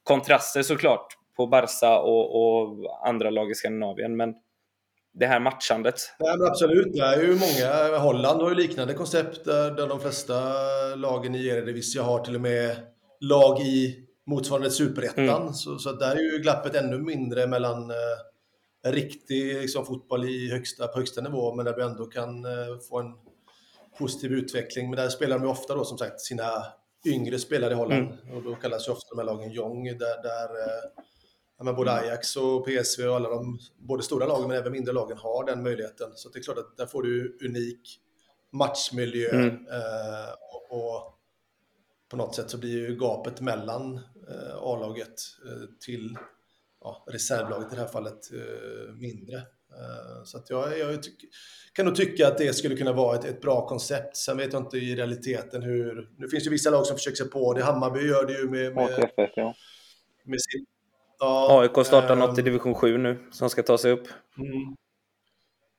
kontraster 0.04 0.62
såklart 0.62 1.08
på 1.38 1.48
Barca 1.48 2.00
och, 2.00 2.36
och 2.36 3.08
andra 3.08 3.30
lag 3.30 3.52
i 3.52 3.56
Skandinavien, 3.56 4.18
men 4.18 4.34
det 5.20 5.28
här 5.28 5.40
matchandet. 5.40 5.96
Ja, 6.20 6.48
absolut, 6.48 6.94
det 6.94 7.00
är 7.00 7.22
ju 7.22 7.36
många. 7.36 7.98
Holland 7.98 8.42
har 8.42 8.50
ju 8.50 8.56
liknande 8.56 8.94
koncept 8.94 9.46
där, 9.46 9.72
där 9.72 9.88
de 9.88 10.00
flesta 10.00 10.36
lagen 10.96 11.36
i 11.36 11.48
Eredivisie 11.48 12.02
har 12.02 12.20
till 12.20 12.36
och 12.36 12.42
med 12.42 12.78
lag 13.20 13.62
i 13.62 14.08
motsvarande 14.26 14.72
superettan. 14.72 15.42
Mm. 15.42 15.54
Så, 15.54 15.78
så 15.78 15.92
där 15.92 16.16
är 16.16 16.34
ju 16.34 16.40
glappet 16.40 16.76
ännu 16.76 16.98
mindre 16.98 17.48
mellan 17.48 17.92
eh, 17.92 18.92
riktig 18.92 19.56
liksom, 19.56 19.86
fotboll 19.86 20.26
i 20.26 20.52
högsta, 20.52 20.88
på 20.88 21.00
högsta 21.00 21.22
nivå, 21.22 21.56
men 21.56 21.66
där 21.66 21.76
vi 21.76 21.82
ändå 21.82 22.06
kan 22.06 22.46
eh, 22.46 22.80
få 22.90 23.00
en 23.00 23.14
positiv 24.00 24.32
utveckling. 24.32 24.90
Men 24.90 24.98
där 24.98 25.10
spelar 25.10 25.40
de 25.40 25.48
ofta 25.48 25.76
då 25.76 25.86
som 25.86 25.98
sagt 25.98 26.22
sina 26.22 26.64
yngre 27.06 27.40
spelare 27.40 27.74
i 27.74 27.76
Holland. 27.76 28.08
Mm. 28.24 28.38
Och 28.38 28.44
då 28.44 28.56
kallas 28.56 28.88
ju 28.88 28.92
ofta 28.92 29.16
de 29.16 29.18
här 29.20 29.26
lagen 29.26 29.52
Jong, 29.52 29.84
där, 29.84 30.24
där 30.24 30.44
eh, 30.44 31.04
men 31.64 31.76
både 31.76 31.92
Ajax 31.92 32.36
och 32.36 32.66
PSV 32.66 33.08
och 33.08 33.16
alla 33.16 33.30
de 33.30 33.60
både 33.78 34.04
stora 34.04 34.26
lagen 34.26 34.48
men 34.48 34.58
även 34.58 34.72
mindre 34.72 34.94
lagen 34.94 35.18
har 35.18 35.46
den 35.46 35.64
möjligheten. 35.64 36.12
Så 36.16 36.30
det 36.30 36.40
är 36.40 36.44
klart 36.44 36.58
att 36.58 36.78
där 36.78 36.86
får 36.86 37.04
du 37.04 37.38
unik 37.46 38.00
matchmiljö 38.52 39.30
mm. 39.30 39.48
eh, 39.48 40.34
och, 40.52 40.78
och, 40.78 41.14
på 42.10 42.18
något 42.18 42.36
sätt 42.36 42.50
så 42.50 42.58
blir 42.58 42.88
ju 42.88 42.96
gapet 42.96 43.42
mellan 43.42 43.96
eh, 44.30 44.56
A-laget 44.58 45.22
eh, 45.46 45.70
till 45.86 46.18
ja, 46.82 47.06
reservlaget 47.08 47.74
i 47.74 47.76
det 47.76 47.82
här 47.82 47.88
fallet 47.88 48.32
eh, 48.34 48.94
mindre. 48.94 49.38
Eh, 49.78 50.24
så 50.24 50.38
att 50.38 50.50
jag, 50.50 50.80
jag 50.80 51.00
kan 51.74 51.86
nog 51.86 51.96
tycka 51.96 52.28
att 52.28 52.38
det 52.38 52.54
skulle 52.54 52.76
kunna 52.76 52.94
vara 52.94 53.18
ett, 53.18 53.26
ett, 53.26 53.42
bra 53.42 53.68
koncept. 53.68 54.18
Sen 54.18 54.38
vet 54.38 54.54
jag 54.54 54.62
inte 54.62 54.78
i 54.78 54.96
realiteten 54.96 55.62
hur... 55.62 56.10
Nu 56.18 56.30
finns 56.30 56.46
ju 56.46 56.50
vissa 56.50 56.70
lag 56.70 56.86
som 56.86 56.98
försöker 56.98 57.18
sig 57.18 57.30
på 57.30 57.54
det. 57.54 57.64
Hammarby 57.64 58.08
gör 58.08 58.26
det 58.26 58.34
ju 58.34 58.50
med, 58.50 58.76
med, 58.76 59.10
med 60.24 60.42
sin 60.42 60.66
Ja, 61.20 61.62
AIK 61.62 61.86
startar 61.86 62.14
ähm, 62.14 62.20
något 62.20 62.40
i 62.40 62.42
division 62.42 62.76
7 62.76 62.98
nu 62.98 63.20
som 63.32 63.50
ska 63.50 63.64
ta 63.64 63.78
sig 63.78 63.92
upp. 63.92 64.08
Mm. 64.38 64.76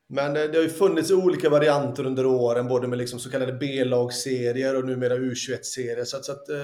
Men 0.09 0.33
det, 0.33 0.47
det, 0.47 0.57
har 0.57 0.63
ju 0.63 0.69
funnits 0.69 1.11
olika 1.11 1.49
varianter 1.49 2.05
under 2.05 2.25
åren, 2.25 2.67
både 2.67 2.87
med 2.87 2.97
liksom 2.97 3.19
så 3.19 3.31
kallade 3.31 3.53
B-lagsserier 3.53 4.77
och 4.77 4.85
numera 4.85 5.15
U21-serier. 5.15 6.03
Så 6.03 6.17
att, 6.17 6.25
så 6.25 6.31
att 6.31 6.49
eh, 6.49 6.55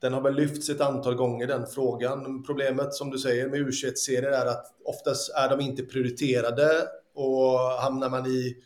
den 0.00 0.12
har 0.12 0.20
väl 0.20 0.34
lyfts 0.34 0.68
ett 0.68 0.80
antal 0.80 1.14
gånger, 1.14 1.46
den 1.46 1.66
frågan. 1.66 2.42
Problemet 2.42 2.94
som 2.94 3.10
du 3.10 3.18
säger 3.18 3.48
med 3.48 3.60
U21-serier 3.60 4.30
är 4.30 4.46
att 4.46 4.66
oftast 4.84 5.34
är 5.34 5.48
de 5.48 5.60
inte 5.60 5.82
prioriterade 5.82 6.88
och 7.14 7.58
hamnar 7.58 8.10
man 8.10 8.26
i, 8.26 8.56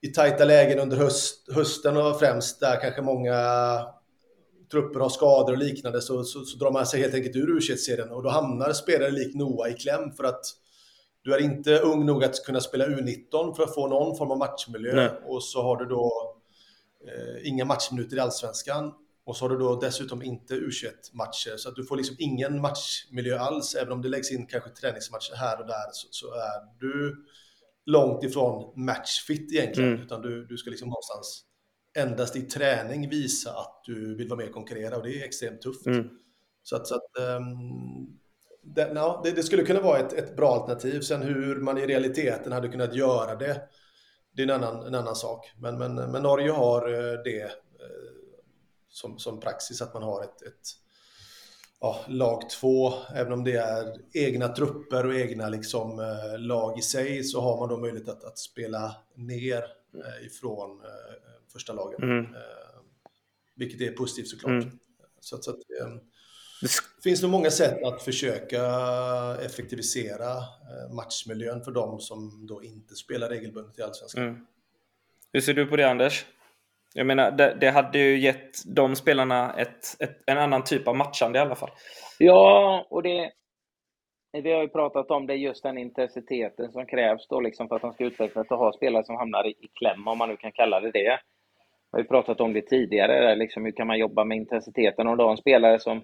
i 0.00 0.08
tajta 0.08 0.44
lägen 0.44 0.78
under 0.78 0.96
höst, 0.96 1.52
hösten 1.54 1.96
och 1.96 2.18
främst 2.18 2.60
där 2.60 2.80
kanske 2.80 3.02
många 3.02 3.34
trupper 4.70 5.00
har 5.00 5.08
skador 5.08 5.52
och 5.52 5.58
liknande 5.58 6.00
så, 6.00 6.24
så, 6.24 6.44
så 6.44 6.58
drar 6.58 6.70
man 6.70 6.86
sig 6.86 7.00
helt 7.00 7.14
enkelt 7.14 7.36
ur 7.36 7.50
u 7.50 7.60
serien 7.60 8.10
och 8.10 8.22
då 8.22 8.28
hamnar 8.28 8.72
spelare 8.72 9.10
lik 9.10 9.34
Noah 9.34 9.70
i 9.70 9.74
kläm 9.74 10.12
för 10.12 10.24
att 10.24 10.44
du 11.22 11.34
är 11.34 11.38
inte 11.38 11.78
ung 11.78 12.06
nog 12.06 12.24
att 12.24 12.44
kunna 12.44 12.60
spela 12.60 12.86
U19 12.86 13.54
för 13.54 13.62
att 13.62 13.74
få 13.74 13.88
någon 13.88 14.16
form 14.16 14.30
av 14.30 14.38
matchmiljö. 14.38 14.94
Nej. 14.94 15.10
och 15.24 15.42
så 15.42 15.62
har 15.62 15.76
du 15.76 15.84
då 15.84 16.34
eh, 17.06 17.48
inga 17.48 17.64
matchminuter 17.64 18.16
i 18.16 18.20
allsvenskan. 18.20 18.92
Och 19.24 19.36
så 19.36 19.44
har 19.44 19.50
du 19.50 19.58
då 19.58 19.80
dessutom 19.80 20.22
inte 20.22 20.54
U21-matcher 20.54 21.56
så 21.56 21.68
att 21.68 21.76
du 21.76 21.84
får 21.84 21.96
liksom 21.96 22.16
ingen 22.18 22.60
matchmiljö 22.60 23.38
alls. 23.38 23.74
Även 23.74 23.92
om 23.92 24.02
det 24.02 24.08
läggs 24.08 24.32
in 24.32 24.46
kanske 24.46 24.70
träningsmatcher 24.70 25.34
här 25.36 25.60
och 25.60 25.66
där 25.66 25.90
så, 25.92 26.08
så 26.10 26.26
är 26.26 26.78
du 26.80 27.24
långt 27.86 28.24
ifrån 28.24 28.84
matchfit 28.84 29.52
egentligen. 29.52 29.90
Mm. 29.90 30.02
utan 30.02 30.22
du, 30.22 30.46
du 30.46 30.56
ska 30.56 30.70
liksom 30.70 30.88
någonstans 30.88 31.44
endast 31.98 32.36
i 32.36 32.42
träning 32.42 33.08
visa 33.08 33.50
att 33.50 33.80
du 33.84 34.16
vill 34.16 34.28
vara 34.28 34.36
med 34.36 34.48
och 34.48 34.54
konkurrera 34.54 34.96
och 34.96 35.02
det 35.02 35.20
är 35.20 35.24
extremt 35.24 35.62
tufft. 35.62 35.86
Mm. 35.86 36.08
Så 36.62 36.76
att, 36.76 36.86
så 36.86 36.94
att 36.94 37.36
um, 37.36 38.18
det, 38.62 38.94
no, 38.94 39.20
det, 39.24 39.30
det, 39.30 39.42
skulle 39.42 39.62
kunna 39.62 39.80
vara 39.80 39.98
ett, 39.98 40.12
ett, 40.12 40.36
bra 40.36 40.54
alternativ. 40.54 41.00
Sen 41.00 41.22
hur 41.22 41.56
man 41.56 41.78
i 41.78 41.86
realiteten 41.86 42.52
hade 42.52 42.68
kunnat 42.68 42.94
göra 42.94 43.34
det, 43.34 43.62
det 44.32 44.42
är 44.42 44.46
en 44.46 44.64
annan, 44.64 44.86
en 44.86 44.94
annan 44.94 45.16
sak. 45.16 45.52
Men, 45.56 45.78
men, 45.78 45.94
men 45.94 46.22
Norge 46.22 46.50
har 46.50 46.88
eh, 46.88 47.22
det 47.24 47.42
eh, 47.42 47.50
som, 48.88 49.18
som 49.18 49.40
praxis 49.40 49.82
att 49.82 49.94
man 49.94 50.02
har 50.02 50.22
ett, 50.22 50.42
ett 50.42 50.68
ja, 51.80 52.00
lag 52.08 52.50
två, 52.50 52.92
även 53.14 53.32
om 53.32 53.44
det 53.44 53.56
är 53.56 53.96
egna 54.12 54.48
trupper 54.48 55.06
och 55.06 55.14
egna 55.14 55.48
liksom, 55.48 55.98
eh, 55.98 56.38
lag 56.38 56.78
i 56.78 56.82
sig, 56.82 57.24
så 57.24 57.40
har 57.40 57.60
man 57.60 57.68
då 57.68 57.76
möjlighet 57.76 58.08
att, 58.08 58.24
att 58.24 58.38
spela 58.38 58.96
ner 59.14 59.64
eh, 59.94 60.26
ifrån 60.26 60.70
eh, 60.70 61.27
första 61.58 61.72
lagen. 61.72 62.02
Mm. 62.02 62.24
Eh, 62.24 62.80
vilket 63.56 63.80
är 63.80 63.92
positivt 63.92 64.28
såklart. 64.28 64.62
Mm. 64.62 64.78
Så, 65.20 65.36
att, 65.36 65.44
så 65.44 65.50
att, 65.50 65.56
eh, 65.56 65.94
det 66.62 67.02
finns 67.02 67.22
nog 67.22 67.30
många 67.30 67.50
sätt 67.50 67.82
att 67.84 68.02
försöka 68.02 68.62
effektivisera 69.46 70.30
eh, 70.36 70.94
matchmiljön 70.96 71.64
för 71.64 71.72
de 71.72 72.00
som 72.00 72.46
då 72.46 72.62
inte 72.62 72.94
spelar 72.94 73.28
regelbundet 73.28 73.78
i 73.78 73.82
Allsvenskan. 73.82 74.22
Mm. 74.22 74.46
Hur 75.32 75.40
ser 75.40 75.54
du 75.54 75.66
på 75.66 75.76
det 75.76 75.90
Anders? 75.90 76.26
Jag 76.94 77.06
menar, 77.06 77.30
det, 77.30 77.56
det 77.60 77.70
hade 77.70 77.98
ju 77.98 78.18
gett 78.18 78.74
de 78.74 78.96
spelarna 78.96 79.54
ett, 79.54 80.02
ett, 80.02 80.22
en 80.26 80.38
annan 80.38 80.64
typ 80.64 80.88
av 80.88 80.96
matchande 80.96 81.38
i 81.38 81.42
alla 81.42 81.54
fall. 81.54 81.70
Ja, 82.18 82.86
och 82.90 83.02
det... 83.02 83.32
Vi 84.32 84.52
har 84.52 84.62
ju 84.62 84.68
pratat 84.68 85.10
om 85.10 85.26
det, 85.26 85.34
just 85.34 85.62
den 85.62 85.78
intensiteten 85.78 86.72
som 86.72 86.86
krävs 86.86 87.28
då 87.28 87.40
liksom 87.40 87.68
för 87.68 87.76
att 87.76 87.82
de 87.82 87.92
ska 87.92 88.04
utvecklas 88.04 88.50
och 88.50 88.58
ha 88.58 88.72
spelare 88.72 89.04
som 89.04 89.16
hamnar 89.16 89.46
i, 89.46 89.50
i 89.50 89.68
kläm, 89.74 90.08
om 90.08 90.18
man 90.18 90.28
nu 90.28 90.36
kan 90.36 90.52
kalla 90.52 90.80
det 90.80 90.90
det. 90.90 91.20
Vi 91.92 91.96
har 91.96 92.00
ju 92.00 92.08
pratat 92.08 92.40
om 92.40 92.52
det 92.52 92.62
tidigare, 92.62 93.36
liksom, 93.36 93.64
hur 93.64 93.72
kan 93.72 93.86
man 93.86 93.98
jobba 93.98 94.24
med 94.24 94.36
intensiteten? 94.36 95.06
Och 95.06 95.16
då 95.16 95.28
en 95.28 95.36
spelare 95.36 95.78
som 95.78 96.02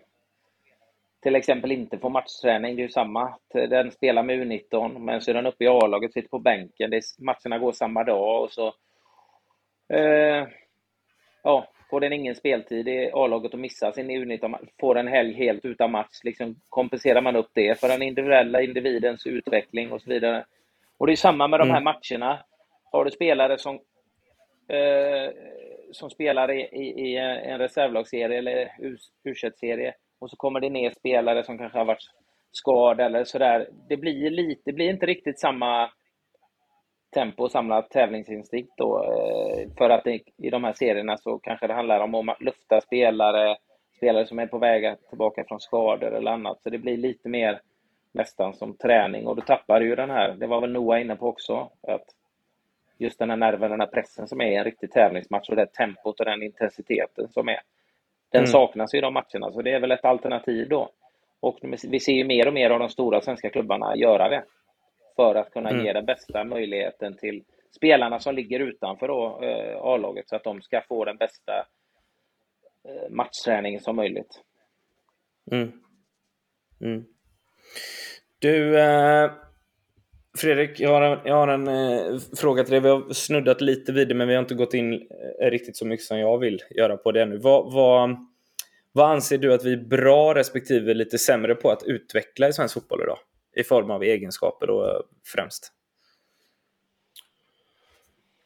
till 1.22 1.36
exempel 1.36 1.72
inte 1.72 1.98
får 1.98 2.10
matchträning, 2.10 2.76
det 2.76 2.82
är 2.82 2.84
ju 2.84 2.90
samma. 2.90 3.34
Den 3.52 3.90
spelar 3.90 4.22
med 4.22 4.38
U19, 4.38 4.98
men 4.98 5.20
så 5.20 5.30
är 5.30 5.34
den 5.34 5.46
uppe 5.46 5.64
i 5.64 5.68
A-laget, 5.68 6.12
sitter 6.12 6.28
på 6.28 6.38
bänken. 6.38 6.90
Det 6.90 6.96
är, 6.96 7.24
matcherna 7.24 7.58
går 7.58 7.72
samma 7.72 8.04
dag 8.04 8.42
och 8.42 8.52
så 8.52 8.66
eh, 9.88 10.46
ja, 11.42 11.68
får 11.90 12.00
den 12.00 12.12
ingen 12.12 12.34
speltid 12.34 12.88
i 12.88 13.10
A-laget 13.12 13.52
och 13.52 13.58
missar 13.58 13.92
sin 13.92 14.10
U19, 14.10 14.68
får 14.80 14.98
en 14.98 15.08
helg 15.08 15.34
helt 15.34 15.64
utan 15.64 15.90
match, 15.90 16.20
liksom 16.24 16.54
kompenserar 16.68 17.20
man 17.20 17.36
upp 17.36 17.50
det 17.52 17.80
för 17.80 17.88
den 17.88 18.02
individuella 18.02 18.62
individens 18.62 19.26
utveckling 19.26 19.92
och 19.92 20.02
så 20.02 20.10
vidare. 20.10 20.44
Och 20.98 21.06
det 21.06 21.12
är 21.12 21.16
samma 21.16 21.48
med 21.48 21.60
de 21.60 21.70
här 21.70 21.80
mm. 21.80 21.84
matcherna. 21.84 22.44
Har 22.92 23.04
du 23.04 23.10
spelare 23.10 23.58
som, 23.58 23.74
eh, 24.68 25.30
som 25.92 26.10
spelar 26.10 26.50
i, 26.50 26.60
i, 26.60 27.06
i 27.06 27.16
en 27.16 27.58
reservlagsserie 27.58 28.38
eller 28.38 28.72
U21-serie 29.24 29.94
och 30.20 30.30
så 30.30 30.36
kommer 30.36 30.60
det 30.60 30.70
ner 30.70 30.90
spelare 30.90 31.44
som 31.44 31.58
kanske 31.58 31.78
har 31.78 31.84
varit 31.84 32.10
skadade 32.52 33.04
eller 33.04 33.24
sådär. 33.24 33.68
Det 33.88 33.96
blir 33.96 34.30
lite, 34.30 34.62
det 34.64 34.72
blir 34.72 34.90
inte 34.90 35.06
riktigt 35.06 35.40
samma 35.40 35.90
tempo 37.14 37.42
och 37.42 37.50
samma 37.50 37.82
tävlingsinstinkt 37.82 38.72
då. 38.76 39.04
Eh, 39.04 39.68
för 39.78 39.90
att 39.90 40.06
i 40.06 40.50
de 40.50 40.64
här 40.64 40.72
serierna 40.72 41.16
så 41.16 41.38
kanske 41.38 41.66
det 41.66 41.74
handlar 41.74 42.00
om 42.00 42.28
att 42.28 42.42
lufta 42.42 42.80
spelare, 42.80 43.56
spelare 43.96 44.26
som 44.26 44.38
är 44.38 44.46
på 44.46 44.58
väg 44.58 44.96
tillbaka 45.08 45.44
från 45.48 45.60
skador 45.60 46.14
eller 46.14 46.30
annat. 46.30 46.62
Så 46.62 46.70
det 46.70 46.78
blir 46.78 46.96
lite 46.96 47.28
mer 47.28 47.60
nästan 48.12 48.54
som 48.54 48.76
träning 48.76 49.26
och 49.26 49.36
då 49.36 49.42
tappar 49.42 49.80
du 49.80 49.86
ju 49.86 49.94
den 49.94 50.10
här, 50.10 50.34
det 50.34 50.46
var 50.46 50.60
väl 50.60 50.72
Noah 50.72 51.00
inne 51.00 51.16
på 51.16 51.28
också, 51.28 51.70
att 51.88 52.04
just 52.98 53.18
den 53.18 53.30
här 53.30 53.36
nerven, 53.36 53.70
den 53.70 53.80
här 53.80 53.86
pressen 53.86 54.28
som 54.28 54.40
är 54.40 54.46
i 54.46 54.56
en 54.56 54.64
riktig 54.64 54.92
tävlingsmatch 54.92 55.48
och 55.48 55.56
det 55.56 55.66
tempot 55.66 56.20
och 56.20 56.26
den 56.26 56.42
intensiteten 56.42 57.28
som 57.28 57.48
är. 57.48 57.60
Den 58.32 58.40
mm. 58.40 58.46
saknas 58.46 58.94
i 58.94 59.00
de 59.00 59.14
matcherna, 59.14 59.52
så 59.52 59.62
det 59.62 59.72
är 59.72 59.80
väl 59.80 59.90
ett 59.90 60.04
alternativ 60.04 60.68
då. 60.68 60.90
Och 61.40 61.58
vi 61.88 62.00
ser 62.00 62.12
ju 62.12 62.24
mer 62.24 62.46
och 62.46 62.54
mer 62.54 62.70
av 62.70 62.78
de 62.78 62.88
stora 62.88 63.20
svenska 63.20 63.50
klubbarna 63.50 63.96
göra 63.96 64.28
det 64.28 64.44
för 65.16 65.34
att 65.34 65.50
kunna 65.50 65.70
mm. 65.70 65.84
ge 65.84 65.92
den 65.92 66.04
bästa 66.04 66.44
möjligheten 66.44 67.16
till 67.16 67.44
spelarna 67.70 68.18
som 68.18 68.34
ligger 68.34 68.60
utanför 68.60 69.08
eh, 69.44 69.76
A-laget 69.80 70.28
så 70.28 70.36
att 70.36 70.44
de 70.44 70.62
ska 70.62 70.82
få 70.88 71.04
den 71.04 71.16
bästa 71.16 71.66
eh, 72.84 73.10
matchträningen 73.10 73.80
som 73.80 73.96
möjligt. 73.96 74.42
Mm. 75.50 75.72
Mm. 76.80 77.04
Du, 78.38 78.80
eh, 78.80 79.30
Fredrik, 80.38 80.80
jag 80.80 80.90
har 80.90 81.02
en, 81.02 81.18
jag 81.24 81.34
har 81.34 81.48
en 81.48 81.68
eh, 81.68 82.20
fråga 82.36 82.64
till 82.64 82.72
dig. 82.72 82.80
Vi 82.80 82.88
har 82.88 83.12
snuddat 83.12 83.60
lite 83.60 83.92
vid 83.92 84.08
det, 84.08 84.14
men 84.14 84.28
vi 84.28 84.34
har 84.34 84.42
inte 84.42 84.54
gått 84.54 84.74
in 84.74 84.92
eh, 85.40 85.50
riktigt 85.50 85.76
så 85.76 85.86
mycket 85.86 86.06
som 86.06 86.18
jag 86.18 86.38
vill 86.38 86.62
göra 86.70 86.96
på 86.96 87.12
det 87.12 87.22
ännu. 87.22 87.38
Vad, 87.38 87.72
vad, 87.72 88.16
vad 88.92 89.10
anser 89.10 89.38
du 89.38 89.54
att 89.54 89.64
vi 89.64 89.72
är 89.72 89.84
bra 89.84 90.34
respektive 90.34 90.94
lite 90.94 91.18
sämre 91.18 91.54
på 91.54 91.70
att 91.70 91.82
utveckla 91.82 92.48
i 92.48 92.52
svensk 92.52 92.74
fotboll 92.74 93.02
idag? 93.02 93.18
i 93.56 93.64
form 93.64 93.90
av 93.90 94.02
egenskaper 94.02 94.66
då 94.66 94.84
eh, 94.84 95.00
främst? 95.34 95.72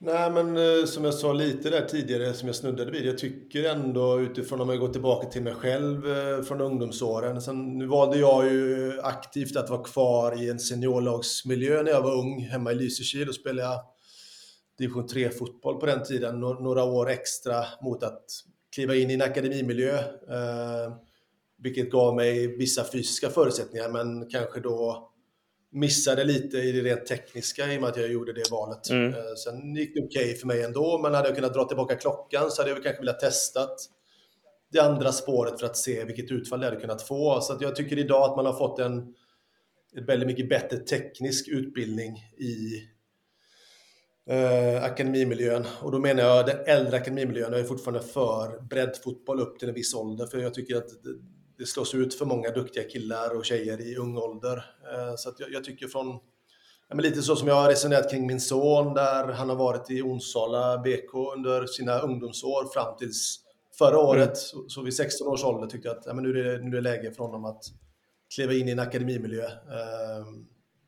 Nej, 0.01 0.31
men 0.31 0.57
eh, 0.57 0.85
som 0.85 1.05
jag 1.05 1.15
sa 1.15 1.33
lite 1.33 1.71
där 1.71 1.87
tidigare, 1.87 2.35
som 2.35 2.49
jag 2.49 2.57
snuddade 2.57 2.91
vid, 2.91 3.07
jag 3.07 3.19
tycker 3.19 3.65
ändå 3.65 4.21
utifrån 4.21 4.61
om 4.61 4.69
jag 4.69 4.81
går 4.81 4.89
tillbaka 4.89 5.29
till 5.29 5.43
mig 5.43 5.55
själv 5.55 6.11
eh, 6.11 6.43
från 6.43 6.61
ungdomsåren. 6.61 7.43
Sen, 7.43 7.79
nu 7.79 7.87
valde 7.87 8.19
jag 8.19 8.53
ju 8.53 8.89
eh, 8.89 9.05
aktivt 9.05 9.57
att 9.57 9.71
vara 9.71 9.83
kvar 9.83 10.43
i 10.43 10.51
en 10.51 10.59
seniorlagsmiljö 10.59 11.83
när 11.83 11.91
jag 11.91 12.03
var 12.03 12.15
ung, 12.15 12.41
hemma 12.41 12.73
i 12.73 12.75
Lysekil. 12.75 13.29
och 13.29 13.35
spelade 13.35 13.69
jag 13.69 13.81
division 14.79 15.09
3-fotboll 15.09 15.81
på 15.81 15.87
den 15.87 16.05
tiden, 16.05 16.41
några 16.41 16.85
år 16.85 17.11
extra 17.11 17.65
mot 17.83 18.03
att 18.03 18.25
kliva 18.75 18.95
in 18.95 19.11
i 19.11 19.15
en 19.15 19.23
akademimiljö. 19.23 20.03
Vilket 21.63 21.91
gav 21.91 22.15
mig 22.15 22.57
vissa 22.57 22.85
fysiska 22.85 23.31
förutsättningar, 23.31 23.89
men 23.89 24.31
kanske 24.31 24.61
då 24.61 25.09
missade 25.73 26.25
lite 26.25 26.57
i 26.57 26.73
det 26.73 26.81
rent 26.81 27.07
tekniska 27.07 27.73
i 27.73 27.77
och 27.77 27.81
med 27.81 27.91
att 27.91 27.97
jag 27.97 28.13
gjorde 28.13 28.33
det 28.33 28.51
valet. 28.51 28.91
Mm. 28.91 29.15
Eh, 29.15 29.35
sen 29.45 29.75
gick 29.75 29.95
det 29.95 30.01
okej 30.01 30.25
okay 30.25 30.35
för 30.35 30.47
mig 30.47 30.63
ändå, 30.63 30.99
men 31.03 31.15
hade 31.15 31.29
jag 31.29 31.37
kunnat 31.37 31.55
dra 31.55 31.65
tillbaka 31.65 31.97
klockan 31.97 32.51
så 32.51 32.63
hade 32.63 32.71
jag 32.71 32.83
kanske 32.83 33.01
velat 33.01 33.21
testat 33.21 33.77
det 34.73 34.81
andra 34.81 35.13
spåret 35.13 35.61
för 35.61 35.67
att 35.67 35.77
se 35.77 36.05
vilket 36.05 36.31
utfall 36.31 36.61
det 36.61 36.67
hade 36.67 36.81
kunnat 36.81 37.03
få. 37.03 37.41
Så 37.41 37.59
jag 37.61 37.77
tycker 37.77 37.99
idag 37.99 38.31
att 38.31 38.37
man 38.37 38.47
har 38.47 38.53
fått 38.53 38.79
en, 38.79 39.15
en 39.95 40.07
väldigt 40.07 40.27
mycket 40.27 40.49
bättre 40.49 40.77
teknisk 40.77 41.49
utbildning 41.49 42.17
i 42.39 42.83
eh, 44.31 44.85
akademimiljön. 44.85 45.67
Och 45.83 45.93
då 45.93 45.99
menar 45.99 46.23
jag 46.23 46.47
den 46.47 46.59
äldre 46.67 46.97
akademimiljön. 46.97 47.53
Jag 47.53 47.61
är 47.61 47.65
fortfarande 47.65 48.03
för 48.03 48.61
breddfotboll 48.61 49.41
upp 49.41 49.59
till 49.59 49.69
en 49.69 49.75
viss 49.75 49.95
ålder, 49.95 50.27
för 50.27 50.39
jag 50.39 50.55
tycker 50.55 50.77
att 50.77 50.91
det 51.59 51.67
slås 51.67 51.95
ut 51.95 52.15
för 52.15 52.25
många 52.25 52.51
duktiga 52.51 52.85
killar 52.85 53.37
och 53.37 53.45
tjejer 53.45 53.81
i 53.81 53.97
ung 53.97 54.19
ålder. 54.19 54.57
Eh, 54.93 55.15
så 55.17 55.33
jag, 55.39 55.53
jag, 55.53 55.65
tycker 55.65 55.89
från, 55.89 56.19
ja, 56.89 56.97
lite 56.97 57.23
så 57.23 57.37
som 57.37 57.49
jag 57.49 57.55
har 57.55 57.69
resonerat 57.69 58.11
kring 58.11 58.27
min 58.27 58.41
son, 58.41 58.95
där 58.95 59.33
han 59.33 59.49
har 59.49 59.57
varit 59.57 59.91
i 59.91 60.03
Onsala 60.03 60.79
BK 60.79 61.15
under 61.37 61.67
sina 61.67 62.01
ungdomsår 62.01 62.73
fram 62.73 62.97
tills 62.97 63.41
förra 63.79 63.99
året. 63.99 64.21
Mm. 64.23 64.35
Så, 64.35 64.69
så 64.69 64.83
vid 64.83 64.95
16 64.95 65.29
års 65.29 65.45
ålder 65.45 65.67
tyckte 65.67 65.89
jag 65.89 65.97
att 65.97 66.07
ja, 66.07 66.15
men 66.15 66.25
nu, 66.25 66.41
är 66.41 66.45
det, 66.45 66.65
nu 66.65 66.69
är 66.69 66.75
det 66.75 66.81
läge 66.81 67.13
för 67.13 67.25
honom 67.25 67.45
att 67.45 67.63
kliva 68.35 68.53
in 68.53 68.69
i 68.69 68.73
en 68.73 68.79
akademimiljö. 68.79 69.45
Eh, 69.45 70.27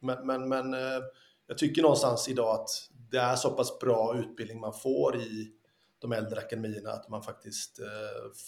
men, 0.00 0.26
men, 0.26 0.48
men 0.48 0.74
eh, 0.74 1.02
jag 1.46 1.58
tycker 1.58 1.82
någonstans 1.82 2.28
idag 2.28 2.60
att 2.60 2.68
det 3.10 3.18
är 3.18 3.36
så 3.36 3.50
pass 3.50 3.78
bra 3.78 4.18
utbildning 4.18 4.60
man 4.60 4.72
får 4.72 5.16
i 5.16 5.50
de 5.98 6.12
äldre 6.12 6.40
akademierna 6.40 6.90
att 6.90 7.08
man 7.08 7.22
faktiskt 7.22 7.80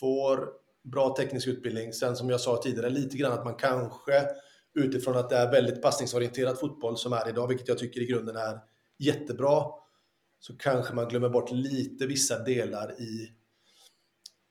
får 0.00 0.48
bra 0.84 1.16
teknisk 1.16 1.46
utbildning. 1.46 1.92
Sen 1.92 2.16
som 2.16 2.30
jag 2.30 2.40
sa 2.40 2.62
tidigare, 2.62 2.90
lite 2.90 3.16
grann 3.16 3.32
att 3.32 3.44
man 3.44 3.54
kanske 3.54 4.26
utifrån 4.74 5.16
att 5.16 5.30
det 5.30 5.36
är 5.36 5.50
väldigt 5.50 5.82
passningsorienterad 5.82 6.58
fotboll 6.58 6.98
som 6.98 7.12
är 7.12 7.28
idag, 7.28 7.48
vilket 7.48 7.68
jag 7.68 7.78
tycker 7.78 8.00
i 8.00 8.06
grunden 8.06 8.36
är 8.36 8.60
jättebra, 8.98 9.64
så 10.40 10.56
kanske 10.56 10.94
man 10.94 11.08
glömmer 11.08 11.28
bort 11.28 11.50
lite 11.50 12.06
vissa 12.06 12.38
delar 12.38 13.00
i 13.00 13.32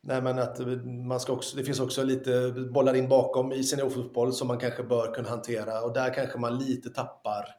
Nej, 0.04 0.22
men 0.22 0.40
att 0.40 0.60
man 1.08 1.20
ska 1.20 1.34
också, 1.34 1.58
det 1.58 1.64
finns 1.64 1.80
också 1.80 2.04
lite 2.04 2.52
bollar 2.52 2.94
in 2.94 3.10
bakom 3.10 3.52
i 3.52 3.64
seniorfotboll 3.64 4.34
som 4.34 4.48
man 4.48 4.60
kanske 4.60 4.84
bör 4.84 5.14
kunna 5.14 5.30
hantera 5.30 5.82
och 5.82 5.94
där 5.94 6.14
kanske 6.14 6.40
man 6.40 6.58
lite 6.58 6.90
tappar 6.90 7.56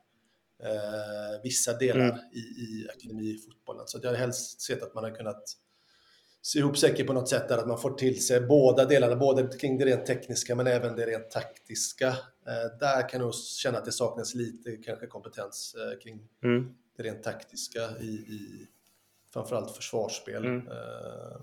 eh, 0.63 1.43
vissa 1.43 1.73
delar 1.73 2.05
mm. 2.05 2.19
i, 2.33 2.39
i 2.39 2.89
akademifotbollen. 2.97 3.87
Så 3.87 3.99
jag 4.03 4.07
hade 4.07 4.19
helst 4.19 4.61
sett 4.61 4.83
att 4.83 4.95
man 4.95 5.05
hade 5.05 5.17
kunnat 5.17 5.43
sy 6.43 6.59
ihop 6.59 6.79
säcken 6.79 7.07
på 7.07 7.13
något 7.13 7.29
sätt 7.29 7.49
där 7.49 7.59
att 7.59 7.69
man 7.69 7.79
får 7.79 7.91
till 7.91 8.27
sig 8.27 8.41
båda 8.41 8.85
delarna, 8.85 9.17
både 9.17 9.59
kring 9.59 9.79
det 9.79 9.85
rent 9.85 10.07
tekniska 10.07 10.55
men 10.55 10.67
även 10.67 10.97
det 10.97 11.07
rent 11.07 11.31
taktiska. 11.31 12.09
Eh, 12.47 12.79
där 12.81 13.09
kan 13.09 13.21
jag 13.21 13.35
känna 13.35 13.79
att 13.79 13.85
det 13.85 13.93
saknas 13.93 14.35
lite 14.35 14.77
kanske 14.77 15.07
kompetens 15.07 15.75
eh, 15.79 15.99
kring 15.99 16.29
mm. 16.45 16.75
det 16.97 17.03
rent 17.03 17.23
taktiska 17.23 17.81
i, 18.01 18.07
i 18.07 18.69
framförallt 19.33 19.77
försvarsspel. 19.77 20.45
Mm. 20.45 20.69
Eh, 20.69 21.41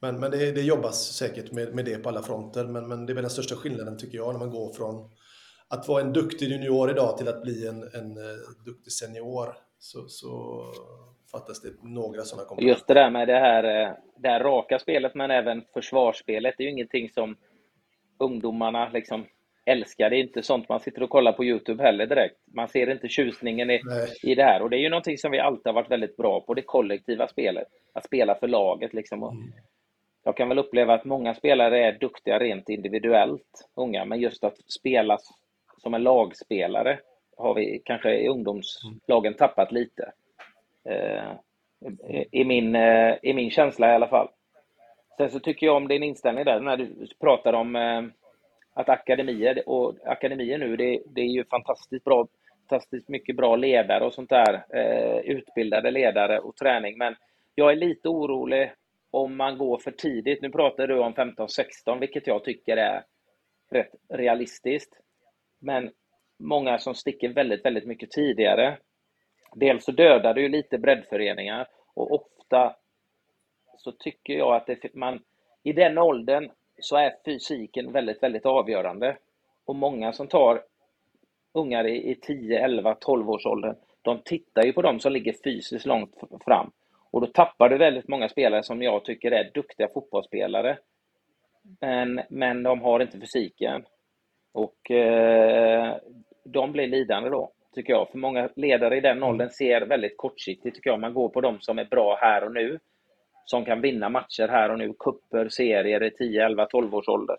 men, 0.00 0.20
men 0.20 0.30
det, 0.30 0.52
det 0.52 0.62
jobbas 0.62 1.12
säkert 1.12 1.52
med, 1.52 1.74
med 1.74 1.84
det 1.84 1.98
på 1.98 2.08
alla 2.08 2.22
fronter, 2.22 2.64
men, 2.64 2.88
men 2.88 3.06
det 3.06 3.12
är 3.12 3.14
väl 3.14 3.22
den 3.22 3.30
största 3.30 3.56
skillnaden 3.56 3.98
tycker 3.98 4.18
jag 4.18 4.32
när 4.32 4.38
man 4.38 4.50
går 4.50 4.72
från 4.72 5.10
att 5.68 5.88
vara 5.88 6.02
en 6.02 6.12
duktig 6.12 6.48
junior 6.48 6.90
idag 6.90 7.18
till 7.18 7.28
att 7.28 7.42
bli 7.42 7.66
en, 7.66 7.82
en 7.82 8.14
duktig 8.64 8.92
senior. 8.92 9.56
Så, 9.82 10.08
så 10.08 10.62
fattas 11.32 11.62
det 11.62 11.68
några 11.82 12.22
sådana 12.22 12.48
komponenter. 12.48 12.74
Just 12.74 12.86
det 12.86 12.94
där 12.94 13.10
med 13.10 13.28
det 13.28 13.38
här, 13.38 13.64
eh, 13.64 13.92
det 14.16 14.28
här 14.28 14.40
raka 14.40 14.78
spelet, 14.78 15.14
men 15.14 15.30
även 15.30 15.64
försvarsspelet, 15.72 16.54
det 16.58 16.62
är 16.62 16.64
ju 16.64 16.72
ingenting 16.72 17.10
som 17.10 17.36
ungdomarna 18.18 18.88
liksom 18.88 19.26
älskar. 19.64 20.10
Det 20.10 20.16
är 20.16 20.20
inte 20.20 20.42
sånt 20.42 20.68
man 20.68 20.80
sitter 20.80 21.02
och 21.02 21.10
kollar 21.10 21.32
på 21.32 21.44
Youtube 21.44 21.82
heller 21.82 22.06
direkt. 22.06 22.36
Man 22.54 22.68
ser 22.68 22.90
inte 22.90 23.08
tjusningen 23.08 23.70
i, 23.70 23.80
i 24.22 24.34
det 24.34 24.42
här. 24.42 24.62
Och 24.62 24.70
det 24.70 24.76
är 24.76 24.80
ju 24.80 24.88
någonting 24.88 25.18
som 25.18 25.30
vi 25.30 25.38
alltid 25.38 25.66
har 25.66 25.72
varit 25.72 25.90
väldigt 25.90 26.16
bra 26.16 26.40
på, 26.40 26.54
det 26.54 26.62
kollektiva 26.62 27.28
spelet. 27.28 27.68
Att 27.92 28.04
spela 28.04 28.34
för 28.34 28.48
laget 28.48 28.94
liksom. 28.94 29.22
Mm. 29.22 29.52
jag 30.24 30.36
kan 30.36 30.48
väl 30.48 30.58
uppleva 30.58 30.94
att 30.94 31.04
många 31.04 31.34
spelare 31.34 31.84
är 31.84 31.98
duktiga 31.98 32.38
rent 32.38 32.68
individuellt, 32.68 33.68
unga, 33.74 34.04
men 34.04 34.20
just 34.20 34.44
att 34.44 34.58
spela 34.70 35.18
som 35.78 35.94
en 35.94 36.02
lagspelare 36.02 36.98
har 37.40 37.54
vi 37.54 37.82
kanske 37.84 38.14
i 38.14 38.28
ungdomslagen 38.28 39.34
tappat 39.34 39.72
lite. 39.72 40.12
Eh, 40.84 41.32
i, 42.30 42.44
min, 42.44 42.74
eh, 42.74 43.16
I 43.22 43.34
min 43.34 43.50
känsla 43.50 43.92
i 43.92 43.94
alla 43.94 44.08
fall. 44.08 44.28
Sen 45.16 45.30
så 45.30 45.40
tycker 45.40 45.66
jag 45.66 45.76
om 45.76 45.88
din 45.88 46.02
inställning 46.02 46.44
där 46.44 46.60
när 46.60 46.76
du 46.76 47.06
pratar 47.20 47.52
om 47.52 47.76
eh, 47.76 48.02
att 48.74 48.88
akademier 48.88 49.68
och 49.68 49.94
akademier 50.04 50.58
nu, 50.58 50.76
det, 50.76 51.02
det 51.06 51.20
är 51.20 51.26
ju 51.26 51.44
fantastiskt 51.44 52.04
bra, 52.04 52.28
fantastiskt 52.68 53.08
mycket 53.08 53.36
bra 53.36 53.56
ledare 53.56 54.04
och 54.04 54.14
sånt 54.14 54.30
där, 54.30 54.64
eh, 54.74 55.18
utbildade 55.18 55.90
ledare 55.90 56.38
och 56.38 56.56
träning. 56.56 56.98
Men 56.98 57.16
jag 57.54 57.72
är 57.72 57.76
lite 57.76 58.08
orolig 58.08 58.72
om 59.10 59.36
man 59.36 59.58
går 59.58 59.78
för 59.78 59.90
tidigt. 59.90 60.42
Nu 60.42 60.50
pratar 60.50 60.86
du 60.86 60.98
om 60.98 61.14
15-16, 61.14 62.00
vilket 62.00 62.26
jag 62.26 62.44
tycker 62.44 62.76
är 62.76 63.04
rätt 63.70 63.94
realistiskt. 64.08 65.00
Men 65.58 65.90
många 66.40 66.78
som 66.78 66.94
sticker 66.94 67.28
väldigt, 67.28 67.64
väldigt 67.64 67.86
mycket 67.86 68.10
tidigare. 68.10 68.78
Dels 69.54 69.84
så 69.84 69.92
dödar 69.92 70.34
det 70.34 70.40
ju 70.40 70.48
lite 70.48 70.78
breddföreningar 70.78 71.66
och 71.94 72.12
ofta 72.12 72.76
så 73.78 73.92
tycker 73.92 74.34
jag 74.34 74.56
att 74.56 74.66
det, 74.66 74.94
man 74.94 75.20
i 75.62 75.72
den 75.72 75.98
åldern 75.98 76.50
så 76.80 76.96
är 76.96 77.14
fysiken 77.24 77.92
väldigt, 77.92 78.22
väldigt 78.22 78.46
avgörande. 78.46 79.16
Och 79.64 79.76
många 79.76 80.12
som 80.12 80.26
tar 80.26 80.62
ungar 81.52 81.86
i, 81.86 82.10
i 82.10 82.14
10, 82.14 82.64
11, 82.64 82.94
12 82.94 83.30
års 83.30 83.46
åldern, 83.46 83.76
de 84.02 84.22
tittar 84.24 84.62
ju 84.62 84.72
på 84.72 84.82
dem 84.82 85.00
som 85.00 85.12
ligger 85.12 85.34
fysiskt 85.44 85.86
långt 85.86 86.14
fram. 86.44 86.70
Och 87.10 87.20
då 87.20 87.26
tappar 87.26 87.68
du 87.68 87.78
väldigt 87.78 88.08
många 88.08 88.28
spelare 88.28 88.62
som 88.62 88.82
jag 88.82 89.04
tycker 89.04 89.30
är 89.30 89.50
duktiga 89.54 89.88
fotbollsspelare. 89.88 90.78
Men, 91.80 92.20
men 92.30 92.62
de 92.62 92.80
har 92.80 93.00
inte 93.00 93.20
fysiken. 93.20 93.84
Och 94.52 94.90
eh, 94.90 95.96
de 96.44 96.72
blir 96.72 96.86
lidande 96.86 97.30
då, 97.30 97.52
tycker 97.74 97.92
jag. 97.92 98.08
För 98.10 98.18
många 98.18 98.48
ledare 98.56 98.96
i 98.96 99.00
den 99.00 99.16
mm. 99.16 99.28
åldern 99.28 99.50
ser 99.50 99.80
väldigt 99.80 100.16
kortsiktigt, 100.16 100.76
tycker 100.76 100.90
jag. 100.90 101.00
Man 101.00 101.14
går 101.14 101.28
på 101.28 101.40
de 101.40 101.60
som 101.60 101.78
är 101.78 101.84
bra 101.84 102.18
här 102.20 102.44
och 102.44 102.52
nu. 102.52 102.78
Som 103.44 103.64
kan 103.64 103.80
vinna 103.80 104.08
matcher 104.08 104.48
här 104.48 104.70
och 104.70 104.78
nu. 104.78 104.92
Kupper, 104.98 105.48
serier 105.48 106.02
i 106.02 106.10
10, 106.10 106.46
11, 106.46 106.66
12 106.66 106.94
års 106.94 107.08
ålder. 107.08 107.36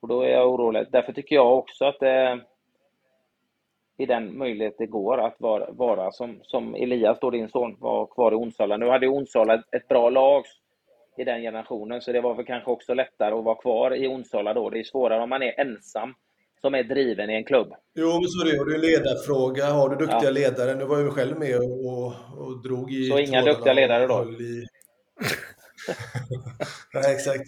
Och 0.00 0.08
då 0.08 0.22
är 0.22 0.28
jag 0.28 0.50
orolig. 0.50 0.86
Därför 0.92 1.12
tycker 1.12 1.34
jag 1.34 1.58
också 1.58 1.84
att 1.84 2.00
det 2.00 2.26
eh, 2.26 2.36
i 3.98 4.06
den 4.06 4.38
möjlighet 4.38 4.74
det 4.78 4.86
går 4.86 5.18
att 5.18 5.36
vara, 5.38 5.70
vara 5.70 6.12
som, 6.12 6.40
som 6.42 6.74
Elias, 6.74 7.18
då 7.20 7.30
din 7.30 7.48
son, 7.48 7.76
var 7.80 8.06
kvar 8.06 8.32
i 8.32 8.34
Onsala. 8.34 8.76
Nu 8.76 8.88
hade 8.88 9.08
Onsala 9.08 9.62
ett 9.72 9.88
bra 9.88 10.10
lag 10.10 10.44
i 11.16 11.24
den 11.24 11.42
generationen, 11.42 12.00
så 12.00 12.12
det 12.12 12.20
var 12.20 12.34
väl 12.34 12.46
kanske 12.46 12.70
också 12.70 12.94
lättare 12.94 13.34
att 13.34 13.44
vara 13.44 13.54
kvar 13.54 13.94
i 13.94 14.08
Onsala 14.08 14.54
då. 14.54 14.70
Det 14.70 14.78
är 14.78 14.84
svårare 14.84 15.22
om 15.22 15.30
man 15.30 15.42
är 15.42 15.60
ensam 15.60 16.14
som 16.60 16.74
är 16.74 16.84
driven 16.84 17.30
i 17.30 17.34
en 17.34 17.44
klubb. 17.44 17.72
Jo, 17.94 18.20
men 18.20 18.28
så 18.28 18.40
är 18.40 18.52
det. 18.52 18.60
Och 18.60 18.66
det 18.66 18.72
är 18.72 18.74
en 18.74 18.80
ledarfråga. 18.80 19.66
Har 19.66 19.88
du 19.88 19.96
duktiga 19.96 20.24
ja. 20.24 20.30
ledare? 20.30 20.74
Nu 20.74 20.84
var 20.84 20.98
jag 20.98 21.12
själv 21.12 21.38
med 21.38 21.56
och, 21.56 21.86
och, 21.86 22.12
och 22.38 22.62
drog 22.62 22.92
i 22.92 23.08
Så 23.08 23.18
inga 23.18 23.42
duktiga 23.42 23.72
ledare 23.72 24.06
då? 24.06 24.24
I... 24.24 24.66
Nej, 26.94 27.14
exakt. 27.14 27.44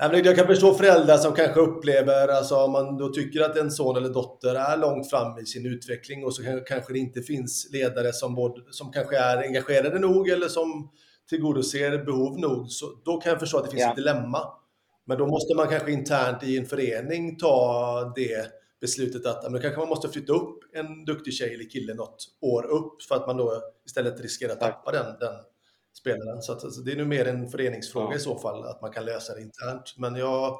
Jag 0.00 0.36
kan 0.36 0.46
förstå 0.46 0.74
föräldrar 0.74 1.16
som 1.16 1.34
kanske 1.34 1.60
upplever, 1.60 2.28
alltså 2.28 2.56
om 2.56 2.72
man 2.72 2.96
då 2.96 3.08
tycker 3.08 3.40
att 3.40 3.56
en 3.56 3.70
son 3.70 3.96
eller 3.96 4.08
dotter 4.08 4.54
är 4.54 4.76
långt 4.76 5.10
fram 5.10 5.38
i 5.38 5.46
sin 5.46 5.66
utveckling 5.66 6.24
och 6.24 6.34
så 6.34 6.42
kanske 6.66 6.92
det 6.92 6.98
inte 6.98 7.22
finns 7.22 7.68
ledare 7.72 8.12
som, 8.12 8.34
både, 8.34 8.62
som 8.70 8.92
kanske 8.92 9.18
är 9.18 9.36
engagerade 9.36 9.98
nog 9.98 10.28
eller 10.28 10.48
som 10.48 10.90
tillgodoser 11.28 12.04
behov 12.04 12.38
nog, 12.38 12.70
så 12.70 12.86
då 13.04 13.20
kan 13.20 13.30
jag 13.30 13.40
förstå 13.40 13.58
att 13.58 13.64
det 13.64 13.70
finns 13.70 13.82
ja. 13.82 13.90
ett 13.90 13.96
dilemma. 13.96 14.40
Men 15.08 15.18
då 15.18 15.26
måste 15.26 15.54
man 15.54 15.68
kanske 15.68 15.92
internt 15.92 16.42
i 16.42 16.58
en 16.58 16.66
förening 16.66 17.36
ta 17.36 18.12
det 18.16 18.52
beslutet 18.80 19.26
att 19.26 19.52
men 19.52 19.60
kanske 19.60 19.80
man 19.80 19.88
måste 19.88 20.08
flytta 20.08 20.32
upp 20.32 20.58
en 20.72 21.04
duktig 21.04 21.34
tjej 21.34 21.54
eller 21.54 21.70
kille 21.70 21.94
något 21.94 22.24
år 22.40 22.66
upp 22.66 23.02
för 23.02 23.14
att 23.14 23.26
man 23.26 23.36
då 23.36 23.62
istället 23.86 24.20
riskerar 24.20 24.52
att 24.52 24.60
tappa 24.60 24.92
den, 24.92 25.18
den 25.20 25.34
spelaren. 25.98 26.42
Så 26.42 26.52
att, 26.52 26.64
alltså, 26.64 26.80
det 26.80 26.92
är 26.92 26.96
nu 26.96 27.04
mer 27.04 27.24
en 27.24 27.48
föreningsfråga 27.48 28.10
ja. 28.10 28.16
i 28.16 28.20
så 28.20 28.38
fall, 28.38 28.64
att 28.64 28.82
man 28.82 28.92
kan 28.92 29.04
lösa 29.04 29.34
det 29.34 29.42
internt. 29.42 29.94
Men 29.96 30.16
jag, 30.16 30.58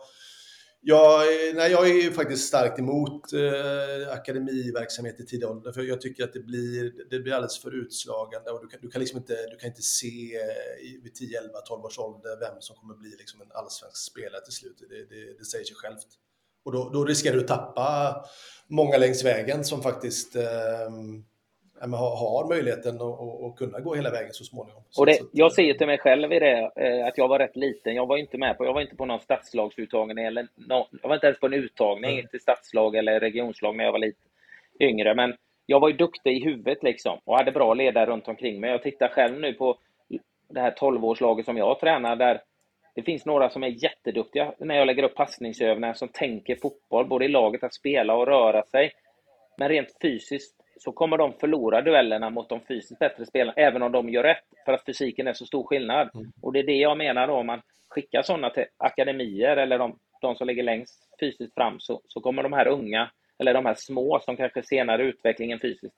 jag, 0.81 1.27
nej, 1.55 1.71
jag 1.71 1.91
är 1.91 2.11
faktiskt 2.11 2.49
starkt 2.49 2.79
emot 2.79 3.33
eh, 3.33 4.13
akademiverksamhet 4.13 5.21
i 5.21 5.27
tidig 5.27 5.49
ålder, 5.49 5.73
för 5.73 5.83
jag 5.83 6.01
tycker 6.01 6.25
att 6.25 6.33
det 6.33 6.41
blir, 6.41 6.93
det 7.11 7.19
blir 7.21 7.33
alldeles 7.33 7.59
för 7.59 7.75
utslagande 7.75 8.51
och 8.51 8.61
du 8.61 8.69
kan, 8.69 8.81
du 8.83 8.91
kan 8.91 9.01
liksom 9.01 9.19
inte, 9.19 9.47
du 9.51 9.57
kan 9.57 9.69
inte 9.69 9.83
se 9.83 10.37
eh, 10.37 11.03
vid 11.03 11.15
10, 11.15 11.39
11, 11.39 11.59
12 11.69 11.85
års 11.85 11.99
ålder 11.99 12.41
vem 12.41 12.61
som 12.61 12.77
kommer 12.77 12.95
bli 12.95 13.11
liksom 13.19 13.41
en 13.41 13.53
allsvensk 13.53 13.97
spelare 14.11 14.45
till 14.45 14.55
slut. 14.55 14.77
Det, 14.89 15.15
det, 15.15 15.39
det 15.39 15.45
säger 15.45 15.65
sig 15.65 15.77
självt. 15.77 16.07
Och 16.65 16.73
då, 16.73 16.91
då 16.93 17.05
riskerar 17.05 17.35
du 17.35 17.41
att 17.41 17.49
tappa 17.49 18.25
många 18.69 18.97
längs 18.97 19.25
vägen 19.25 19.65
som 19.65 19.83
faktiskt 19.83 20.37
eh, 20.37 20.91
har, 21.81 22.17
har 22.17 22.49
möjligheten 22.49 22.95
att, 23.01 23.57
kunna 23.57 23.81
gå 23.81 23.95
hela 23.95 24.11
vägen 24.11 24.33
så 24.33 24.45
småningom. 24.45 24.83
Och 24.99 25.07
det, 25.07 25.19
jag 25.33 25.53
säger 25.53 25.75
till 25.75 25.87
mig 25.87 25.99
själv 25.99 26.33
i 26.33 26.39
det, 26.39 26.71
eh, 26.77 27.07
att 27.07 27.19
jag 27.19 27.29
var 27.29 27.39
rätt 27.39 27.57
liten. 27.57 27.95
Jag 27.95 28.07
var 28.07 28.17
inte 28.17 28.39
med 28.39 28.59
på, 28.59 28.65
jag 28.65 28.73
var 28.73 28.81
inte 28.81 28.97
på 28.97 29.07
någon 29.07 29.21
stadslagsuttagning 29.21 30.25
eller 30.25 30.43
no, 30.43 30.87
jag 31.03 31.09
var 31.09 31.15
inte 31.15 31.27
ens 31.27 31.41
på 31.41 31.47
en 31.47 31.55
uttagning 31.55 32.13
mm. 32.13 32.27
till 32.27 32.41
stadslag 32.41 32.97
eller 32.97 33.21
regionslag 33.21 33.77
när 33.77 33.85
jag 33.85 33.93
var 33.93 33.99
lite 33.99 34.21
yngre. 34.81 35.15
Men 35.15 35.35
jag 35.67 35.81
var 35.81 35.89
ju 35.89 35.97
duktig 35.97 36.37
i 36.37 36.45
huvudet 36.45 36.83
liksom 36.83 37.19
och 37.25 37.37
hade 37.37 37.53
bra 37.53 37.75
ledare 37.75 38.07
runt 38.07 38.29
omkring 38.29 38.61
mig. 38.61 38.71
Jag 38.71 38.83
tittar 38.83 39.09
själv 39.09 39.41
nu 39.41 39.53
på 39.53 39.79
det 40.49 40.61
här 40.61 40.71
12-årslaget 40.71 41.45
som 41.45 41.57
jag 41.57 41.81
tränar 41.81 42.17
där 42.17 42.43
det 42.95 43.03
finns 43.03 43.27
några 43.27 43.51
som 43.51 43.63
är 43.63 43.85
jätteduktiga 43.85 44.55
när 44.59 44.75
jag 44.75 44.87
lägger 44.87 45.03
upp 45.03 45.15
passningsövningar 45.15 45.95
som 45.95 46.09
tänker 46.09 46.57
fotboll, 46.57 47.09
både 47.09 47.25
i 47.25 47.29
laget 47.29 47.63
att 47.63 47.75
spela 47.75 48.15
och 48.15 48.27
röra 48.27 48.63
sig. 48.63 48.93
Men 49.57 49.69
rent 49.69 49.89
fysiskt 50.03 50.58
så 50.79 50.93
kommer 50.93 51.19
de 51.19 51.33
förlora 51.33 51.83
duellerna 51.83 52.31
mot 52.31 52.49
de 52.49 52.61
fysiskt 52.61 52.99
bättre 52.99 53.27
spelarna, 53.27 53.53
även 53.57 53.83
om 53.83 53.93
de 53.93 54.09
gör 54.09 54.23
rätt, 54.23 54.45
för 54.65 54.73
att 54.73 54.85
fysiken 54.85 55.27
är 55.27 55.33
så 55.33 55.47
stor 55.47 55.65
skillnad. 55.65 56.11
Mm. 56.15 56.33
Och 56.43 56.53
det 56.53 56.59
är 56.59 56.67
det 56.67 56.77
jag 56.77 56.99
menar 56.99 57.27
då, 57.27 57.35
om 57.35 57.47
man 57.47 57.63
skickar 57.89 58.23
sådana 58.23 58.51
till 58.51 58.65
akademier 58.77 59.57
eller 59.57 59.79
de, 59.79 59.99
de 60.21 60.35
som 60.37 60.47
ligger 60.47 60.63
längst 60.63 61.09
fysiskt 61.21 61.55
fram, 61.55 61.81
så, 61.81 62.01
så 62.09 62.21
kommer 62.21 62.43
de 62.43 62.53
här 62.53 62.69
unga, 62.69 63.11
eller 63.39 63.55
de 63.55 63.67
här 63.67 63.75
små 63.75 64.21
som 64.21 64.37
kanske 64.37 64.63
senare 64.63 65.03
utvecklingen 65.03 65.61
fysiskt, 65.61 65.97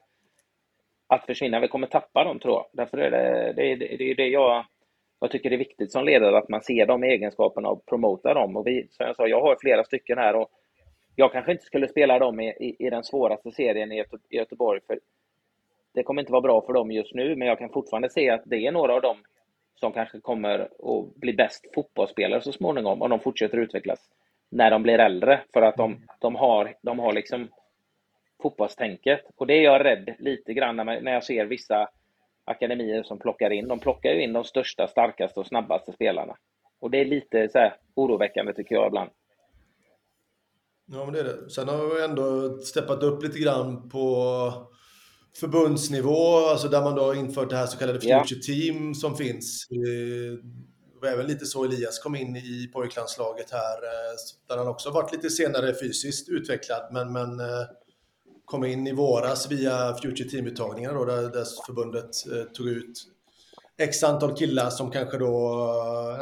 att 1.07 1.27
försvinna. 1.27 1.61
Vi 1.61 1.69
kommer 1.69 1.87
tappa 1.87 2.25
dem 2.25 2.39
tror 2.39 2.55
jag. 2.55 2.67
Därför 2.73 2.99
är 2.99 3.11
det 3.11 3.53
det, 3.53 3.77
det, 3.77 3.97
det, 3.97 4.15
det 4.15 4.29
jag, 4.29 4.65
jag 5.21 5.31
tycker 5.31 5.51
det 5.51 5.57
är 5.57 5.59
viktigt 5.59 5.93
som 5.93 6.05
ledare, 6.05 6.39
att 6.39 6.49
man 6.49 6.63
ser 6.63 6.87
de 6.87 7.03
egenskaperna 7.03 7.69
och 7.69 7.87
promotar 7.87 8.35
dem. 8.35 8.57
Och 8.57 8.67
vi, 8.67 8.89
som 8.91 9.07
jag 9.07 9.17
sa, 9.17 9.27
jag 9.27 9.41
har 9.41 9.57
flera 9.61 9.85
stycken 9.85 10.19
här 10.19 10.37
och 10.37 10.51
jag 11.21 11.33
kanske 11.33 11.53
inte 11.53 11.65
skulle 11.65 11.89
spela 11.89 12.19
dem 12.19 12.41
i, 12.41 12.49
i, 12.49 12.87
i 12.87 12.91
den 12.91 13.05
svåraste 13.05 13.53
serien 13.53 13.93
i, 13.93 13.97
Göte, 13.97 14.17
i 14.29 14.37
Göteborg, 14.37 14.81
för 14.87 15.01
det 15.95 16.03
kommer 16.03 16.23
inte 16.23 16.33
vara 16.33 16.43
bra 16.43 16.61
för 16.61 16.73
dem 16.73 16.91
just 16.91 17.15
nu, 17.15 17.37
men 17.37 17.49
jag 17.49 17.59
kan 17.59 17.71
fortfarande 17.71 18.11
se 18.11 18.31
att 18.31 18.43
det 18.45 18.67
är 18.67 18.73
några 18.73 18.95
av 18.95 19.01
dem 19.03 19.17
som 19.75 19.93
kanske 19.93 20.21
kommer 20.21 20.59
att 20.61 21.15
bli 21.15 21.33
bäst 21.33 21.67
fotbollsspelare 21.75 22.41
så 22.41 22.53
småningom, 22.53 23.03
om 23.03 23.11
de 23.11 23.21
fortsätter 23.21 23.59
utvecklas 23.59 24.11
när 24.49 24.71
de 24.71 24.83
blir 24.83 24.99
äldre, 24.99 25.41
för 25.53 25.63
att 25.63 25.77
de, 25.77 26.07
de 26.19 26.35
har, 26.35 26.75
de 26.83 26.99
har 26.99 27.13
liksom 27.13 27.49
fotbollstänket. 28.43 29.21
Och 29.37 29.47
det 29.47 29.55
är 29.55 29.63
jag 29.63 29.85
rädd 29.85 30.15
lite 30.19 30.55
grann 30.55 30.77
när 30.77 31.13
jag 31.13 31.25
ser 31.25 31.45
vissa 31.45 31.89
akademier 32.45 33.03
som 33.03 33.19
plockar 33.19 33.51
in. 33.51 33.69
De 33.69 33.81
plockar 33.81 34.11
ju 34.11 34.23
in 34.23 34.33
de 34.33 34.45
största, 34.45 34.89
starkaste 34.89 35.41
och 35.41 35.47
snabbaste 35.47 35.93
spelarna. 35.93 36.37
Och 36.81 36.91
det 36.91 36.99
är 36.99 37.05
lite 37.05 37.49
så 37.49 37.59
här 37.59 37.77
oroväckande 37.95 38.53
tycker 38.53 38.75
jag 38.75 38.87
ibland. 38.87 39.11
Ja, 40.93 41.05
men 41.05 41.15
det 41.15 41.21
är 41.21 41.25
det. 41.25 41.51
Sen 41.51 41.69
har 41.69 41.95
vi 41.95 42.03
ändå 42.05 42.59
steppat 42.59 43.03
upp 43.03 43.23
lite 43.23 43.39
grann 43.39 43.89
på 43.89 44.53
förbundsnivå, 45.37 46.37
alltså 46.37 46.69
där 46.69 46.83
man 46.83 46.95
då 46.95 47.03
har 47.03 47.15
infört 47.15 47.51
det 47.51 47.57
här 47.57 47.67
så 47.67 47.79
kallade 47.79 48.01
Future. 48.01 48.41
Team 48.41 48.95
som 48.95 49.17
finns. 49.17 49.67
Det 49.69 51.07
var 51.07 51.09
även 51.09 51.27
lite 51.27 51.47
så 51.47 51.65
Elias 51.65 51.99
kom 51.99 52.17
in 52.17 52.37
i 52.37 52.71
pojklandslaget 52.73 53.51
här, 53.51 53.77
eh, 53.77 54.17
där 54.49 54.57
han 54.57 54.69
också 54.69 54.91
varit 54.91 55.13
lite 55.13 55.31
senare 55.31 55.75
fysiskt 55.75 56.29
utvecklad, 56.29 56.89
men, 56.93 57.13
men 57.13 57.41
eh, 57.41 57.67
kom 58.45 58.65
in 58.65 58.87
i 58.87 58.93
våras 58.93 59.51
via 59.51 59.97
Future 60.03 60.29
Team-uttagningar 60.29 60.95
då, 60.95 61.05
där, 61.05 61.23
där 61.23 61.45
förbundet 61.67 62.11
eh, 62.33 62.43
tog 62.43 62.69
ut 62.69 62.93
X 63.79 64.03
antal 64.05 64.37
killar 64.37 64.71
som 64.71 64.91
kanske 64.91 65.19
då 65.19 65.67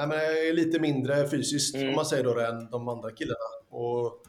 nej, 0.08 0.48
är 0.48 0.52
lite 0.52 0.80
mindre 0.80 1.28
fysiskt, 1.28 1.74
mm. 1.74 1.88
om 1.88 1.94
man 1.94 2.06
säger 2.06 2.24
då, 2.24 2.40
än 2.40 2.70
de 2.70 2.88
andra 2.88 3.10
killarna. 3.10 3.48
Och 3.70 4.22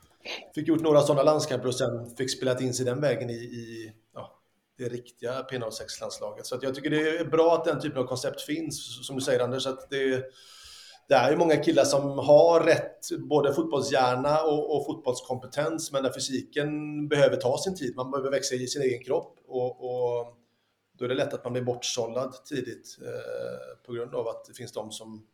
Fick 0.55 0.67
gjort 0.67 0.81
några 0.81 1.01
sådana 1.01 1.23
landskamper 1.23 1.67
och 1.67 1.75
sen 1.75 2.15
fick 2.15 2.31
spelat 2.31 2.61
in 2.61 2.73
sig 2.73 2.85
den 2.85 3.01
vägen 3.01 3.29
i, 3.29 3.33
i 3.33 3.93
ja, 4.13 4.39
det 4.77 4.89
riktiga 4.89 5.41
P06-landslaget. 5.51 6.45
Så 6.45 6.59
jag 6.61 6.75
tycker 6.75 6.89
det 6.89 7.17
är 7.17 7.25
bra 7.25 7.55
att 7.55 7.65
den 7.65 7.81
typen 7.81 7.97
av 7.97 8.05
koncept 8.05 8.41
finns, 8.41 9.07
som 9.07 9.15
du 9.15 9.21
säger 9.21 9.39
Anders. 9.39 9.67
Att 9.67 9.89
det, 9.89 10.23
det 11.07 11.15
är 11.15 11.31
ju 11.31 11.37
många 11.37 11.55
killar 11.55 11.83
som 11.83 12.01
har 12.17 12.63
rätt 12.63 13.09
både 13.29 13.53
fotbollshjärna 13.53 14.41
och, 14.41 14.75
och, 14.75 14.85
fotbollskompetens, 14.85 15.91
men 15.91 16.03
där 16.03 16.13
fysiken 16.13 16.69
behöver 17.07 17.35
ta 17.35 17.57
sin 17.57 17.75
tid. 17.75 17.95
Man 17.95 18.11
behöver 18.11 18.31
växa 18.31 18.55
i 18.55 18.67
sin 18.67 18.81
egen 18.81 19.03
kropp 19.03 19.39
och, 19.47 19.83
och 19.83 20.35
då 20.97 21.05
är 21.05 21.09
det 21.09 21.15
lätt 21.15 21.33
att 21.33 21.43
man 21.43 21.53
blir 21.53 21.63
bortsållad 21.63 22.45
tidigt 22.45 22.97
eh, 23.01 23.85
på 23.85 23.93
grund 23.93 24.15
av 24.15 24.27
att 24.27 24.45
det 24.45 24.53
finns 24.53 24.71
de 24.71 24.91
som 24.91 25.25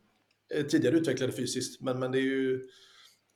tidigare 0.71 0.95
utvecklade 0.95 1.33
fysiskt. 1.33 1.81
Men, 1.81 1.99
men 1.99 2.11
det 2.11 2.17
är 2.17 2.21
ju, 2.21 2.69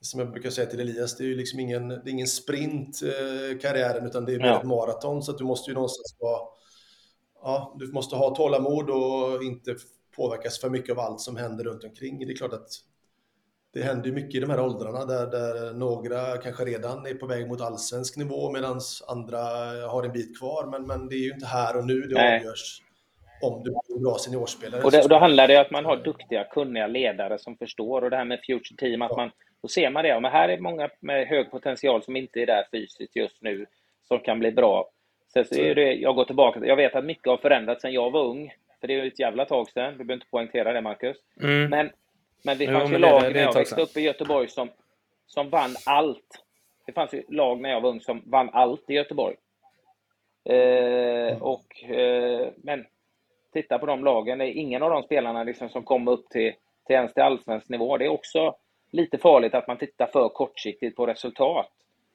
som 0.00 0.20
jag 0.20 0.32
brukar 0.32 0.50
säga 0.50 0.66
till 0.66 0.80
Elias, 0.80 1.16
det 1.16 1.24
är 1.24 1.28
ju 1.28 1.36
liksom 1.36 1.60
ingen, 1.60 1.88
det 1.88 1.94
är 1.94 2.08
ingen 2.08 2.26
sprint 2.26 3.00
eh, 3.02 3.58
karriären, 3.58 4.06
utan 4.06 4.24
det 4.24 4.34
är 4.34 4.38
ja. 4.38 4.58
ett 4.58 4.66
maraton. 4.66 5.22
Så 5.22 5.32
att 5.32 5.38
du 5.38 5.44
måste 5.44 5.70
ju 5.70 5.74
någonstans 5.74 6.16
vara, 6.20 6.40
ja, 7.42 7.76
du 7.78 7.92
måste 7.92 8.16
ha 8.16 8.34
tålamod 8.34 8.90
och 8.90 9.42
inte 9.42 9.76
påverkas 10.16 10.60
för 10.60 10.70
mycket 10.70 10.90
av 10.90 11.00
allt 11.00 11.20
som 11.20 11.36
händer 11.36 11.64
runt 11.64 11.84
omkring. 11.84 12.18
Det 12.18 12.32
är 12.32 12.36
klart 12.36 12.52
att 12.52 12.68
det 13.72 13.82
händer 13.82 14.06
ju 14.06 14.12
mycket 14.12 14.34
i 14.34 14.40
de 14.40 14.50
här 14.50 14.60
åldrarna 14.60 15.04
där, 15.04 15.26
där 15.26 15.72
några 15.72 16.36
kanske 16.36 16.64
redan 16.64 17.06
är 17.06 17.14
på 17.14 17.26
väg 17.26 17.48
mot 17.48 17.60
allsvensk 17.60 18.16
nivå 18.16 18.52
medan 18.52 18.80
andra 19.08 19.38
har 19.88 20.02
en 20.02 20.12
bit 20.12 20.38
kvar. 20.38 20.66
Men, 20.66 20.86
men 20.86 21.08
det 21.08 21.14
är 21.14 21.24
ju 21.24 21.32
inte 21.32 21.46
här 21.46 21.76
och 21.76 21.86
nu 21.86 22.00
det 22.00 22.14
Nej. 22.14 22.38
avgörs 22.38 22.82
om 23.42 23.62
du 23.64 23.70
blir 23.70 23.96
en 23.96 24.02
bra 24.02 24.18
seniorspelare. 24.18 24.82
Och, 24.82 24.90
det, 24.90 25.02
och 25.02 25.08
då 25.08 25.18
handlar 25.18 25.48
det 25.48 25.56
om 25.56 25.62
att 25.62 25.70
man 25.70 25.84
har 25.84 25.96
duktiga, 25.96 26.44
kunniga 26.44 26.86
ledare 26.86 27.38
som 27.38 27.56
förstår. 27.56 28.04
Och 28.04 28.10
det 28.10 28.16
här 28.16 28.24
med 28.24 28.40
future 28.46 28.76
team, 28.78 29.02
att 29.02 29.16
man, 29.16 29.30
då 29.62 29.68
ser 29.68 29.90
man 29.90 30.04
det. 30.04 30.20
Men 30.20 30.32
här 30.32 30.48
är 30.48 30.58
många 30.58 30.90
med 31.00 31.26
hög 31.26 31.50
potential 31.50 32.02
som 32.02 32.16
inte 32.16 32.40
är 32.40 32.46
där 32.46 32.66
fysiskt 32.72 33.16
just 33.16 33.42
nu, 33.42 33.66
som 34.08 34.18
kan 34.18 34.38
bli 34.38 34.52
bra. 34.52 34.90
Sen 35.32 35.44
så 35.44 35.54
är 35.54 35.74
det, 35.74 35.92
jag 35.92 36.14
går 36.14 36.24
tillbaka, 36.24 36.60
jag 36.66 36.76
vet 36.76 36.94
att 36.94 37.04
mycket 37.04 37.26
har 37.26 37.36
förändrats 37.36 37.82
sedan 37.82 37.92
jag 37.92 38.10
var 38.10 38.24
ung. 38.24 38.52
För 38.80 38.88
det 38.88 38.94
är 38.94 39.02
ju 39.02 39.08
ett 39.08 39.18
jävla 39.18 39.44
tag 39.44 39.70
sedan. 39.70 39.92
Du 39.92 39.98
behöver 39.98 40.14
inte 40.14 40.30
poängtera 40.30 40.72
det, 40.72 40.80
Marcus. 40.80 41.16
Mm. 41.42 41.70
Men, 41.70 41.90
men 42.44 42.58
det 42.58 42.66
fanns 42.66 42.90
jo, 42.90 42.96
ju 42.96 42.98
lag 42.98 43.22
det, 43.22 43.28
det 43.28 43.34
när 43.34 43.42
jag 43.42 43.54
växte 43.54 43.82
upp 43.82 43.96
i 43.96 44.00
Göteborg 44.00 44.48
som, 44.48 44.68
som 45.26 45.50
vann 45.50 45.74
allt. 45.86 46.44
Det 46.86 46.92
fanns 46.92 47.14
ju 47.14 47.22
lag 47.28 47.60
när 47.60 47.70
jag 47.70 47.80
var 47.80 47.90
ung 47.90 48.00
som 48.00 48.22
vann 48.26 48.50
allt 48.52 48.90
i 48.90 48.94
Göteborg. 48.94 49.36
Eh, 50.44 50.56
mm. 50.56 51.42
och, 51.42 51.84
eh, 51.84 52.48
men 52.56 52.86
titta 53.52 53.78
på 53.78 53.86
de 53.86 54.04
lagen. 54.04 54.38
Det 54.38 54.44
är 54.44 54.52
ingen 54.52 54.82
av 54.82 54.90
de 54.90 55.02
spelarna 55.02 55.44
liksom 55.44 55.68
som 55.68 55.82
kom 55.82 56.08
upp 56.08 56.28
till, 56.28 56.52
till 56.86 56.96
ens 56.96 57.14
till 57.14 57.22
allsvensk 57.22 57.68
nivå. 57.68 57.96
Det 57.96 58.04
är 58.04 58.08
också 58.08 58.56
lite 58.90 59.18
farligt 59.18 59.54
att 59.54 59.66
man 59.66 59.78
tittar 59.78 60.06
för 60.06 60.28
kortsiktigt 60.28 60.96
på 60.96 61.06
resultat. 61.06 61.70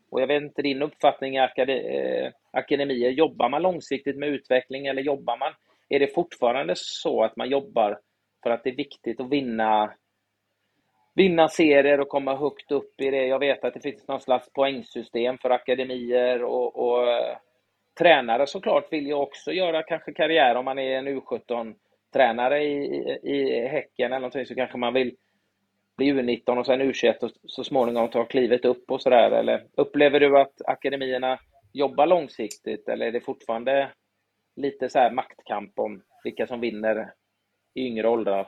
Och 0.09 0.21
jag 0.21 0.27
vet 0.27 0.43
inte 0.43 0.61
din 0.61 0.81
uppfattning 0.81 1.35
i 1.35 1.39
eh, 1.39 2.31
akademier. 2.51 3.09
Jobbar 3.09 3.49
man 3.49 3.61
långsiktigt 3.61 4.17
med 4.17 4.29
utveckling 4.29 4.87
eller 4.87 5.01
jobbar 5.01 5.37
man 5.37 5.53
är 5.89 5.99
det 5.99 6.13
fortfarande 6.13 6.73
så 6.77 7.23
att 7.23 7.35
man 7.35 7.49
jobbar 7.49 7.99
för 8.43 8.49
att 8.49 8.63
det 8.63 8.69
är 8.69 8.75
viktigt 8.75 9.19
att 9.19 9.29
vinna 9.29 9.93
vinna 11.15 11.47
serier 11.47 11.99
och 11.99 12.09
komma 12.09 12.35
högt 12.35 12.71
upp 12.71 13.01
i 13.01 13.09
det. 13.11 13.25
Jag 13.25 13.39
vet 13.39 13.63
att 13.63 13.73
det 13.73 13.79
finns 13.79 14.07
någon 14.07 14.21
slags 14.21 14.53
poängsystem 14.53 15.37
för 15.37 15.49
akademier 15.49 16.43
och, 16.43 16.75
och 16.75 17.11
eh, 17.11 17.37
tränare 17.99 18.47
såklart 18.47 18.93
vill 18.93 19.07
ju 19.07 19.13
också 19.13 19.51
göra 19.51 19.83
kanske 19.83 20.13
karriär 20.13 20.55
om 20.55 20.65
man 20.65 20.79
är 20.79 20.97
en 20.97 21.07
U17-tränare 21.07 22.63
i, 22.63 22.85
i, 23.23 23.35
i 23.35 23.67
Häcken 23.67 24.05
eller 24.05 24.19
någonting 24.19 24.45
så 24.45 24.55
kanske 24.55 24.77
man 24.77 24.93
vill 24.93 25.15
bli 25.97 26.13
U19 26.13 26.59
och 26.59 26.65
sen 26.65 26.81
U21 26.81 27.17
och 27.21 27.31
så 27.47 27.63
småningom 27.63 28.09
ta 28.09 28.25
klivet 28.25 28.65
upp 28.65 28.91
och 28.91 29.01
sådär. 29.01 29.31
Eller 29.31 29.67
upplever 29.77 30.19
du 30.19 30.39
att 30.39 30.61
akademierna 30.65 31.39
jobbar 31.73 32.07
långsiktigt 32.07 32.87
eller 32.87 33.05
är 33.05 33.11
det 33.11 33.21
fortfarande 33.21 33.91
lite 34.55 34.89
så 34.89 34.99
här 34.99 35.11
maktkamp 35.11 35.79
om 35.79 36.01
vilka 36.23 36.47
som 36.47 36.61
vinner 36.61 37.13
i 37.75 37.81
yngre 37.81 38.07
åldrar? 38.07 38.47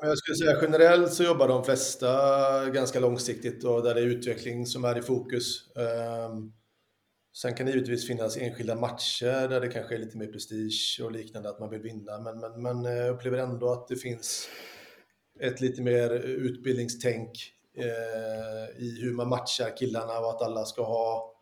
Jag 0.00 0.18
skulle 0.18 0.36
säga 0.36 0.58
generellt 0.62 1.12
så 1.12 1.24
jobbar 1.24 1.48
de 1.48 1.64
flesta 1.64 2.08
ganska 2.70 3.00
långsiktigt 3.00 3.64
och 3.64 3.82
där 3.82 3.94
det 3.94 4.00
är 4.00 4.06
utveckling 4.06 4.66
som 4.66 4.84
är 4.84 4.98
i 4.98 5.02
fokus. 5.02 5.76
Ehm, 5.76 6.52
sen 7.36 7.54
kan 7.54 7.66
det 7.66 7.72
givetvis 7.72 8.06
finnas 8.06 8.36
enskilda 8.36 8.74
matcher 8.74 9.48
där 9.48 9.60
det 9.60 9.68
kanske 9.68 9.94
är 9.94 9.98
lite 9.98 10.18
mer 10.18 10.26
prestige 10.26 11.00
och 11.04 11.12
liknande, 11.12 11.48
att 11.48 11.60
man 11.60 11.70
vill 11.70 11.82
vinna. 11.82 12.18
Men, 12.18 12.40
men, 12.40 12.62
men 12.62 12.96
jag 12.96 13.14
upplever 13.14 13.38
ändå 13.38 13.72
att 13.72 13.88
det 13.88 13.96
finns 13.96 14.48
ett 15.40 15.60
lite 15.60 15.82
mer 15.82 16.10
utbildningstänk 16.24 17.30
eh, 17.76 18.82
i 18.82 18.98
hur 19.02 19.12
man 19.12 19.28
matchar 19.28 19.76
killarna 19.76 20.18
och 20.18 20.30
att 20.30 20.42
alla 20.42 20.64
ska 20.64 20.82
ha 20.82 21.34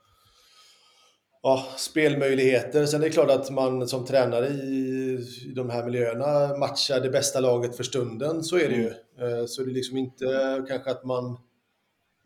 ja, 1.42 1.66
spelmöjligheter. 1.76 2.86
Sen 2.86 3.00
är 3.00 3.04
det 3.04 3.12
klart 3.12 3.30
att 3.30 3.50
man 3.50 3.88
som 3.88 4.06
tränare 4.06 4.48
i, 4.48 5.18
i 5.46 5.52
de 5.56 5.70
här 5.70 5.84
miljöerna 5.84 6.56
matchar 6.56 7.00
det 7.00 7.10
bästa 7.10 7.40
laget 7.40 7.76
för 7.76 7.84
stunden, 7.84 8.44
så 8.44 8.58
är 8.58 8.68
det 8.68 8.74
ju. 8.74 8.88
Eh, 9.24 9.46
så 9.46 9.62
det 9.62 9.70
är 9.70 9.74
liksom 9.74 9.96
inte 9.96 10.64
kanske 10.68 10.90
att 10.90 11.04
man 11.04 11.38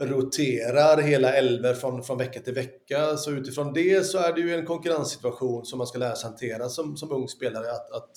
roterar 0.01 1.03
hela 1.03 1.33
elver 1.35 1.75
från, 1.75 2.03
från 2.03 2.19
vecka 2.19 2.41
till 2.41 2.55
vecka. 2.55 3.17
Så 3.17 3.31
utifrån 3.31 3.73
det 3.73 4.07
så 4.07 4.19
är 4.19 4.33
det 4.33 4.41
ju 4.41 4.55
en 4.55 4.67
konkurrenssituation 4.67 5.65
som 5.65 5.79
man 5.79 5.87
ska 5.87 5.99
lära 5.99 6.17
sig 6.17 6.29
hantera 6.29 6.69
som, 6.69 6.97
som 6.97 7.13
ung 7.13 7.29
spelare. 7.29 7.71
Att, 7.71 7.93
att 7.93 8.11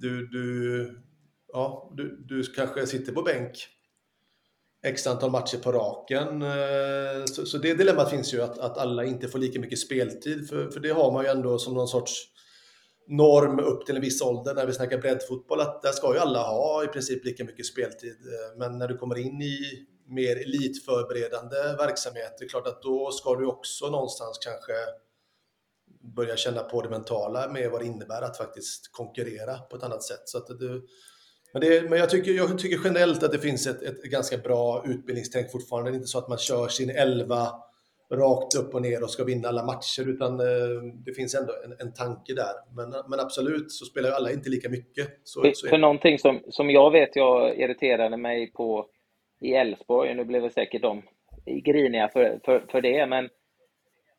du, 0.00 0.26
du, 0.26 1.02
ja, 1.52 1.92
du, 1.96 2.24
du 2.28 2.42
kanske 2.42 2.86
sitter 2.86 3.12
på 3.12 3.22
bänk 3.22 3.68
x 4.82 5.06
antal 5.06 5.30
matcher 5.30 5.58
på 5.58 5.72
raken. 5.72 6.42
Eh, 6.42 7.24
så, 7.24 7.46
så 7.46 7.58
det 7.58 7.74
dilemmat 7.74 8.10
finns 8.10 8.34
ju 8.34 8.42
att, 8.42 8.58
att 8.58 8.78
alla 8.78 9.04
inte 9.04 9.28
får 9.28 9.38
lika 9.38 9.60
mycket 9.60 9.78
speltid, 9.78 10.48
för, 10.48 10.70
för 10.70 10.80
det 10.80 10.90
har 10.90 11.12
man 11.12 11.24
ju 11.24 11.30
ändå 11.30 11.58
som 11.58 11.74
någon 11.74 11.88
sorts 11.88 12.26
norm 13.08 13.58
upp 13.58 13.86
till 13.86 13.96
en 13.96 14.02
viss 14.02 14.22
ålder 14.22 14.54
när 14.54 14.66
vi 14.66 14.72
snackar 14.72 14.98
breddfotboll, 14.98 15.60
att 15.60 15.82
där 15.82 15.92
ska 15.92 16.14
ju 16.14 16.20
alla 16.20 16.42
ha 16.42 16.84
i 16.84 16.86
princip 16.86 17.24
lika 17.24 17.44
mycket 17.44 17.66
speltid. 17.66 18.16
Eh, 18.26 18.58
men 18.58 18.78
när 18.78 18.88
du 18.88 18.96
kommer 18.96 19.18
in 19.18 19.42
i 19.42 19.86
mer 20.06 20.36
elitförberedande 20.36 21.56
verksamhet, 21.78 22.34
det 22.38 22.44
är 22.44 22.48
klart 22.48 22.66
att 22.66 22.82
då 22.82 23.10
ska 23.10 23.34
du 23.34 23.46
också 23.46 23.90
någonstans 23.90 24.38
kanske 24.38 24.72
börja 26.16 26.36
känna 26.36 26.62
på 26.62 26.82
det 26.82 26.90
mentala 26.90 27.48
med 27.48 27.70
vad 27.70 27.80
det 27.80 27.86
innebär 27.86 28.22
att 28.22 28.36
faktiskt 28.36 28.92
konkurrera 28.92 29.58
på 29.58 29.76
ett 29.76 29.82
annat 29.82 30.02
sätt. 30.02 30.22
Så 30.24 30.38
att 30.38 30.46
du, 30.46 30.86
men, 31.52 31.62
det, 31.62 31.90
men 31.90 31.98
jag, 31.98 32.10
tycker, 32.10 32.32
jag 32.32 32.58
tycker 32.58 32.80
generellt 32.84 33.22
att 33.22 33.32
det 33.32 33.38
finns 33.38 33.66
ett, 33.66 33.82
ett 33.82 34.02
ganska 34.02 34.36
bra 34.36 34.84
utbildningstänk 34.86 35.50
fortfarande. 35.50 35.90
Det 35.90 35.94
är 35.94 35.96
inte 35.96 36.08
så 36.08 36.18
att 36.18 36.28
man 36.28 36.38
kör 36.38 36.68
sin 36.68 36.90
elva 36.90 37.48
rakt 38.12 38.54
upp 38.54 38.74
och 38.74 38.82
ner 38.82 39.02
och 39.02 39.10
ska 39.10 39.24
vinna 39.24 39.48
alla 39.48 39.64
matcher, 39.64 40.08
utan 40.08 40.40
eh, 40.40 40.82
det 41.04 41.12
finns 41.12 41.34
ändå 41.34 41.52
en, 41.64 41.86
en 41.86 41.92
tanke 41.92 42.34
där. 42.34 42.76
Men, 42.76 42.90
men, 43.08 43.20
absolut 43.20 43.72
så 43.72 43.84
spelar 43.84 44.08
ju 44.08 44.14
alla 44.14 44.32
inte 44.32 44.50
lika 44.50 44.68
mycket. 44.68 45.08
Så, 45.24 45.42
för, 45.42 45.52
så 45.52 45.68
för 45.68 45.78
någonting 45.78 46.18
som, 46.18 46.40
som 46.48 46.70
jag 46.70 46.90
vet 46.90 47.16
jag 47.16 47.58
irriterade 47.58 48.16
mig 48.16 48.52
på 48.52 48.86
i 49.40 49.54
Elfsborg, 49.54 50.14
nu 50.14 50.24
blev 50.24 50.42
det 50.42 50.50
säkert 50.50 50.82
de 50.82 51.02
griniga 51.46 52.08
för, 52.08 52.40
för, 52.44 52.64
för 52.70 52.80
det, 52.80 53.06
men 53.06 53.24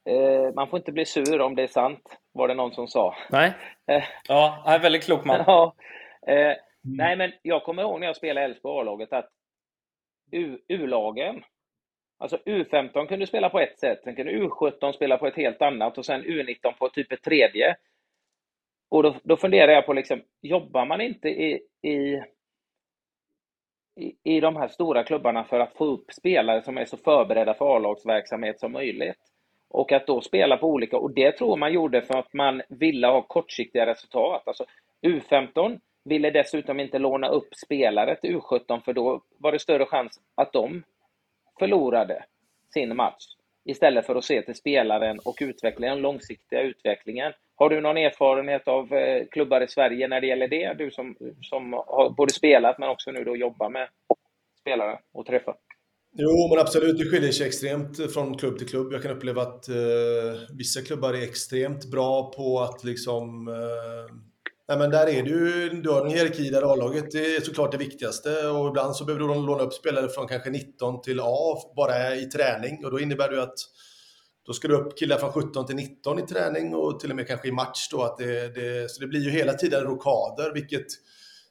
eh, 0.05 0.53
man 0.55 0.67
får 0.67 0.79
inte 0.79 0.91
bli 0.91 1.05
sur 1.05 1.41
om 1.41 1.55
det 1.55 1.63
är 1.63 1.67
sant, 1.67 2.17
var 2.31 2.47
det 2.47 2.53
någon 2.53 2.73
som 2.73 2.87
sa. 2.87 3.15
Nej, 3.29 3.53
eh. 3.87 4.03
ja, 4.27 4.63
är 4.65 4.79
väldigt 4.79 5.03
klok 5.03 5.25
man. 5.25 5.43
ja, 5.47 5.75
eh. 6.27 6.53
Mm. 6.85 6.97
Nej, 6.97 7.15
men 7.17 7.31
jag 7.41 7.63
kommer 7.63 7.81
ihåg 7.81 7.99
när 7.99 8.07
jag 8.07 8.15
spelade 8.15 8.45
Elfsborg 8.45 8.79
A-laget 8.79 9.13
att 9.13 9.29
U-lagen, 10.67 11.43
alltså 12.17 12.37
U15 12.37 13.07
kunde 13.07 13.27
spela 13.27 13.49
på 13.49 13.59
ett 13.59 13.79
sätt, 13.79 13.99
sen 14.03 14.15
kunde 14.15 14.31
U17 14.31 14.91
spela 14.91 15.17
på 15.17 15.27
ett 15.27 15.35
helt 15.35 15.61
annat 15.61 15.97
och 15.97 16.05
sen 16.05 16.23
U19 16.23 16.71
på 16.79 16.89
typ 16.89 17.11
ett 17.11 17.23
tredje. 17.23 17.75
Och 18.89 19.03
då, 19.03 19.15
då 19.23 19.37
funderar 19.37 19.71
jag 19.71 19.85
på, 19.85 19.93
liksom, 19.93 20.21
jobbar 20.41 20.85
man 20.85 21.01
inte 21.01 21.29
i, 21.29 21.61
i, 21.81 22.23
i, 23.95 24.15
i 24.23 24.39
de 24.39 24.55
här 24.55 24.67
stora 24.67 25.03
klubbarna 25.03 25.43
för 25.43 25.59
att 25.59 25.73
få 25.73 25.85
upp 25.85 26.11
spelare 26.11 26.61
som 26.61 26.77
är 26.77 26.85
så 26.85 26.97
förberedda 26.97 27.53
för 27.53 27.75
A-lagsverksamhet 27.75 28.59
som 28.59 28.71
möjligt? 28.71 29.17
Och 29.69 29.91
att 29.91 30.07
då 30.07 30.21
spela 30.21 30.57
på 30.57 30.67
olika, 30.67 30.97
och 30.97 31.13
det 31.13 31.31
tror 31.31 31.57
man 31.57 31.73
gjorde 31.73 32.01
för 32.01 32.17
att 32.17 32.33
man 32.33 32.61
ville 32.69 33.07
ha 33.07 33.21
kortsiktiga 33.21 33.85
resultat. 33.85 34.43
Alltså 34.45 34.65
U15 35.01 35.79
ville 36.03 36.31
dessutom 36.31 36.79
inte 36.79 36.99
låna 36.99 37.27
upp 37.27 37.55
spelare 37.55 38.15
till 38.15 38.35
U17 38.35 38.81
för 38.85 38.93
då 38.93 39.21
var 39.37 39.51
det 39.51 39.59
större 39.59 39.85
chans 39.85 40.19
att 40.35 40.53
de 40.53 40.83
förlorade 41.59 42.25
sin 42.73 42.95
match 42.95 43.25
istället 43.65 44.05
för 44.05 44.15
att 44.15 44.23
se 44.23 44.41
till 44.41 44.55
spelaren 44.55 45.19
och 45.19 45.37
utvecklingen, 45.41 45.95
den 45.95 46.01
långsiktiga 46.01 46.61
utvecklingen. 46.61 47.33
Har 47.55 47.69
du 47.69 47.81
någon 47.81 47.97
erfarenhet 47.97 48.67
av 48.67 48.93
eh, 48.93 49.25
klubbar 49.31 49.61
i 49.61 49.67
Sverige 49.67 50.07
när 50.07 50.21
det 50.21 50.27
gäller 50.27 50.47
det? 50.47 50.73
Du 50.77 50.91
som, 50.91 51.15
som 51.41 51.73
har 51.73 52.09
både 52.09 52.33
spelat 52.33 52.79
men 52.79 52.89
också 52.89 53.11
nu 53.11 53.23
då 53.23 53.35
jobbar 53.35 53.69
med 53.69 53.87
spelare 54.61 54.99
och 55.13 55.25
träffar. 55.25 55.55
Jo, 56.13 56.47
men 56.49 56.59
absolut. 56.59 56.97
Det 56.97 57.05
skiljer 57.05 57.31
sig 57.31 57.47
extremt 57.47 58.13
från 58.13 58.37
klubb 58.37 58.57
till 58.57 58.67
klubb. 58.67 58.93
Jag 58.93 59.01
kan 59.01 59.11
uppleva 59.11 59.41
att 59.41 59.69
eh, 59.69 59.75
vissa 60.57 60.81
klubbar 60.81 61.13
är 61.13 61.23
extremt 61.23 61.85
bra 61.85 62.31
på 62.31 62.59
att 62.59 62.83
liksom 62.83 63.47
eh, 63.47 64.15
Nej, 64.71 64.77
men 64.77 64.89
där 64.89 65.07
är 65.07 65.23
du, 65.23 65.69
du 65.69 65.89
har 65.89 66.05
en 66.05 66.11
hierarki 66.11 66.49
där 66.49 66.73
A-laget 66.73 67.15
är 67.15 67.41
såklart 67.41 67.71
det 67.71 67.77
viktigaste 67.77 68.47
och 68.47 68.67
ibland 68.67 68.95
så 68.95 69.05
behöver 69.05 69.27
du 69.27 69.45
låna 69.45 69.63
upp 69.63 69.73
spelare 69.73 70.09
från 70.09 70.27
kanske 70.27 70.49
19 70.49 71.01
till 71.01 71.19
A 71.19 71.57
bara 71.75 72.15
i 72.15 72.25
träning 72.25 72.85
och 72.85 72.91
då 72.91 72.99
innebär 72.99 73.29
det 73.29 73.43
att 73.43 73.59
då 74.45 74.53
ska 74.53 74.67
du 74.67 74.75
upp 74.75 74.97
killar 74.97 75.17
från 75.17 75.31
17 75.31 75.65
till 75.65 75.75
19 75.75 76.19
i 76.19 76.21
träning 76.21 76.75
och 76.75 76.99
till 76.99 77.09
och 77.09 77.15
med 77.15 77.27
kanske 77.27 77.47
i 77.47 77.51
match 77.51 77.87
då. 77.91 78.03
Att 78.03 78.17
det, 78.17 78.55
det, 78.55 78.91
så 78.91 79.01
det 79.01 79.07
blir 79.07 79.19
ju 79.19 79.29
hela 79.29 79.53
tiden 79.53 79.83
rokader, 79.83 80.53
vilket 80.53 80.87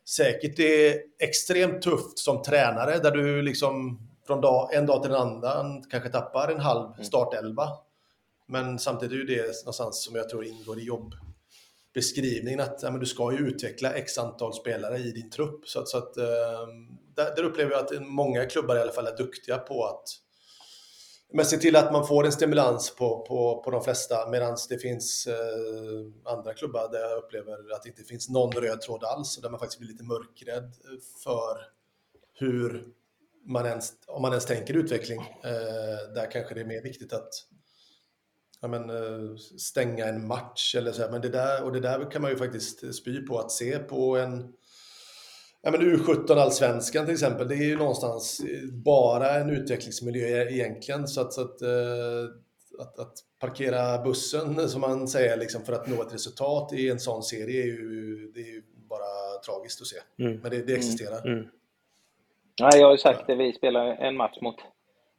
säkert 0.08 0.58
är 0.58 0.96
extremt 1.18 1.82
tufft 1.82 2.18
som 2.18 2.42
tränare 2.42 2.98
där 2.98 3.10
du 3.10 3.42
liksom 3.42 4.00
från 4.26 4.40
dag, 4.40 4.74
en 4.74 4.86
dag 4.86 5.02
till 5.02 5.12
en 5.12 5.20
annan 5.20 5.82
kanske 5.90 6.08
tappar 6.08 6.48
en 6.48 6.60
halv 6.60 6.92
mm. 6.92 7.04
startelva. 7.04 7.68
Men 8.48 8.78
samtidigt 8.78 9.30
är 9.30 9.34
det 9.34 9.42
det 9.42 9.62
någonstans 9.64 10.04
som 10.04 10.16
jag 10.16 10.28
tror 10.28 10.44
ingår 10.44 10.78
i 10.78 10.84
jobb, 10.84 11.14
beskrivningen 11.94 12.60
att 12.60 12.82
ja, 12.82 12.90
men 12.90 13.00
du 13.00 13.06
ska 13.06 13.32
ju 13.32 13.38
utveckla 13.38 13.92
x 13.92 14.18
antal 14.18 14.54
spelare 14.54 14.98
i 14.98 15.12
din 15.12 15.30
trupp. 15.30 15.68
Så, 15.68 15.80
att, 15.80 15.88
så 15.88 15.98
att, 15.98 16.16
ehm, 16.16 16.88
där, 17.14 17.36
där, 17.36 17.42
upplever 17.42 17.72
jag 17.72 17.80
att 17.80 18.06
många 18.06 18.46
klubbar 18.46 18.76
i 18.76 18.80
alla 18.80 18.92
fall 18.92 19.06
är 19.06 19.16
duktiga 19.16 19.58
på 19.58 19.84
att 19.84 20.04
men 21.32 21.44
se 21.44 21.56
till 21.56 21.76
att 21.76 21.92
man 21.92 22.06
får 22.06 22.26
en 22.26 22.32
stimulans 22.32 22.96
på, 22.96 23.26
på, 23.28 23.62
på 23.64 23.70
de 23.70 23.84
flesta 23.84 24.30
medan 24.30 24.56
det 24.68 24.78
finns 24.78 25.26
eh, 25.26 26.32
andra 26.32 26.54
klubbar 26.54 26.88
där 26.92 27.00
jag 27.00 27.18
upplever 27.18 27.72
att 27.74 27.82
det 27.82 27.88
inte 27.88 28.02
finns 28.02 28.28
någon 28.28 28.52
röd 28.52 28.80
tråd 28.80 29.04
alls 29.04 29.36
och 29.36 29.42
där 29.42 29.50
man 29.50 29.60
faktiskt 29.60 29.78
blir 29.78 29.90
lite 29.90 30.04
mörkrädd 30.04 30.74
för 31.24 31.66
hur 32.34 32.86
man 33.46 33.66
ens, 33.66 33.92
om 34.06 34.22
man 34.22 34.30
ens 34.30 34.46
tänker 34.46 34.74
utveckling. 34.74 35.20
Eh, 35.20 36.12
där 36.14 36.30
kanske 36.30 36.54
det 36.54 36.60
är 36.60 36.64
mer 36.64 36.82
viktigt 36.82 37.12
att 37.12 37.30
ja, 38.60 38.68
men, 38.68 38.90
eh, 38.90 39.36
stänga 39.58 40.06
en 40.06 40.26
match 40.26 40.74
eller 40.74 40.92
så 40.92 41.02
här. 41.02 41.10
Men 41.10 41.20
det 41.20 41.28
där, 41.28 41.64
och 41.64 41.72
det 41.72 41.80
där 41.80 42.10
kan 42.10 42.22
man 42.22 42.30
ju 42.30 42.36
faktiskt 42.36 42.94
spy 42.94 43.26
på 43.26 43.38
att 43.38 43.52
se 43.52 43.78
på 43.78 44.16
en 44.16 44.52
ja, 45.62 45.70
men 45.70 45.80
U17 45.80 46.38
allsvenskan 46.38 47.04
till 47.04 47.14
exempel. 47.14 47.48
Det 47.48 47.54
är 47.54 47.68
ju 47.68 47.76
någonstans 47.76 48.40
bara 48.72 49.30
en 49.30 49.50
utvecklingsmiljö 49.50 50.48
egentligen. 50.48 51.08
Så 51.08 51.20
att, 51.20 51.32
så 51.32 51.40
att, 51.40 51.62
eh, 51.62 52.24
att, 52.78 52.98
att 52.98 53.14
parkera 53.38 54.02
bussen 54.02 54.68
som 54.68 54.80
man 54.80 55.08
säger 55.08 55.36
liksom, 55.36 55.64
för 55.64 55.72
att 55.72 55.88
nå 55.88 56.02
ett 56.02 56.14
resultat 56.14 56.72
i 56.72 56.90
en 56.90 57.00
sån 57.00 57.22
serie 57.22 57.62
är 57.62 57.66
ju, 57.66 58.32
det 58.34 58.40
är 58.40 58.52
ju 58.52 58.62
bara 58.88 59.40
tragiskt 59.46 59.80
att 59.80 59.86
se. 59.86 59.96
Mm. 60.18 60.40
Men 60.40 60.50
det, 60.50 60.62
det 60.62 60.74
existerar. 60.74 61.26
Mm. 61.26 61.38
Mm. 61.38 61.50
Ja, 62.56 62.76
jag 62.76 62.86
har 62.86 62.92
ju 62.92 62.98
sagt 62.98 63.26
det, 63.26 63.34
vi 63.34 63.52
spelade 63.52 63.94
en 63.94 64.16
match 64.16 64.38
mot 64.42 64.56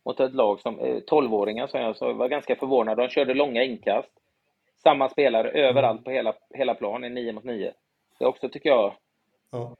mot 0.05 0.19
ett 0.19 0.33
lag 0.33 0.59
som 0.59 0.79
12-åringar 0.79 1.67
som 1.67 1.81
jag 1.81 1.97
så 1.97 2.13
var 2.13 2.27
ganska 2.27 2.55
förvånad. 2.55 2.97
De 2.97 3.09
körde 3.09 3.33
långa 3.33 3.63
inkast. 3.63 4.11
Samma 4.83 5.09
spelare 5.09 5.49
överallt 5.49 5.97
mm. 5.97 6.03
på 6.03 6.11
hela, 6.11 6.33
hela 6.53 6.75
planen, 6.75 7.13
9 7.13 7.33
mot 7.33 7.43
9. 7.43 7.73
Det 8.19 8.25
också 8.25 8.49
tycker 8.49 8.69
jag 8.69 8.93
ja. 9.51 9.75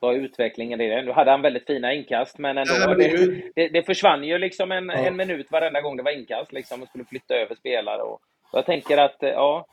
var 0.00 0.12
utvecklingen 0.12 0.80
i 0.80 0.88
det. 0.88 1.02
Nu 1.02 1.12
hade 1.12 1.30
han 1.30 1.42
väldigt 1.42 1.66
fina 1.66 1.94
inkast, 1.94 2.38
men 2.38 2.58
ändå. 2.58 2.74
Ja, 2.80 2.88
men 2.88 2.98
det, 2.98 3.08
det, 3.08 3.50
det, 3.54 3.68
det, 3.68 3.82
försvann 3.82 4.24
ju 4.24 4.38
liksom 4.38 4.72
en, 4.72 4.88
ja. 4.88 4.94
en 4.94 5.16
minut 5.16 5.50
varenda 5.50 5.80
gång 5.80 5.96
det 5.96 6.02
var 6.02 6.18
inkast. 6.18 6.52
Liksom, 6.52 6.82
och 6.82 6.88
skulle 6.88 7.04
flytta 7.04 7.34
över 7.34 7.54
spelare. 7.54 8.02
Och, 8.02 8.20
och 8.52 8.58
jag 8.58 8.66
tänker 8.66 8.98
att, 8.98 9.16
ja, 9.20 9.66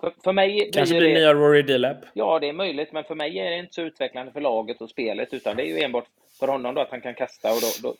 för, 0.00 0.12
för 0.24 0.32
mig 0.32 0.70
Kanske 0.72 0.98
blir 0.98 1.08
det 1.08 1.14
nya 1.14 1.34
Rory 1.34 1.62
Dillap? 1.62 1.98
Ja, 2.14 2.38
det 2.38 2.48
är 2.48 2.52
möjligt, 2.52 2.92
men 2.92 3.04
för 3.04 3.14
mig 3.14 3.38
är 3.38 3.50
det 3.50 3.58
inte 3.58 3.74
så 3.74 3.82
utvecklande 3.82 4.32
för 4.32 4.40
laget 4.40 4.80
och 4.80 4.90
spelet, 4.90 5.34
utan 5.34 5.56
det 5.56 5.62
är 5.62 5.66
ju 5.66 5.82
enbart 5.82 6.06
för 6.38 6.48
honom 6.48 6.74
då 6.74 6.80
att 6.80 6.90
han 6.90 7.00
kan 7.00 7.14
kasta 7.14 7.48
och 7.48 7.58
då, 7.60 7.88
då 7.88 7.94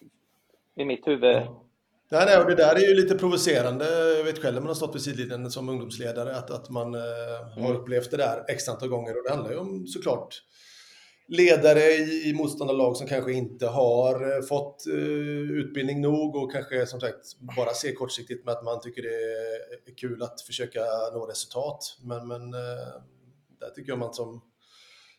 i 0.77 0.85
mitt 0.85 1.07
huvud. 1.07 1.47
Nej, 2.11 2.27
nej, 2.27 2.39
och 2.39 2.47
det 2.47 2.55
där 2.55 2.75
är 2.75 2.89
ju 2.89 2.95
lite 2.95 3.15
provocerande. 3.15 3.85
Jag 4.17 4.25
vet 4.25 4.43
själv 4.43 4.55
när 4.55 4.61
man 4.61 4.69
har 4.69 4.75
stått 4.75 4.95
vid 4.95 5.03
sidlinjen 5.03 5.51
som 5.51 5.69
ungdomsledare 5.69 6.37
att, 6.37 6.51
att 6.51 6.71
man 6.71 6.95
eh, 6.95 7.01
har 7.55 7.71
mm. 7.71 7.77
upplevt 7.77 8.11
det 8.11 8.17
där 8.17 8.45
x 8.49 8.69
antal 8.69 8.89
gånger. 8.89 9.17
Och 9.17 9.25
det 9.25 9.31
handlar 9.31 9.51
ju 9.51 9.57
om 9.57 9.87
såklart 9.87 10.43
ledare 11.29 11.81
i, 11.81 12.29
i 12.31 12.35
motståndarlag 12.35 12.97
som 12.97 13.07
kanske 13.07 13.33
inte 13.33 13.67
har 13.67 14.37
eh, 14.37 14.43
fått 14.43 14.85
uh, 14.89 15.51
utbildning 15.51 16.01
nog 16.01 16.37
och 16.37 16.53
kanske 16.53 16.87
som 16.87 17.01
sagt 17.01 17.41
bara 17.57 17.75
ser 17.75 17.93
kortsiktigt 17.93 18.45
med 18.45 18.55
att 18.55 18.65
man 18.65 18.81
tycker 18.81 19.03
det 19.03 19.91
är 19.91 19.97
kul 19.97 20.23
att 20.23 20.41
försöka 20.41 20.81
nå 21.13 21.27
resultat. 21.27 21.99
Men, 22.03 22.29
men 22.29 22.55
uh, 22.55 22.61
där 23.61 23.71
tycker 23.75 23.93
jag 23.93 23.99
man 23.99 24.15
som, 24.15 24.43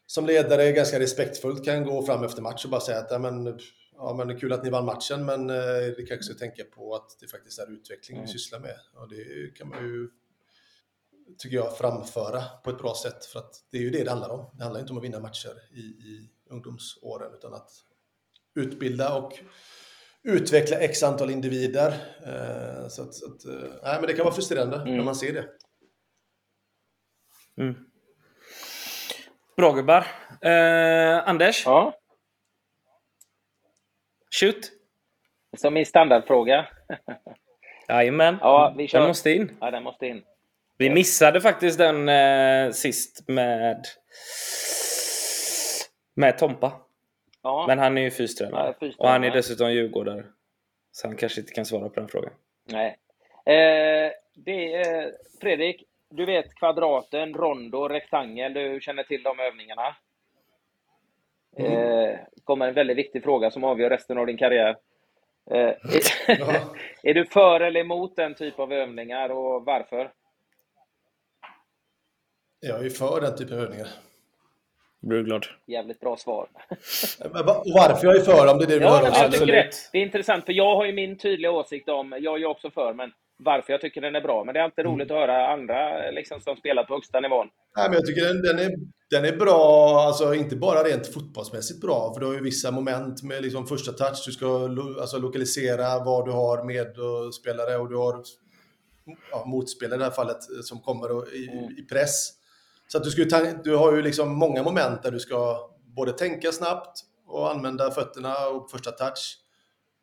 som 0.06 0.26
ledare 0.26 0.72
ganska 0.72 1.00
respektfullt 1.00 1.66
kan 1.66 1.84
gå 1.84 2.06
fram 2.06 2.24
efter 2.24 2.42
match 2.42 2.66
och 2.66 2.72
bara 2.72 2.82
säga 2.82 3.00
att 3.00 3.22
men, 3.22 3.60
ja, 3.98 4.14
men 4.18 4.28
det 4.28 4.34
är 4.34 4.40
kul 4.40 4.54
att 4.54 4.64
ni 4.64 4.70
vann 4.70 4.86
matchen, 4.86 5.26
men 5.26 5.50
eh, 5.50 5.96
vi 5.98 6.06
kanske 6.08 6.24
ska 6.24 6.34
tänka 6.34 6.64
på 6.64 6.96
att 6.96 7.18
det 7.20 7.28
faktiskt 7.28 7.60
är 7.60 7.72
utveckling 7.72 8.18
mm. 8.18 8.26
vi 8.26 8.34
sysslar 8.34 8.60
med. 8.60 8.80
Och 8.94 9.10
det 9.10 9.56
kan 9.58 9.70
man 9.70 9.84
ju, 9.84 10.10
tycker 11.38 11.56
jag, 11.56 11.78
framföra 11.78 12.44
på 12.64 12.70
ett 12.70 12.78
bra 12.78 12.96
sätt. 13.04 13.26
För 13.26 13.40
att 13.40 13.54
det 13.72 13.78
är 13.78 13.82
ju 13.82 13.90
det 13.90 14.04
det 14.04 14.10
handlar 14.10 14.30
om. 14.30 14.50
Det 14.58 14.64
handlar 14.64 14.82
inte 14.82 14.92
om 14.92 14.98
att 14.98 15.04
vinna 15.04 15.20
matcher 15.20 15.62
i, 15.72 15.80
i 15.80 16.30
ungdomsåren, 16.50 17.34
utan 17.34 17.54
att 17.54 17.72
utbilda 18.56 19.18
och 19.18 19.34
utveckla 20.24 20.78
x 20.78 21.04
antal 21.04 21.30
individer. 21.30 21.88
Eh, 22.26 22.88
så 22.88 23.02
att, 23.02 23.14
så 23.14 23.26
att 23.26 23.46
eh, 23.46 23.70
nej, 23.84 23.98
men 24.00 24.08
det 24.08 24.14
kan 24.14 24.26
vara 24.26 24.36
frustrerande 24.36 24.76
mm. 24.76 24.98
när 24.98 25.04
man 25.04 25.16
ser 25.16 25.34
det. 25.34 25.46
Mm. 27.58 27.76
Bra 29.58 29.74
gubbar. 29.74 30.08
Eh, 30.42 31.30
Anders? 31.30 31.66
Ja? 31.66 31.94
Shoot! 34.32 34.72
Som 35.58 35.74
min 35.74 35.86
standardfråga. 35.86 36.68
Jajamän, 37.90 38.38
ja, 38.42 38.74
vi 38.78 38.88
kör. 38.88 39.00
den 39.00 39.08
måste 39.08 39.32
in. 39.32 39.58
Ja, 39.62 39.72
den 39.72 39.84
måste 39.84 40.08
in. 40.08 40.24
Vi 40.78 40.90
missade 40.90 41.42
faktiskt 41.42 41.78
den 41.78 42.10
eh, 42.10 42.72
sist 42.72 43.28
med 43.28 43.86
med 46.16 46.38
Tompa. 46.38 46.72
Ja. 47.44 47.66
Men 47.68 47.80
han 47.80 47.98
är 47.98 48.02
ju 48.02 48.12
fystränare. 48.12 48.76
Ja, 48.80 48.92
och 48.98 49.10
han 49.10 49.24
är 49.24 49.32
dessutom 49.32 49.74
djurgårdare. 49.74 50.26
Så 50.92 51.08
han 51.08 51.18
kanske 51.18 51.42
inte 51.42 51.54
kan 51.54 51.66
svara 51.66 51.90
på 51.90 52.00
den 52.00 52.10
frågan. 52.10 52.34
Nej. 52.66 52.98
Eh, 53.46 54.12
det 54.36 54.74
är, 54.74 55.12
Fredrik, 55.42 55.84
du 56.10 56.26
vet 56.26 56.56
kvadraten, 56.56 57.34
rondo, 57.34 57.88
rektangel. 57.88 58.54
Du 58.54 58.80
känner 58.82 59.04
till 59.04 59.24
de 59.24 59.40
övningarna? 59.40 59.96
Mm. 61.58 61.72
Eh, 61.72 62.20
kommer 62.44 62.68
en 62.68 62.74
väldigt 62.74 62.98
viktig 62.98 63.24
fråga 63.24 63.52
som 63.52 63.64
avgör 63.64 63.90
resten 63.90 64.18
av 64.18 64.26
din 64.26 64.38
karriär. 64.38 64.78
Eh, 65.52 65.58
är, 67.04 67.14
du 67.14 67.26
för 67.26 67.60
eller 67.60 67.80
emot 67.80 68.16
den 68.16 68.36
typ 68.36 68.60
av 68.60 68.74
övningar 68.74 69.30
och 69.30 69.66
varför? 69.66 70.12
Jag 72.60 72.86
är 72.86 72.90
för 72.90 73.22
den 73.22 73.38
typen 73.38 73.58
av 73.58 73.64
övningar. 73.64 73.88
Blir 75.02 75.24
glad? 75.24 75.46
Jävligt 75.66 76.00
bra 76.00 76.18
svar. 76.18 76.44
Och 77.20 77.72
varför 77.76 78.08
jag 78.08 78.16
är 78.16 78.22
för 78.22 78.52
om 78.52 78.58
det 78.58 78.66
är 78.66 78.68
det 78.68 78.80
du 78.80 78.86
ja, 78.86 79.04
jag 79.04 79.32
tycker 79.32 79.46
det. 79.46 79.70
det 79.92 79.98
är 79.98 80.02
intressant, 80.02 80.46
för 80.46 80.54
jag 80.54 80.76
har 80.76 80.86
ju 80.86 80.94
min 80.94 81.18
tydliga 81.18 81.52
åsikt 81.52 81.90
om, 81.90 82.16
jag 82.20 82.42
är 82.42 82.46
också 82.46 82.72
för, 82.72 82.94
men 82.94 83.12
varför 83.38 83.74
jag 83.74 83.82
tycker 83.82 84.02
den 84.02 84.16
är 84.16 84.22
bra. 84.22 84.44
Men 84.44 84.54
det 84.54 84.60
är 84.60 84.64
alltid 84.64 84.86
mm. 84.86 84.94
roligt 84.94 85.12
att 85.12 85.18
höra 85.18 85.48
andra 85.48 86.12
liksom, 86.12 86.42
som 86.42 86.56
spelar 86.56 86.84
på 86.84 86.94
högsta 86.94 87.20
nivån. 87.20 87.50
Nej, 87.76 87.90
men 87.90 87.94
jag 87.94 88.06
tycker 88.06 88.22
den, 88.22 88.42
den, 88.42 88.60
är, 88.60 88.72
den 89.10 89.26
är 89.26 89.38
bra, 89.38 90.00
alltså 90.02 90.34
inte 90.34 90.56
bara 90.56 90.84
rent 90.84 91.14
fotbollsmässigt 91.14 91.82
bra, 91.82 92.14
för 92.14 92.20
du 92.20 92.26
har 92.26 92.34
ju 92.34 92.42
vissa 92.42 92.72
moment 92.72 93.24
med 93.24 93.42
liksom 93.42 93.68
första 93.68 93.92
touch, 93.92 94.24
du 94.26 94.32
ska 94.32 94.68
lo, 94.68 95.00
alltså, 95.02 95.18
lokalisera 95.18 96.04
vad 96.04 96.26
du 96.26 96.32
har 96.32 96.64
med 96.64 96.98
och 97.00 97.36
spelare 97.36 97.78
och 97.78 97.90
du 97.90 97.96
har 97.96 98.24
ja, 99.32 99.46
motspelare 99.46 99.96
i 99.96 100.00
det 100.00 100.04
här 100.04 100.12
fallet 100.12 100.38
som 100.64 100.80
kommer 100.80 101.12
och, 101.12 101.28
i, 101.28 101.50
mm. 101.50 101.78
i, 101.78 101.82
press. 101.82 102.34
Så 102.88 102.98
att 102.98 103.04
du, 103.04 103.10
ska 103.10 103.54
du 103.64 103.76
har 103.76 103.96
ju 103.96 104.02
liksom 104.02 104.36
många 104.36 104.64
moment 104.64 105.04
där 105.04 105.12
du 105.12 105.20
ska 105.20 105.70
både 105.96 106.12
tänka 106.12 106.52
snabbt 106.52 107.00
och 107.28 107.52
använda 107.52 107.92
fötterna 107.92 108.48
och 108.48 108.72
första 108.72 108.92
touch. 108.92 109.38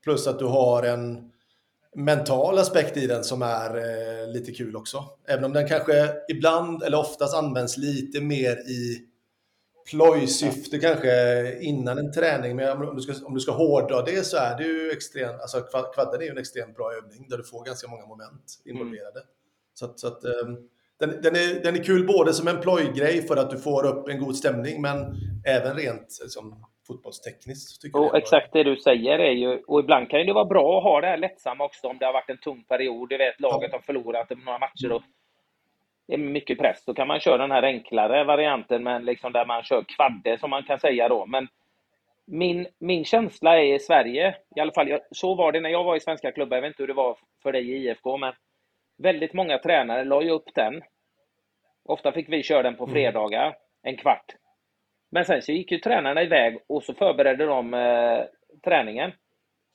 Plus 0.04 0.26
att 0.26 0.38
du 0.38 0.44
har 0.44 0.82
en 0.82 1.30
mental 1.94 2.58
aspekt 2.58 2.96
i 2.96 3.06
den 3.06 3.24
som 3.24 3.42
är 3.42 3.76
eh, 3.76 4.28
lite 4.28 4.52
kul 4.52 4.76
också. 4.76 5.04
Även 5.28 5.44
om 5.44 5.52
den 5.52 5.68
kanske 5.68 6.10
ibland 6.28 6.82
eller 6.82 6.98
oftast 6.98 7.34
används 7.34 7.76
lite 7.76 8.20
mer 8.20 8.56
i 8.56 8.98
plojsyfte 9.90 10.78
kanske 10.78 11.58
innan 11.60 11.98
en 11.98 12.12
träning. 12.12 12.56
Men 12.56 12.88
om 12.88 12.96
du 12.96 13.02
ska, 13.02 13.26
om 13.26 13.34
du 13.34 13.40
ska 13.40 13.52
hårdra 13.52 14.02
det 14.02 14.26
så 14.26 14.36
är 14.36 14.58
det 14.58 14.64
ju 14.64 14.90
extremt, 14.90 15.40
alltså 15.40 15.60
kvadden 15.94 16.20
är 16.20 16.24
ju 16.24 16.30
en 16.30 16.38
extremt 16.38 16.76
bra 16.76 16.92
övning 16.92 17.28
där 17.28 17.36
du 17.36 17.44
får 17.44 17.64
ganska 17.64 17.88
många 17.88 18.06
moment 18.06 18.60
involverade. 18.64 19.20
Mm. 19.20 19.28
Så 19.74 19.84
att, 19.84 20.00
så 20.00 20.06
att 20.06 20.24
um, 20.24 20.68
den, 21.00 21.22
den, 21.22 21.36
är, 21.36 21.62
den 21.62 21.76
är 21.76 21.84
kul 21.84 22.06
både 22.06 22.34
som 22.34 22.48
en 22.48 22.60
plojgrej 22.60 23.22
för 23.22 23.36
att 23.36 23.50
du 23.50 23.58
får 23.58 23.86
upp 23.86 24.08
en 24.08 24.20
god 24.20 24.36
stämning 24.36 24.82
men 24.82 25.14
även 25.44 25.76
rent 25.76 26.18
liksom, 26.22 26.64
fotbollstekniskt. 26.86 27.82
Tycker 27.82 28.00
och 28.00 28.16
exakt 28.16 28.52
det 28.52 28.62
du 28.62 28.76
säger 28.76 29.18
är 29.18 29.32
ju, 29.32 29.62
och 29.66 29.80
ibland 29.80 30.10
kan 30.10 30.26
det 30.26 30.32
vara 30.32 30.44
bra 30.44 30.78
att 30.78 30.84
ha 30.84 31.00
det 31.00 31.06
här 31.06 31.16
lättsamma 31.16 31.64
också 31.64 31.88
om 31.88 31.98
det 31.98 32.06
har 32.06 32.12
varit 32.12 32.30
en 32.30 32.38
tung 32.38 32.64
period. 32.64 33.08
Du 33.08 33.16
vet, 33.16 33.40
laget 33.40 33.70
ja. 33.72 33.76
har 33.76 33.82
förlorat 33.82 34.30
några 34.30 34.58
matcher 34.58 34.92
och 34.92 35.02
det 36.06 36.14
är 36.14 36.18
mycket 36.18 36.58
press. 36.58 36.84
Då 36.84 36.94
kan 36.94 37.08
man 37.08 37.20
köra 37.20 37.38
den 37.38 37.50
här 37.50 37.62
enklare 37.62 38.24
varianten, 38.24 38.82
men 38.82 39.04
liksom 39.04 39.32
där 39.32 39.46
man 39.46 39.62
kör 39.62 39.84
kvadde 39.88 40.38
som 40.38 40.50
man 40.50 40.62
kan 40.62 40.78
säga 40.78 41.08
då. 41.08 41.26
Men 41.26 41.48
min, 42.26 42.66
min 42.78 43.04
känsla 43.04 43.58
är 43.58 43.74
i 43.74 43.78
Sverige, 43.78 44.36
i 44.56 44.60
alla 44.60 44.72
fall 44.72 44.98
så 45.10 45.34
var 45.34 45.52
det 45.52 45.60
när 45.60 45.70
jag 45.70 45.84
var 45.84 45.96
i 45.96 46.00
svenska 46.00 46.32
klubbar, 46.32 46.56
jag 46.56 46.62
vet 46.62 46.68
inte 46.68 46.82
hur 46.82 46.88
det 46.88 46.94
var 46.94 47.18
för 47.42 47.52
dig 47.52 47.70
i 47.70 47.88
IFK, 47.88 48.16
men 48.16 48.32
väldigt 48.98 49.32
många 49.32 49.58
tränare 49.58 50.04
la 50.04 50.22
ju 50.22 50.30
upp 50.30 50.54
den. 50.54 50.82
Ofta 51.84 52.12
fick 52.12 52.28
vi 52.28 52.42
köra 52.42 52.62
den 52.62 52.76
på 52.76 52.84
mm. 52.84 52.94
fredagar, 52.94 53.56
en 53.82 53.96
kvart. 53.96 54.34
Men 55.14 55.24
sen 55.24 55.42
så 55.42 55.52
gick 55.52 55.72
ju 55.72 55.78
tränarna 55.78 56.22
iväg 56.22 56.58
och 56.66 56.82
så 56.82 56.94
förberedde 56.94 57.46
de 57.46 57.74
eh, 57.74 58.24
träningen 58.64 59.12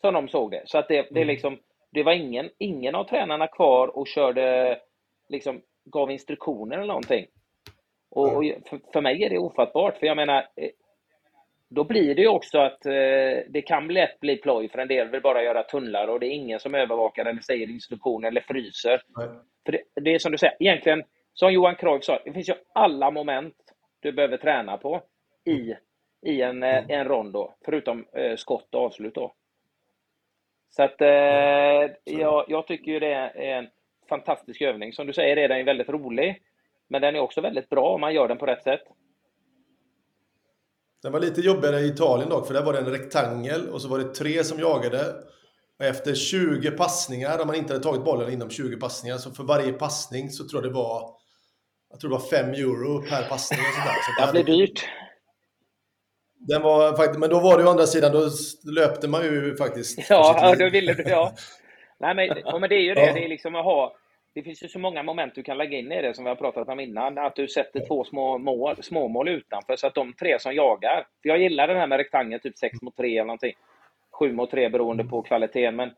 som 0.02 0.14
de 0.14 0.28
såg 0.28 0.52
det. 0.52 0.62
Så 0.66 0.78
att 0.78 0.88
det, 0.88 1.02
det, 1.02 1.22
mm. 1.22 1.28
liksom, 1.28 1.60
det 1.92 2.04
var 2.04 2.14
ingen, 2.14 2.50
ingen 2.58 2.96
av 2.96 3.04
tränarna 3.04 3.48
kvar 3.48 3.98
och 3.98 4.08
körde, 4.08 4.80
liksom, 5.30 5.62
gav 5.86 6.12
instruktioner 6.12 6.78
eller 6.78 6.88
någonting. 6.88 7.26
Och, 8.12 8.38
och 8.38 8.44
för, 8.70 8.80
för, 8.94 9.02
mig 9.02 9.24
är 9.24 9.30
det 9.30 9.38
ofattbart, 9.38 9.98
för 9.98 10.08
jag 10.08 10.16
menar, 10.16 10.48
eh, 10.56 10.70
då 11.70 11.84
blir 11.84 12.16
det 12.16 12.22
ju 12.22 12.28
också 12.28 12.58
att 12.58 12.86
eh, 12.86 12.92
det 13.50 13.64
kan 13.66 13.88
lätt 13.88 14.20
bli 14.20 14.38
ploj, 14.38 14.70
för 14.70 14.80
en 14.80 14.88
del 14.88 15.08
vill 15.08 15.22
bara 15.22 15.44
göra 15.44 15.64
tunnlar 15.64 16.08
och 16.08 16.20
det 16.20 16.28
är 16.28 16.32
ingen 16.32 16.60
som 16.60 16.76
övervakar 16.76 17.26
eller 17.26 17.42
säger 17.42 17.70
instruktioner 17.70 18.28
eller 18.28 18.42
fryser. 18.42 19.02
För 19.66 19.72
det, 19.72 19.82
det 20.02 20.14
är 20.14 20.20
som 20.20 20.32
du 20.32 20.38
säger, 20.38 20.56
egentligen 20.60 21.04
som 21.34 21.54
Johan 21.54 21.76
Cruyff 21.76 22.04
sa, 22.04 22.20
det 22.26 22.34
finns 22.34 22.50
ju 22.50 22.56
alla 22.74 23.12
moment 23.12 23.56
du 24.00 24.12
behöver 24.12 24.38
träna 24.38 24.78
på 24.78 25.02
i, 25.46 25.76
i 26.22 26.42
en, 26.42 26.64
eh, 26.64 26.90
en 26.90 27.08
rond 27.08 27.34
då, 27.34 27.56
förutom 27.66 28.06
eh, 28.14 28.36
skott 28.36 28.76
och 28.76 28.82
avslut 28.82 29.16
då. 29.16 29.34
Så 30.70 30.84
att 30.84 31.02
eh, 31.02 32.18
jag, 32.20 32.46
jag 32.48 32.68
tycker 32.68 32.92
ju 32.92 33.00
det 33.00 33.14
är 33.14 33.58
en 33.58 33.68
fantastisk 34.10 34.62
övning. 34.62 34.94
Som 34.94 35.08
du 35.08 35.14
säger 35.14 35.38
är 35.38 35.48
den 35.48 35.66
väldigt 35.66 35.90
rolig, 35.90 36.42
men 36.88 37.02
den 37.02 37.16
är 37.16 37.20
också 37.20 37.42
väldigt 37.42 37.70
bra 37.70 37.94
om 37.94 38.02
man 38.02 38.14
gör 38.14 38.28
den 38.28 38.38
på 38.38 38.46
rätt 38.46 38.64
sätt. 38.64 38.84
Den 41.02 41.12
var 41.12 41.20
lite 41.20 41.42
jobbigare 41.42 41.80
i 41.80 41.88
Italien 41.88 42.30
dock, 42.30 42.48
för 42.48 42.54
där 42.54 42.66
var 42.66 42.74
det 42.74 42.80
en 42.80 42.92
rektangel 42.92 43.70
och 43.70 43.82
så 43.82 43.88
var 43.88 43.98
det 43.98 44.14
tre 44.14 44.44
som 44.44 44.60
jagade. 44.60 45.00
Och 45.80 45.86
efter 45.86 46.16
20 46.16 46.72
passningar, 46.72 47.42
om 47.42 47.48
man 47.48 47.56
inte 47.56 47.74
hade 47.74 47.84
tagit 47.84 48.04
bollen 48.04 48.34
inom 48.34 48.50
20 48.50 48.78
passningar, 48.78 49.18
så 49.18 49.32
för 49.32 49.44
varje 49.44 49.74
passning 49.74 50.30
så 50.30 50.48
tror 50.48 50.64
jag 50.64 50.72
det 50.72 50.76
var 50.76 51.20
jag 51.90 52.00
tror 52.00 52.10
det 52.10 52.16
var 52.18 52.30
5 52.30 52.50
euro 52.50 53.02
per 53.02 53.30
passning. 53.30 53.60
Och 53.60 53.66
sådär. 53.76 54.28
Så 54.28 54.32
det 54.34 54.44
blir 54.44 54.58
dyrt. 54.58 54.86
Den 56.50 56.62
var, 56.62 57.20
men 57.20 57.30
då 57.30 57.40
var 57.40 57.58
det 57.58 57.64
å 57.64 57.70
andra 57.70 57.86
sidan, 57.86 58.12
då 58.12 58.30
löpte 58.72 59.08
man 59.08 59.24
ju 59.24 59.56
faktiskt. 59.56 60.10
Ja, 60.10 60.56
då 60.60 60.70
ville 60.70 60.94
du, 60.94 61.04
ja. 61.04 61.34
Nej, 62.00 62.16
men, 62.16 62.60
men 62.62 62.70
det 62.70 62.76
är 62.76 62.82
ju 62.82 62.94
det. 62.94 63.06
Ja. 63.06 63.14
Det, 63.14 63.26
är 63.26 63.30
liksom 63.30 63.56
att 63.56 63.66
ha, 63.66 63.96
det 64.34 64.44
finns 64.44 64.64
ju 64.64 64.68
så 64.68 64.80
många 64.80 65.04
moment 65.04 65.36
du 65.36 65.44
kan 65.44 65.58
lägga 65.58 65.78
in 65.78 65.92
i 65.92 66.02
det 66.02 66.14
som 66.14 66.24
vi 66.24 66.30
har 66.30 66.36
pratat 66.36 66.70
om 66.70 66.80
innan. 66.80 67.18
Att 67.18 67.36
du 67.36 67.48
sätter 67.48 67.86
två 67.88 68.04
små 68.04 68.38
mål, 68.38 68.84
småmål 68.84 69.28
utanför 69.28 69.76
så 69.76 69.88
att 69.88 69.96
de 69.96 70.14
tre 70.14 70.40
som 70.40 70.56
jagar. 70.56 71.08
För 71.22 71.30
jag 71.30 71.40
gillar 71.42 71.68
den 71.68 71.78
här 71.78 71.88
med 71.88 71.98
rektangel, 71.98 72.40
typ 72.40 72.58
6 72.58 72.82
mot 72.82 72.98
3 72.98 73.18
eller 73.18 73.26
någonting. 73.26 73.54
7 74.12 74.34
mot 74.34 74.52
3 74.52 74.70
beroende 74.70 75.04
på 75.04 75.22
kvaliteten. 75.22 75.76
Men 75.76 75.92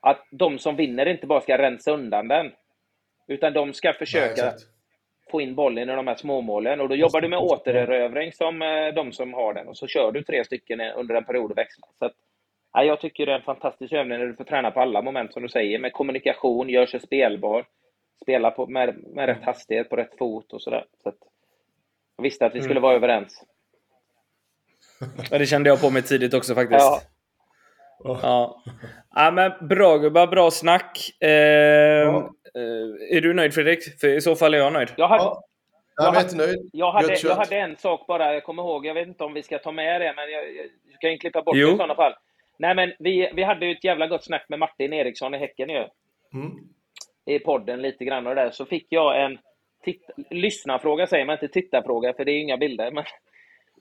att 0.00 0.26
de 0.30 0.58
som 0.58 0.76
vinner 0.76 1.06
inte 1.06 1.26
bara 1.26 1.40
ska 1.40 1.58
rensa 1.58 1.90
undan 1.92 2.28
den. 2.28 2.52
Utan 3.28 3.52
de 3.52 3.72
ska 3.72 3.92
försöka 3.92 4.44
Nej, 4.44 4.54
få 5.32 5.40
in 5.40 5.54
bollen 5.54 5.90
i 5.90 5.96
de 5.96 6.06
här 6.06 6.14
småmålen. 6.14 6.80
Och 6.80 6.88
då 6.88 6.94
jobbar 6.94 7.20
du 7.20 7.28
med 7.28 7.38
återerövring 7.38 8.32
som 8.32 8.62
eh, 8.62 8.94
de 8.94 9.12
som 9.12 9.34
har 9.34 9.54
den. 9.54 9.68
Och 9.68 9.76
så 9.76 9.86
kör 9.86 10.12
du 10.12 10.22
tre 10.22 10.44
stycken 10.44 10.80
under 10.80 11.14
en 11.14 11.24
period 11.24 11.50
och 11.50 11.58
växlar. 11.58 11.88
Så 11.98 12.04
att, 12.04 12.14
ja, 12.72 12.84
jag 12.84 13.00
tycker 13.00 13.26
det 13.26 13.32
är 13.32 13.36
en 13.36 13.42
fantastisk 13.42 13.92
övning 13.92 14.18
när 14.18 14.26
du 14.26 14.34
får 14.34 14.44
träna 14.44 14.70
på 14.70 14.80
alla 14.80 15.02
moment 15.02 15.32
som 15.32 15.42
du 15.42 15.48
säger. 15.48 15.78
Med 15.78 15.92
kommunikation, 15.92 16.68
gör 16.68 16.86
sig 16.86 17.00
spelbar. 17.00 17.64
Spela 18.22 18.50
på, 18.50 18.66
med, 18.66 18.96
med 19.14 19.26
rätt 19.26 19.44
hastighet, 19.44 19.88
på 19.90 19.96
rätt 19.96 20.18
fot 20.18 20.52
och 20.52 20.62
sådär. 20.62 20.84
Så 21.02 21.08
att, 21.08 21.18
jag 22.16 22.22
visste 22.22 22.46
att 22.46 22.54
vi 22.54 22.60
skulle 22.60 22.80
mm. 22.80 22.82
vara 22.82 22.96
överens. 22.96 23.44
Ja, 25.30 25.38
det 25.38 25.46
kände 25.46 25.70
jag 25.70 25.80
på 25.80 25.90
mig 25.90 26.02
tidigt 26.02 26.34
också 26.34 26.54
faktiskt. 26.54 26.80
Ja. 26.80 27.00
Ja. 28.04 28.62
ja, 29.14 29.30
men 29.30 29.68
bra 29.68 29.98
gubbar, 29.98 30.26
bra 30.26 30.50
snack. 30.50 31.16
Eh, 31.20 31.30
ja. 31.30 32.32
Eh, 32.58 33.16
är 33.16 33.20
du 33.20 33.34
nöjd 33.34 33.54
Fredrik? 33.54 34.00
För 34.00 34.08
i 34.08 34.20
så 34.20 34.36
fall 34.36 34.54
är 34.54 34.58
jag 34.58 34.72
nöjd. 34.72 34.88
Jag, 34.96 35.08
hade, 35.08 35.24
ja. 35.24 35.42
jag, 35.96 36.14
jag 36.14 36.36
nöjd. 36.36 36.70
Jag 36.72 36.92
hade, 36.92 37.16
jag 37.22 37.34
hade 37.34 37.56
en 37.56 37.76
sak 37.76 38.06
bara, 38.06 38.34
jag 38.34 38.44
kommer 38.44 38.62
ihåg, 38.62 38.86
jag 38.86 38.94
vet 38.94 39.08
inte 39.08 39.24
om 39.24 39.34
vi 39.34 39.42
ska 39.42 39.58
ta 39.58 39.72
med 39.72 40.00
det, 40.00 40.12
men 40.16 40.30
jag, 40.30 40.44
jag 40.90 41.00
kan 41.00 41.10
ju 41.12 41.18
klippa 41.18 41.42
bort 41.42 41.56
jo. 41.56 41.66
det 41.66 41.74
i 41.74 41.76
sådana 41.76 41.94
fall. 41.94 42.14
Nej, 42.58 42.74
men 42.74 42.92
vi, 42.98 43.30
vi 43.34 43.42
hade 43.42 43.66
ju 43.66 43.72
ett 43.72 43.84
jävla 43.84 44.06
gott 44.06 44.24
snack 44.24 44.44
med 44.48 44.58
Martin 44.58 44.92
Eriksson 44.92 45.34
i 45.34 45.38
Häcken 45.38 45.68
ju. 45.68 45.84
Mm. 46.34 46.52
I 47.26 47.38
podden 47.38 47.82
lite 47.82 48.04
grann 48.04 48.26
och 48.26 48.34
där. 48.34 48.50
Så 48.50 48.66
fick 48.66 48.86
jag 48.88 49.24
en 49.24 49.38
lyssnarfråga, 50.30 51.06
säger 51.06 51.24
man 51.24 51.32
inte 51.32 51.48
tittarfråga, 51.48 52.12
för 52.12 52.24
det 52.24 52.32
är 52.32 52.40
inga 52.40 52.56
bilder. 52.56 52.90
Men 52.90 53.04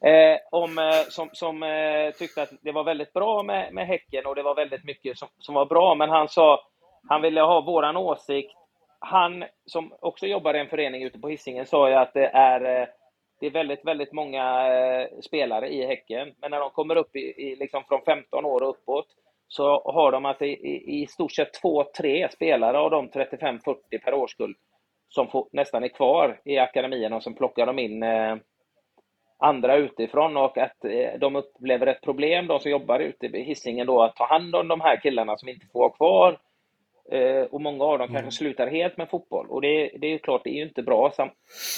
Eh, 0.03 0.37
om, 0.51 0.77
eh, 0.77 1.09
som 1.09 1.29
som 1.33 1.63
eh, 1.63 2.11
tyckte 2.11 2.41
att 2.41 2.49
det 2.61 2.71
var 2.71 2.83
väldigt 2.83 3.13
bra 3.13 3.43
med, 3.43 3.73
med 3.73 3.87
Häcken 3.87 4.25
och 4.25 4.35
det 4.35 4.43
var 4.43 4.55
väldigt 4.55 4.83
mycket 4.83 5.17
som, 5.17 5.27
som 5.39 5.55
var 5.55 5.65
bra. 5.65 5.95
Men 5.95 6.09
han 6.09 6.29
sa, 6.29 6.59
han 7.09 7.21
ville 7.21 7.41
ha 7.41 7.61
våran 7.61 7.97
åsikt. 7.97 8.51
Han 9.01 9.43
som 9.65 9.93
också 9.99 10.27
jobbar 10.27 10.53
i 10.53 10.59
en 10.59 10.69
förening 10.69 11.03
ute 11.03 11.19
på 11.19 11.29
Hisingen 11.29 11.65
sa 11.65 11.89
ju 11.89 11.95
att 11.95 12.13
det 12.13 12.27
är, 12.27 12.81
eh, 12.81 12.87
det 13.39 13.45
är 13.45 13.51
väldigt, 13.51 13.85
väldigt 13.85 14.11
många 14.11 14.73
eh, 14.73 15.07
spelare 15.21 15.69
i 15.69 15.85
Häcken. 15.85 16.33
Men 16.41 16.51
när 16.51 16.59
de 16.59 16.69
kommer 16.69 16.95
upp 16.95 17.15
i, 17.15 17.19
i 17.19 17.55
liksom 17.55 17.83
från 17.83 18.01
15 18.01 18.45
år 18.45 18.63
och 18.63 18.69
uppåt 18.69 19.07
så 19.47 19.81
har 19.85 20.11
de 20.11 20.25
alltså 20.25 20.45
i, 20.45 20.51
i, 20.51 21.01
i 21.01 21.07
stort 21.07 21.31
sett 21.31 21.53
två, 21.53 21.83
tre 21.97 22.29
spelare 22.31 22.79
av 22.79 22.91
de 22.91 23.09
35-40 23.09 23.75
per 24.03 24.13
årskull 24.13 24.55
som 25.09 25.27
får, 25.27 25.47
nästan 25.51 25.83
är 25.83 25.87
kvar 25.87 26.39
i 26.45 26.57
akademin 26.57 27.13
och 27.13 27.23
som 27.23 27.35
plockar 27.35 27.65
de 27.65 27.79
in 27.79 28.03
eh, 28.03 28.35
andra 29.39 29.75
utifrån 29.75 30.37
och 30.37 30.57
att 30.57 30.85
eh, 30.85 31.19
de 31.19 31.35
upplever 31.35 31.87
ett 31.87 32.01
problem, 32.01 32.47
de 32.47 32.59
som 32.59 32.71
jobbar 32.71 32.99
ute 32.99 33.25
i 33.25 33.43
Hisingen 33.43 33.87
då, 33.87 34.01
att 34.01 34.15
ta 34.15 34.25
hand 34.25 34.55
om 34.55 34.67
de 34.67 34.81
här 34.81 35.01
killarna 35.01 35.37
som 35.37 35.49
inte 35.49 35.65
får 35.73 35.79
vara 35.79 35.93
kvar. 35.93 36.39
Eh, 37.11 37.43
och 37.43 37.61
många 37.61 37.83
av 37.83 37.99
dem 37.99 38.09
mm. 38.09 38.21
kanske 38.21 38.37
slutar 38.37 38.67
helt 38.67 38.97
med 38.97 39.09
fotboll. 39.09 39.47
Och 39.49 39.61
det, 39.61 39.91
det 39.99 40.13
är 40.13 40.17
klart, 40.17 40.43
det 40.43 40.49
är 40.49 40.55
ju 40.55 40.63
inte 40.63 40.83
bra. 40.83 41.13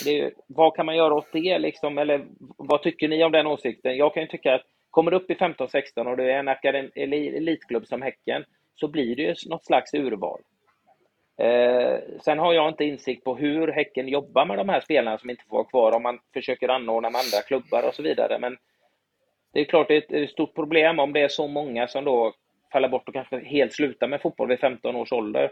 Är, 0.08 0.34
vad 0.48 0.76
kan 0.76 0.86
man 0.86 0.96
göra 0.96 1.14
åt 1.14 1.32
det 1.32 1.60
liksom? 1.60 1.98
Eller 1.98 2.26
vad 2.58 2.84
tycker 2.84 3.08
ni 3.08 3.24
om 3.24 3.32
den 3.32 3.48
åsikten? 3.48 3.98
Jag 3.98 4.14
kan 4.14 4.24
ju 4.24 4.30
tycka 4.30 4.56
att 4.56 4.62
kommer 4.90 5.12
du 5.12 5.18
upp 5.18 5.32
i 5.32 5.34
15-16 5.34 6.10
och 6.10 6.18
du 6.18 6.32
är 6.32 6.40
en 6.40 6.48
akadem, 6.48 6.92
elitklubb 6.96 7.88
som 7.88 8.02
Häcken, 8.02 8.46
så 8.76 8.88
blir 8.88 9.16
det 9.16 9.22
ju 9.22 9.36
något 9.50 9.66
slags 9.66 9.94
urval. 9.94 10.40
Eh, 11.38 12.00
sen 12.22 12.40
har 12.40 12.54
jag 12.54 12.70
inte 12.70 12.86
insikt 12.86 13.24
på 13.24 13.36
hur 13.36 13.68
Häcken 13.68 14.08
jobbar 14.08 14.46
med 14.46 14.58
de 14.58 14.70
här 14.70 14.80
spelarna 14.80 15.18
som 15.18 15.30
inte 15.30 15.44
får 15.50 15.58
vara 15.58 15.68
kvar, 15.68 15.96
om 15.96 16.04
man 16.04 16.20
försöker 16.34 16.70
anordna 16.70 17.10
med 17.10 17.20
andra 17.20 17.42
klubbar 17.48 17.88
och 17.88 17.96
så 17.96 18.04
vidare. 18.04 18.40
Men 18.40 18.58
det 19.54 19.60
är 19.60 19.66
klart 19.66 19.88
det 19.88 19.96
är 19.96 20.24
ett 20.24 20.30
stort 20.30 20.56
problem 20.56 21.00
om 21.00 21.14
det 21.14 21.22
är 21.22 21.28
så 21.28 21.48
många 21.48 21.88
som 21.88 22.04
då 22.04 22.34
falla 22.74 22.90
bort 22.90 23.08
och 23.08 23.14
kanske 23.14 23.40
helt 23.40 23.74
sluta 23.74 24.08
med 24.08 24.22
fotboll 24.22 24.50
vid 24.50 24.60
15 24.60 24.96
års 24.96 25.12
ålder. 25.12 25.52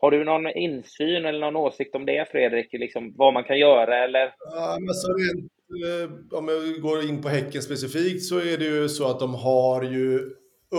Har 0.00 0.10
du 0.10 0.24
någon 0.24 0.46
insyn 0.46 1.24
eller 1.24 1.40
någon 1.40 1.56
åsikt 1.56 1.94
om 1.94 2.06
det, 2.06 2.28
Fredrik? 2.30 2.72
Liksom, 2.72 3.14
vad 3.16 3.34
man 3.34 3.44
kan 3.44 3.58
göra 3.58 4.04
eller? 4.04 4.34
Ja, 4.54 4.76
men 4.80 4.94
så 4.94 5.12
rent, 5.12 5.52
eh, 5.84 6.38
om 6.38 6.48
jag 6.48 6.82
går 6.82 7.04
in 7.04 7.22
på 7.22 7.28
Häcken 7.28 7.62
specifikt 7.62 8.24
så 8.24 8.38
är 8.38 8.58
det 8.58 8.64
ju 8.64 8.88
så 8.88 9.10
att 9.10 9.20
de 9.20 9.34
har 9.34 9.82
ju 9.82 10.30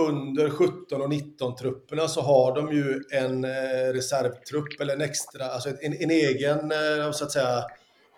under 0.08 0.50
17 0.50 1.02
och 1.02 1.08
19-trupperna 1.08 2.08
så 2.08 2.20
har 2.20 2.54
de 2.54 2.72
ju 2.76 3.00
en 3.20 3.44
eh, 3.44 3.92
reservtrupp 3.94 4.80
eller 4.80 4.94
en 4.94 5.00
extra, 5.00 5.44
alltså 5.44 5.68
en, 5.68 5.92
en 6.00 6.10
egen, 6.10 6.58
eh, 6.72 7.10
så 7.12 7.24
att 7.24 7.30
säga, 7.30 7.64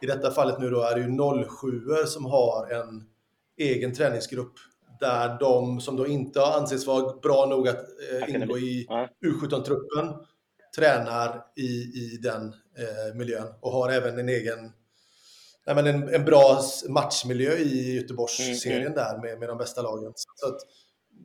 i 0.02 0.06
detta 0.06 0.30
fallet 0.30 0.60
nu 0.60 0.70
då 0.70 0.82
är 0.82 0.94
det 0.94 1.00
ju 1.00 1.44
07 1.46 2.06
som 2.06 2.24
har 2.24 2.72
en 2.72 3.04
egen 3.58 3.94
träningsgrupp 3.94 4.54
där 5.00 5.38
de 5.40 5.80
som 5.80 5.96
då 5.96 6.06
inte 6.06 6.40
har 6.40 6.60
ansetts 6.60 6.86
vara 6.86 7.16
bra 7.16 7.46
nog 7.46 7.68
att 7.68 7.84
eh, 8.12 8.34
ingå 8.34 8.58
i 8.58 8.86
U17-truppen 9.26 10.14
tränar 10.76 11.44
i, 11.56 11.68
i 12.02 12.18
den 12.22 12.46
eh, 12.78 13.14
miljön 13.14 13.48
och 13.60 13.72
har 13.72 13.90
även 13.90 14.18
en 14.18 14.28
egen 14.28 14.72
nej, 15.66 15.74
men 15.74 15.86
en, 15.86 16.14
en 16.14 16.24
bra 16.24 16.60
matchmiljö 16.88 17.52
i 17.52 17.94
Göteborgsserien 17.94 18.86
mm, 18.86 18.92
mm. 18.92 18.94
där 18.94 19.18
med, 19.22 19.38
med 19.38 19.48
de 19.48 19.58
bästa 19.58 19.82
lagen. 19.82 20.12
Så 20.16 20.46
att, 20.46 20.60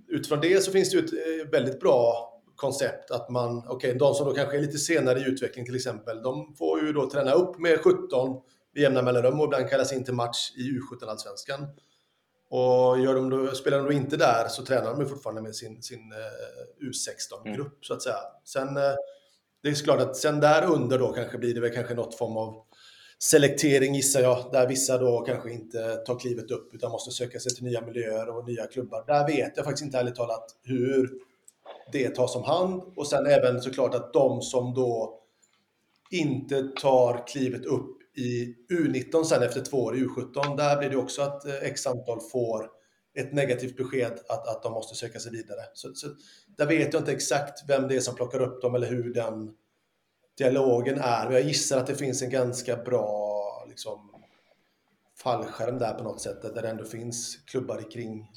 utifrån 0.08 0.42
det 0.42 0.64
så 0.64 0.72
finns 0.72 0.92
det 0.92 0.98
ju 0.98 1.06
ett 1.06 1.14
eh, 1.14 1.52
väldigt 1.52 1.80
bra 1.80 2.30
koncept 2.56 3.12
att 3.12 3.30
man, 3.30 3.58
okej, 3.58 3.76
okay, 3.76 3.94
de 3.94 4.14
som 4.14 4.28
då 4.28 4.34
kanske 4.34 4.58
är 4.58 4.62
lite 4.62 4.78
senare 4.78 5.20
i 5.20 5.24
utveckling 5.24 5.66
till 5.66 5.76
exempel, 5.76 6.22
de 6.22 6.56
får 6.56 6.82
ju 6.82 6.94
då 6.94 7.10
träna 7.10 7.32
upp 7.32 7.60
med 7.60 7.80
17 7.80 8.42
vid 8.74 8.84
jämna 8.84 9.02
mellanrum 9.02 9.40
och 9.40 9.46
ibland 9.46 9.70
kallas 9.70 9.94
in 9.94 10.04
till 10.04 10.14
match 10.14 10.52
i 10.58 10.62
U17-allsvenskan. 10.62 11.68
Och 12.50 13.00
gör 13.00 13.16
de 13.16 13.30
då, 13.30 13.56
spelar 13.56 13.78
de 13.78 13.86
då 13.86 13.92
inte 13.92 14.18
där 14.18 14.48
så 14.48 14.66
tränar 14.66 14.96
de 14.96 15.10
fortfarande 15.10 15.42
med 15.42 15.56
sin, 15.56 15.82
sin 15.82 16.00
uh, 16.00 16.90
U16-grupp 16.90 17.68
mm. 17.68 17.78
så 17.82 17.94
att 17.94 18.02
säga. 18.02 18.16
Sen, 18.44 18.78
uh, 18.78 18.84
det 19.64 19.70
är 19.70 19.84
klart 19.84 20.00
att 20.00 20.18
sen 20.18 20.40
där 20.40 20.66
under 20.66 21.00
då 21.00 21.14
kanske 21.14 21.38
blir 21.38 21.54
det 21.54 21.62
väl 21.62 21.74
kanske 21.74 21.94
något 21.94 22.18
form 22.18 22.38
av 22.38 22.64
selektering 23.20 23.96
gissar 23.96 24.22
jag, 24.22 24.50
där 24.52 24.68
vissa 24.68 24.98
då 24.98 25.22
kanske 25.22 25.52
inte 25.52 25.96
tar 25.96 26.20
klivet 26.20 26.52
upp 26.52 26.74
utan 26.74 26.92
måste 26.92 27.12
söka 27.12 27.40
sig 27.40 27.56
till 27.56 27.64
nya 27.64 27.82
miljöer 27.82 28.30
och 28.30 28.48
nya 28.48 28.68
klubbar. 28.68 29.04
Där 29.08 29.28
vet 29.28 29.54
jag 29.56 29.66
faktiskt 29.66 29.86
inte 29.86 29.98
ärligt 29.98 30.16
talat 30.16 30.46
hur 30.64 31.10
det 31.92 32.16
tas 32.16 32.36
om 32.36 32.44
hand 32.44 32.84
och 32.96 33.08
sen 33.08 33.26
även 33.26 33.62
såklart 33.62 33.96
att 33.96 34.14
de 34.14 34.42
som 34.42 34.74
då 34.74 35.20
inte 36.12 36.64
tar 36.64 37.28
klivet 37.28 37.66
upp 37.66 37.99
i 38.20 38.56
U19 38.70 39.24
sen 39.24 39.44
efter 39.44 39.62
två 39.62 39.78
år 39.78 39.98
i 39.98 40.04
U17, 40.04 40.58
där 40.58 40.78
blir 40.78 40.90
det 40.90 40.98
också 40.98 41.22
att 41.22 41.46
eh, 41.46 41.54
x 41.64 41.88
antal 41.88 42.20
får 42.32 42.70
ett 43.18 43.34
negativt 43.34 43.78
besked 43.78 44.12
att, 44.30 44.48
att 44.48 44.64
de 44.64 44.74
måste 44.74 44.96
söka 44.96 45.20
sig 45.20 45.32
vidare. 45.32 45.62
Så, 45.74 45.94
så 45.94 46.08
där 46.58 46.66
vet 46.66 46.94
jag 46.94 47.02
inte 47.02 47.12
exakt 47.12 47.70
vem 47.70 47.88
det 47.88 47.96
är 47.96 48.00
som 48.00 48.16
plockar 48.16 48.42
upp 48.42 48.62
dem 48.62 48.76
eller 48.76 48.88
hur 48.88 49.14
den 49.14 49.52
dialogen 50.38 51.00
är. 51.00 51.26
Men 51.26 51.34
jag 51.34 51.44
gissar 51.44 51.78
att 51.78 51.88
det 51.88 51.96
finns 51.96 52.22
en 52.22 52.30
ganska 52.30 52.76
bra 52.76 53.66
liksom, 53.70 54.12
fallskärm 55.24 55.78
där 55.78 55.94
på 55.94 56.04
något 56.04 56.22
sätt, 56.22 56.42
där 56.42 56.62
det 56.62 56.70
ändå 56.70 56.84
finns 56.84 57.36
klubbar 57.36 57.92
kring 57.92 58.28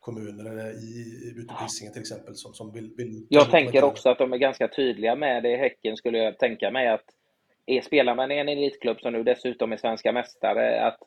kommuner 0.00 0.50
eller 0.50 0.70
i, 0.70 1.32
ute 1.36 1.54
på 1.54 1.62
Hisingen 1.62 1.92
till 1.92 2.02
exempel 2.02 2.34
som, 2.34 2.54
som 2.54 2.72
vill, 2.72 2.94
vill 2.96 3.26
Jag 3.28 3.50
tänker 3.50 3.84
också 3.84 4.08
att 4.08 4.18
de 4.18 4.32
är 4.32 4.36
ganska 4.36 4.68
tydliga 4.68 5.16
med 5.16 5.42
det 5.42 5.50
i 5.50 5.56
Häcken 5.56 5.96
skulle 5.96 6.18
jag 6.18 6.38
tänka 6.38 6.70
mig 6.70 6.88
att 6.88 7.04
är, 7.66 7.80
spelar 7.80 8.14
man 8.14 8.32
i 8.32 8.38
en 8.38 8.48
elitklubb 8.48 9.00
som 9.00 9.12
nu 9.12 9.22
dessutom 9.22 9.72
är 9.72 9.76
svenska 9.76 10.12
mästare 10.12 10.86
att 10.86 10.98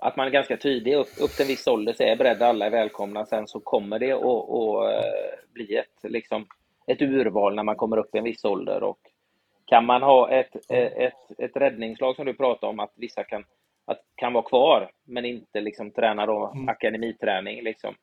att 0.00 0.16
man 0.16 0.26
är 0.26 0.30
ganska 0.30 0.56
tydlig 0.56 0.94
upp, 0.94 1.08
upp 1.20 1.30
till 1.30 1.42
en 1.42 1.48
viss 1.48 1.66
ålder 1.66 1.92
så 1.92 2.02
är 2.02 2.16
beredda, 2.16 2.46
alla 2.46 2.66
är 2.66 2.70
välkomna. 2.70 3.26
Sen 3.26 3.46
så 3.46 3.60
kommer 3.60 3.98
det 3.98 4.12
att, 4.12 4.24
att 4.24 5.52
bli 5.52 5.76
ett, 5.76 6.10
liksom, 6.12 6.46
ett 6.86 7.02
urval 7.02 7.54
när 7.54 7.62
man 7.62 7.76
kommer 7.76 7.96
upp 7.96 8.14
i 8.14 8.18
en 8.18 8.24
viss 8.24 8.44
ålder. 8.44 8.82
Och 8.82 8.98
kan 9.64 9.86
man 9.86 10.02
ha 10.02 10.30
ett, 10.30 10.70
ett, 10.70 11.38
ett 11.38 11.56
räddningslag 11.56 12.16
som 12.16 12.26
du 12.26 12.34
pratar 12.34 12.68
om, 12.68 12.80
att 12.80 12.92
vissa 12.96 13.24
kan, 13.24 13.44
att, 13.84 14.00
kan 14.14 14.32
vara 14.32 14.44
kvar, 14.44 14.90
men 15.04 15.24
inte 15.24 15.60
liksom 15.60 15.90
träna 15.90 16.26
då 16.26 16.52
Mm. 16.54 16.68
akademiträning, 16.68 17.62
liksom, 17.62 17.94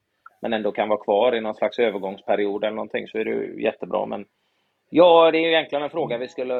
men 0.41 0.53
ändå 0.53 0.71
kan 0.71 0.89
vara 0.89 1.03
kvar 1.03 1.35
i 1.35 1.41
någon 1.41 1.55
slags 1.55 1.79
övergångsperiod 1.79 2.63
eller 2.63 2.75
någonting, 2.75 3.07
så 3.07 3.17
är 3.17 3.25
det 3.25 3.61
jättebra. 3.61 4.05
Men 4.05 4.25
ja, 4.95 5.31
det 5.31 5.37
är 5.37 5.41
ju 5.41 5.47
egentligen 5.47 5.83
en 5.83 5.89
fråga 5.89 6.17
vi 6.17 6.27
skulle 6.27 6.55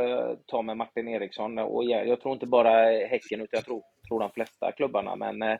ta 0.47 0.61
med 0.61 0.77
Martin 0.77 1.07
Eriksson. 1.07 1.57
Och 1.57 1.83
jag, 1.83 2.21
tror 2.21 2.33
inte 2.33 2.45
bara 2.47 2.69
Häcken, 3.07 3.41
utan 3.41 3.57
jag 3.57 3.65
tror, 3.65 3.81
tror 4.07 4.19
de 4.19 4.31
flesta 4.31 4.71
klubbarna. 4.71 5.15
Men 5.15 5.41
eh, 5.41 5.57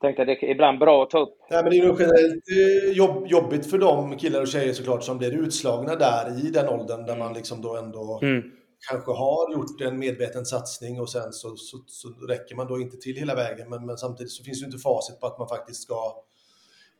tänkte 0.00 0.22
att 0.22 0.28
det 0.28 0.32
är 0.32 0.50
ibland 0.50 0.78
bra 0.78 1.02
att 1.02 1.10
ta 1.10 1.18
upp. 1.18 1.36
Nej, 1.50 1.62
men 1.62 1.70
det 1.70 1.78
är 1.78 1.86
nog 1.86 2.00
generellt 2.00 2.44
eh, 2.60 2.92
jobb, 2.96 3.26
jobbigt 3.26 3.70
för 3.70 3.78
de 3.78 4.16
killar 4.18 4.40
och 4.40 4.48
tjejer 4.48 4.72
såklart 4.72 5.04
som 5.04 5.18
blir 5.18 5.42
utslagna 5.42 5.94
där 5.96 6.46
i 6.46 6.50
den 6.50 6.68
åldern 6.68 7.06
där 7.06 7.16
man 7.16 7.32
liksom 7.34 7.62
då 7.62 7.76
ändå 7.76 8.18
Mm. 8.22 8.42
kanske 8.90 9.12
har 9.12 9.52
gjort 9.52 9.80
en 9.80 9.98
medveten 9.98 10.44
satsning 10.44 11.00
och 11.00 11.10
sen 11.10 11.32
så, 11.32 11.56
så, 11.56 11.76
så 11.86 12.08
räcker 12.28 12.54
man 12.56 12.66
då 12.66 12.80
inte 12.80 12.96
till 12.96 13.16
hela 13.16 13.34
vägen. 13.34 13.68
Men, 13.68 13.86
men 13.86 13.96
samtidigt 13.96 14.32
så 14.32 14.44
finns 14.44 14.60
det 14.60 14.64
ju 14.64 14.66
inte 14.66 14.82
facit 14.82 15.20
på 15.20 15.26
att 15.26 15.38
man 15.38 15.48
faktiskt 15.48 15.82
ska 15.82 16.00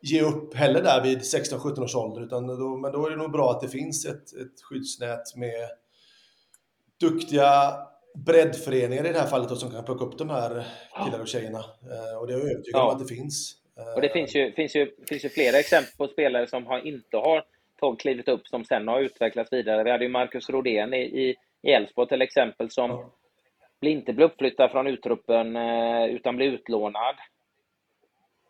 ge 0.03 0.23
upp 0.23 0.55
heller 0.55 0.83
där 0.83 1.03
vid 1.03 1.19
16-17 1.19 1.83
års 1.85 1.95
ålder. 1.95 2.23
Utan 2.23 2.47
då, 2.47 2.77
men 2.77 2.93
då 2.93 3.07
är 3.07 3.11
det 3.11 3.17
nog 3.17 3.33
bra 3.33 3.51
att 3.51 3.61
det 3.61 3.69
finns 3.69 4.07
ett, 4.07 4.33
ett 4.33 4.63
skyddsnät 4.63 5.37
med 5.37 5.69
duktiga 7.01 7.73
breddföreningar 8.15 9.07
i 9.07 9.13
det 9.13 9.19
här 9.19 9.27
fallet 9.27 9.49
då, 9.49 9.57
som 9.57 9.71
kan 9.71 9.85
plocka 9.85 10.05
upp 10.05 10.19
de 10.19 10.31
här 10.31 10.65
killar 11.05 11.21
och 11.21 11.29
tjejerna. 11.29 11.59
Eh, 11.59 12.19
och 12.21 12.27
det 12.27 12.33
är 12.33 12.39
jag 12.39 12.51
övertygad 12.51 12.81
om 12.81 12.87
Ja. 12.87 12.93
att 12.93 12.99
det 13.09 13.15
finns. 13.15 13.57
Eh, 13.79 13.95
Och 13.95 14.01
det 14.01 14.09
finns 14.09 14.35
ju, 14.35 14.53
finns 14.53 14.77
ju, 14.77 14.91
finns 15.09 15.25
ju 15.25 15.29
flera 15.29 15.59
exempel 15.59 15.93
på 15.97 16.09
spelare 16.09 16.47
som 16.47 16.67
har, 16.67 16.87
inte 16.87 17.17
har 17.17 17.45
tagit 17.81 18.01
klivit 18.01 18.29
upp, 18.29 18.47
som 18.49 18.65
sen 18.65 18.89
har 18.89 19.01
utvecklats 19.01 19.53
vidare. 19.53 19.85
Vi 19.85 19.91
hade 19.91 20.05
ju 20.05 20.11
Marcus 20.11 20.51
Rodén 20.51 20.95
i, 20.95 21.37
Elfsborg 21.63 22.09
till 22.09 22.23
exempel, 22.23 22.71
som 22.71 22.91
Ja. 22.91 23.11
inte 23.89 24.13
blev 24.13 24.27
uppflyttad 24.31 24.71
från 24.71 24.87
uttruppen, 24.87 25.57
eh, 25.57 26.05
utan 26.05 26.37
blir 26.37 26.47
utlånad. 26.53 27.15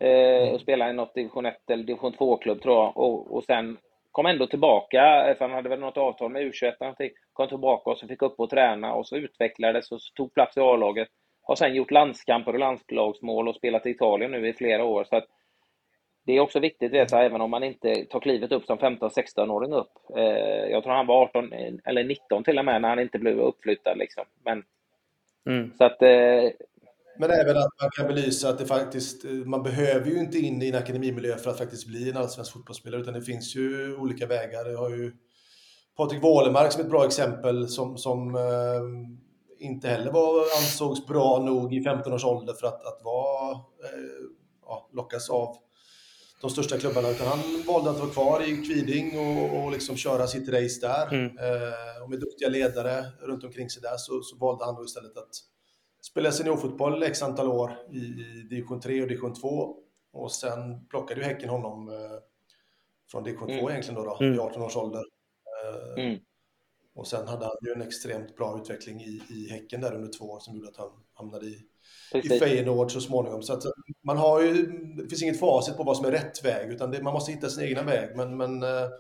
Eh, 0.00 0.48
och 0.54 0.60
spelar 0.60 0.90
i 0.90 0.92
något 0.92 1.14
division 1.14 1.46
1 1.46 1.70
eller 1.70 1.84
division 1.84 2.12
2-klubb 2.12 2.62
tror 2.62 2.74
jag. 2.76 2.96
Och, 2.96 3.34
och 3.36 3.44
sen 3.44 3.78
kom 4.12 4.26
ändå 4.26 4.46
tillbaka, 4.46 5.28
eh, 5.30 5.36
för 5.36 5.44
han 5.44 5.54
hade 5.54 5.68
väl 5.68 5.80
något 5.80 5.96
avtal 5.96 6.30
med 6.30 6.42
U21 6.42 6.64
eller 6.64 6.76
någonting. 6.80 7.10
Kom 7.32 7.48
tillbaka 7.48 7.90
och 7.90 7.98
så 7.98 8.06
fick 8.06 8.22
upp 8.22 8.40
och 8.40 8.50
träna 8.50 8.94
och 8.94 9.06
så 9.06 9.16
utvecklades 9.16 9.92
och 9.92 10.02
så 10.02 10.12
tog 10.14 10.34
plats 10.34 10.56
i 10.56 10.60
A-laget. 10.60 11.08
Har 11.42 11.54
sen 11.54 11.74
gjort 11.74 11.90
landskamper 11.90 12.52
och 12.52 12.58
landslagsmål 12.58 13.48
och 13.48 13.54
spelat 13.56 13.86
i 13.86 13.90
Italien 13.90 14.30
nu 14.30 14.48
i 14.48 14.52
flera 14.52 14.84
år. 14.84 15.04
Så 15.04 15.16
att 15.16 15.26
det 16.26 16.32
är 16.36 16.40
också 16.40 16.60
viktigt 16.60 16.86
att 16.92 16.94
veta, 17.00 17.22
även 17.22 17.40
om 17.40 17.50
man 17.50 17.62
inte 17.64 18.04
tar 18.04 18.20
klivet 18.20 18.52
upp 18.52 18.64
som 18.64 18.78
15-16-åring 18.78 19.72
upp. 19.72 19.92
Eh, 20.16 20.70
jag 20.70 20.82
tror 20.82 20.92
han 20.92 21.06
var 21.06 21.22
18 21.22 21.52
eh, 21.52 21.72
eller 21.84 22.04
19 22.04 22.44
till 22.44 22.58
och 22.58 22.64
med 22.64 22.82
när 22.82 22.88
han 22.88 22.98
inte 22.98 23.18
blev 23.18 23.40
uppflyttad. 23.40 23.98
Liksom. 23.98 24.24
Men, 24.44 24.64
Mm. 25.46 25.72
så 25.78 25.84
att, 25.84 26.02
eh, 26.02 26.44
Men 27.20 27.30
även 27.30 27.56
att 27.56 27.80
man 27.80 27.90
kan 27.96 28.06
belysa 28.06 28.48
att 28.48 28.58
det 28.58 28.66
faktiskt, 28.66 29.24
man 29.24 29.62
behöver 29.62 30.10
ju 30.10 30.18
inte 30.18 30.38
in 30.38 30.62
i 30.62 30.68
en 30.68 30.74
akademimiljö 30.74 31.36
för 31.36 31.50
att 31.50 31.58
faktiskt 31.58 31.86
bli 31.86 32.10
en 32.10 32.16
allsvensk 32.16 32.52
fotbollsspelare, 32.52 33.00
utan 33.00 33.14
det 33.14 33.22
finns 33.22 33.56
ju 33.56 33.96
olika 33.96 34.26
vägar. 34.26 34.70
Jag 34.70 34.78
har 34.78 34.90
ju 34.90 35.12
Patrik 35.96 36.22
Wålemark 36.22 36.72
som 36.72 36.80
ett 36.82 36.90
bra 36.90 37.06
exempel 37.06 37.68
som, 37.68 37.98
som 37.98 38.34
eh, 38.34 39.66
inte 39.66 39.88
heller 39.88 40.12
var, 40.12 40.40
ansågs 40.40 41.06
bra 41.06 41.42
nog 41.44 41.74
i 41.74 41.82
15 41.82 42.12
års 42.12 42.24
ålder 42.24 42.54
för 42.54 42.66
att, 42.66 42.86
att 42.86 43.00
vara, 43.04 43.50
eh, 43.52 44.26
ja, 44.66 44.90
lockas 44.92 45.30
av 45.30 45.56
de 46.40 46.50
största 46.50 46.78
klubbarna, 46.78 47.10
utan 47.10 47.26
han 47.26 47.38
valde 47.66 47.90
att 47.90 47.98
vara 47.98 48.10
kvar 48.10 48.42
i 48.42 48.66
Kviding 48.66 49.18
och, 49.18 49.64
och 49.64 49.72
liksom 49.72 49.96
köra 49.96 50.26
sitt 50.26 50.48
race 50.48 50.80
där. 50.80 51.14
Mm. 51.14 51.38
Eh, 51.38 52.02
och 52.02 52.10
med 52.10 52.20
duktiga 52.20 52.48
ledare 52.48 53.04
runt 53.20 53.44
omkring 53.44 53.70
sig 53.70 53.82
där 53.82 53.96
så, 53.96 54.22
så 54.22 54.36
valde 54.36 54.64
han 54.64 54.74
då 54.74 54.84
istället 54.84 55.16
att 55.16 55.50
spela 56.02 56.32
seniorfotboll 56.32 57.02
x 57.02 57.22
antal 57.22 57.48
år 57.48 57.78
i, 57.90 57.98
i 57.98 58.46
division 58.50 58.80
3 58.80 59.02
och 59.02 59.08
division 59.08 59.34
2. 59.34 59.76
Och 60.12 60.32
sen 60.32 60.86
plockade 60.86 61.20
ju 61.20 61.26
Häcken 61.26 61.48
honom 61.48 61.88
eh, 61.88 61.96
från 63.10 63.24
division 63.24 63.48
2 63.48 63.54
Mm. 63.54 63.68
egentligen 63.70 63.94
då, 63.94 64.04
då 64.04 64.16
Mm. 64.20 64.32
vid 64.32 64.40
18 64.40 64.62
års 64.62 64.76
ålder. 64.76 65.04
Eh, 65.96 66.04
mm, 66.04 66.18
Och 66.94 67.06
sen 67.06 67.28
hade 67.28 67.44
han 67.44 67.56
ju 67.66 67.72
en 67.72 67.82
extremt 67.82 68.36
bra 68.36 68.58
utveckling 68.62 69.00
i, 69.00 69.22
i 69.30 69.48
Häcken 69.50 69.80
där 69.80 69.94
under 69.94 70.12
två 70.18 70.24
år 70.24 70.40
som 70.40 70.54
gjorde 70.54 70.68
att 70.68 70.76
han 70.76 70.90
hamnade 71.12 71.46
i, 71.46 71.60
i. 72.14 72.28
Feyenoord 72.38 72.92
så 72.92 73.00
småningom. 73.00 73.42
Så 73.42 73.52
att 73.52 73.64
eh, 73.64 73.70
man 74.02 74.16
har 74.16 74.40
ju, 74.42 74.66
det 74.96 75.08
finns 75.08 75.22
inget 75.22 75.40
facit 75.40 75.76
på 75.76 75.82
vad 75.82 75.96
som 75.96 76.06
är 76.06 76.10
rätt 76.10 76.44
väg, 76.44 76.70
utan 76.70 76.90
det, 76.90 77.02
man 77.02 77.12
måste 77.12 77.32
hitta 77.32 77.48
sin 77.48 77.64
egna 77.64 77.82
väg. 77.82 78.16
Men, 78.16 78.36
men 78.36 78.60
det 78.60 78.90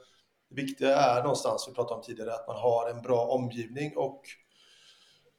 viktiga 0.48 0.96
är 0.96 1.22
någonstans, 1.22 1.66
vi 1.70 1.74
pratade 1.74 1.94
om 2.00 2.02
tidigare, 2.02 2.34
att 2.34 2.46
man 2.48 2.56
har 2.56 2.90
en 2.90 3.02
bra 3.02 3.26
omgivning 3.26 3.96
och 3.96 4.22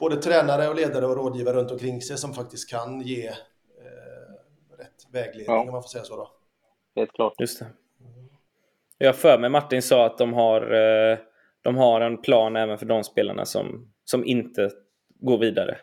både 0.02 0.16
tränare 0.16 0.68
och 0.70 0.76
ledare 0.76 1.06
och 1.06 1.16
rådgivare 1.16 1.56
runt 1.58 1.72
omkring 1.72 2.02
sig 2.02 2.18
som 2.18 2.34
faktiskt 2.34 2.70
kan 2.70 3.02
ge 3.02 3.28
eh, 3.28 3.34
rätt 4.80 5.08
vägledning, 5.12 5.56
Ja. 5.56 5.62
om 5.62 5.72
man 5.72 5.82
får 5.82 5.90
säga 5.90 6.04
så. 6.04 6.16
Då. 6.16 6.32
Helt 6.96 7.12
klart. 7.12 7.34
Just 7.40 7.60
det. 7.60 7.66
Jag 8.98 9.16
för 9.16 9.40
mig 9.40 9.50
Martin 9.50 9.82
sa 9.82 10.06
att 10.06 10.18
de 10.18 10.34
har, 10.34 10.62
eh, 11.12 11.18
de 11.62 11.78
har 11.78 12.02
en 12.02 12.22
plan 12.22 12.56
även 12.56 12.78
för 12.78 12.86
de 12.86 13.04
spelarna 13.04 13.46
som, 13.46 13.94
som 14.06 14.26
inte 14.26 14.70
går 15.20 15.38
vidare. 15.38 15.78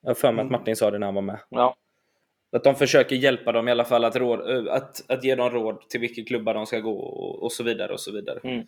Jag 0.00 0.18
för 0.18 0.32
mig 0.32 0.40
att 0.42 0.48
Mm. 0.48 0.52
Martin 0.60 0.76
sa 0.76 0.90
det 0.90 0.98
när 0.98 1.06
han 1.06 1.14
var 1.14 1.22
med. 1.22 1.38
Ja, 1.48 1.76
Att 2.52 2.64
de 2.64 2.74
försöker 2.74 3.16
hjälpa 3.16 3.52
dem 3.52 3.68
i 3.68 3.70
alla 3.70 3.84
fall 3.84 4.04
att, 4.04 4.16
råd, 4.16 4.50
eh, 4.66 4.72
att, 4.74 5.10
att 5.10 5.24
ge 5.24 5.34
dem 5.34 5.50
råd 5.50 5.88
till 5.88 6.00
vilka 6.00 6.22
klubbar 6.24 6.54
de 6.54 6.66
ska 6.66 6.78
gå 6.80 6.98
och, 6.98 7.42
och 7.42 7.52
så 7.52 7.62
vidare. 7.64 7.92
och 7.92 8.00
så 8.00 8.12
vidare. 8.12 8.40
Mm. 8.44 8.66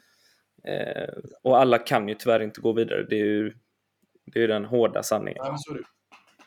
Eh, 0.64 1.08
och 1.42 1.58
alla 1.60 1.78
kan 1.78 2.08
ju 2.08 2.14
tyvärr 2.14 2.40
inte 2.40 2.60
gå 2.60 2.72
vidare. 2.72 3.06
Det 3.10 3.16
är 3.16 3.24
ju, 3.24 3.52
det 4.26 4.38
är 4.38 4.40
ju 4.40 4.46
den 4.46 4.64
hårda 4.64 5.02
sanningen. 5.02 5.42
Men 5.46 5.58
så 5.58 5.70
är 5.70 5.74
det. 5.74 5.84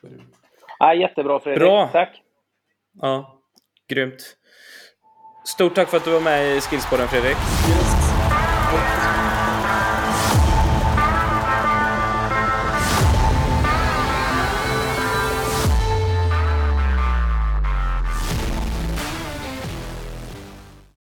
Så 0.02 0.08
är 0.08 0.12
det. 0.12 0.24
ja 0.80 0.94
jättebra 0.94 1.40
Fredrik. 1.40 1.60
Bra. 1.60 1.88
Tack. 1.88 2.22
Ja, 3.02 3.42
grymt. 3.90 4.38
Stort 5.46 5.76
tack 5.76 5.90
för 5.90 5.98
att 5.98 6.06
du 6.06 6.12
var 6.12 6.22
med 6.22 6.58
i 6.58 6.62
Skillspodden 6.62 7.08
Fredrik. 7.08 7.38
Yes. 7.38 7.97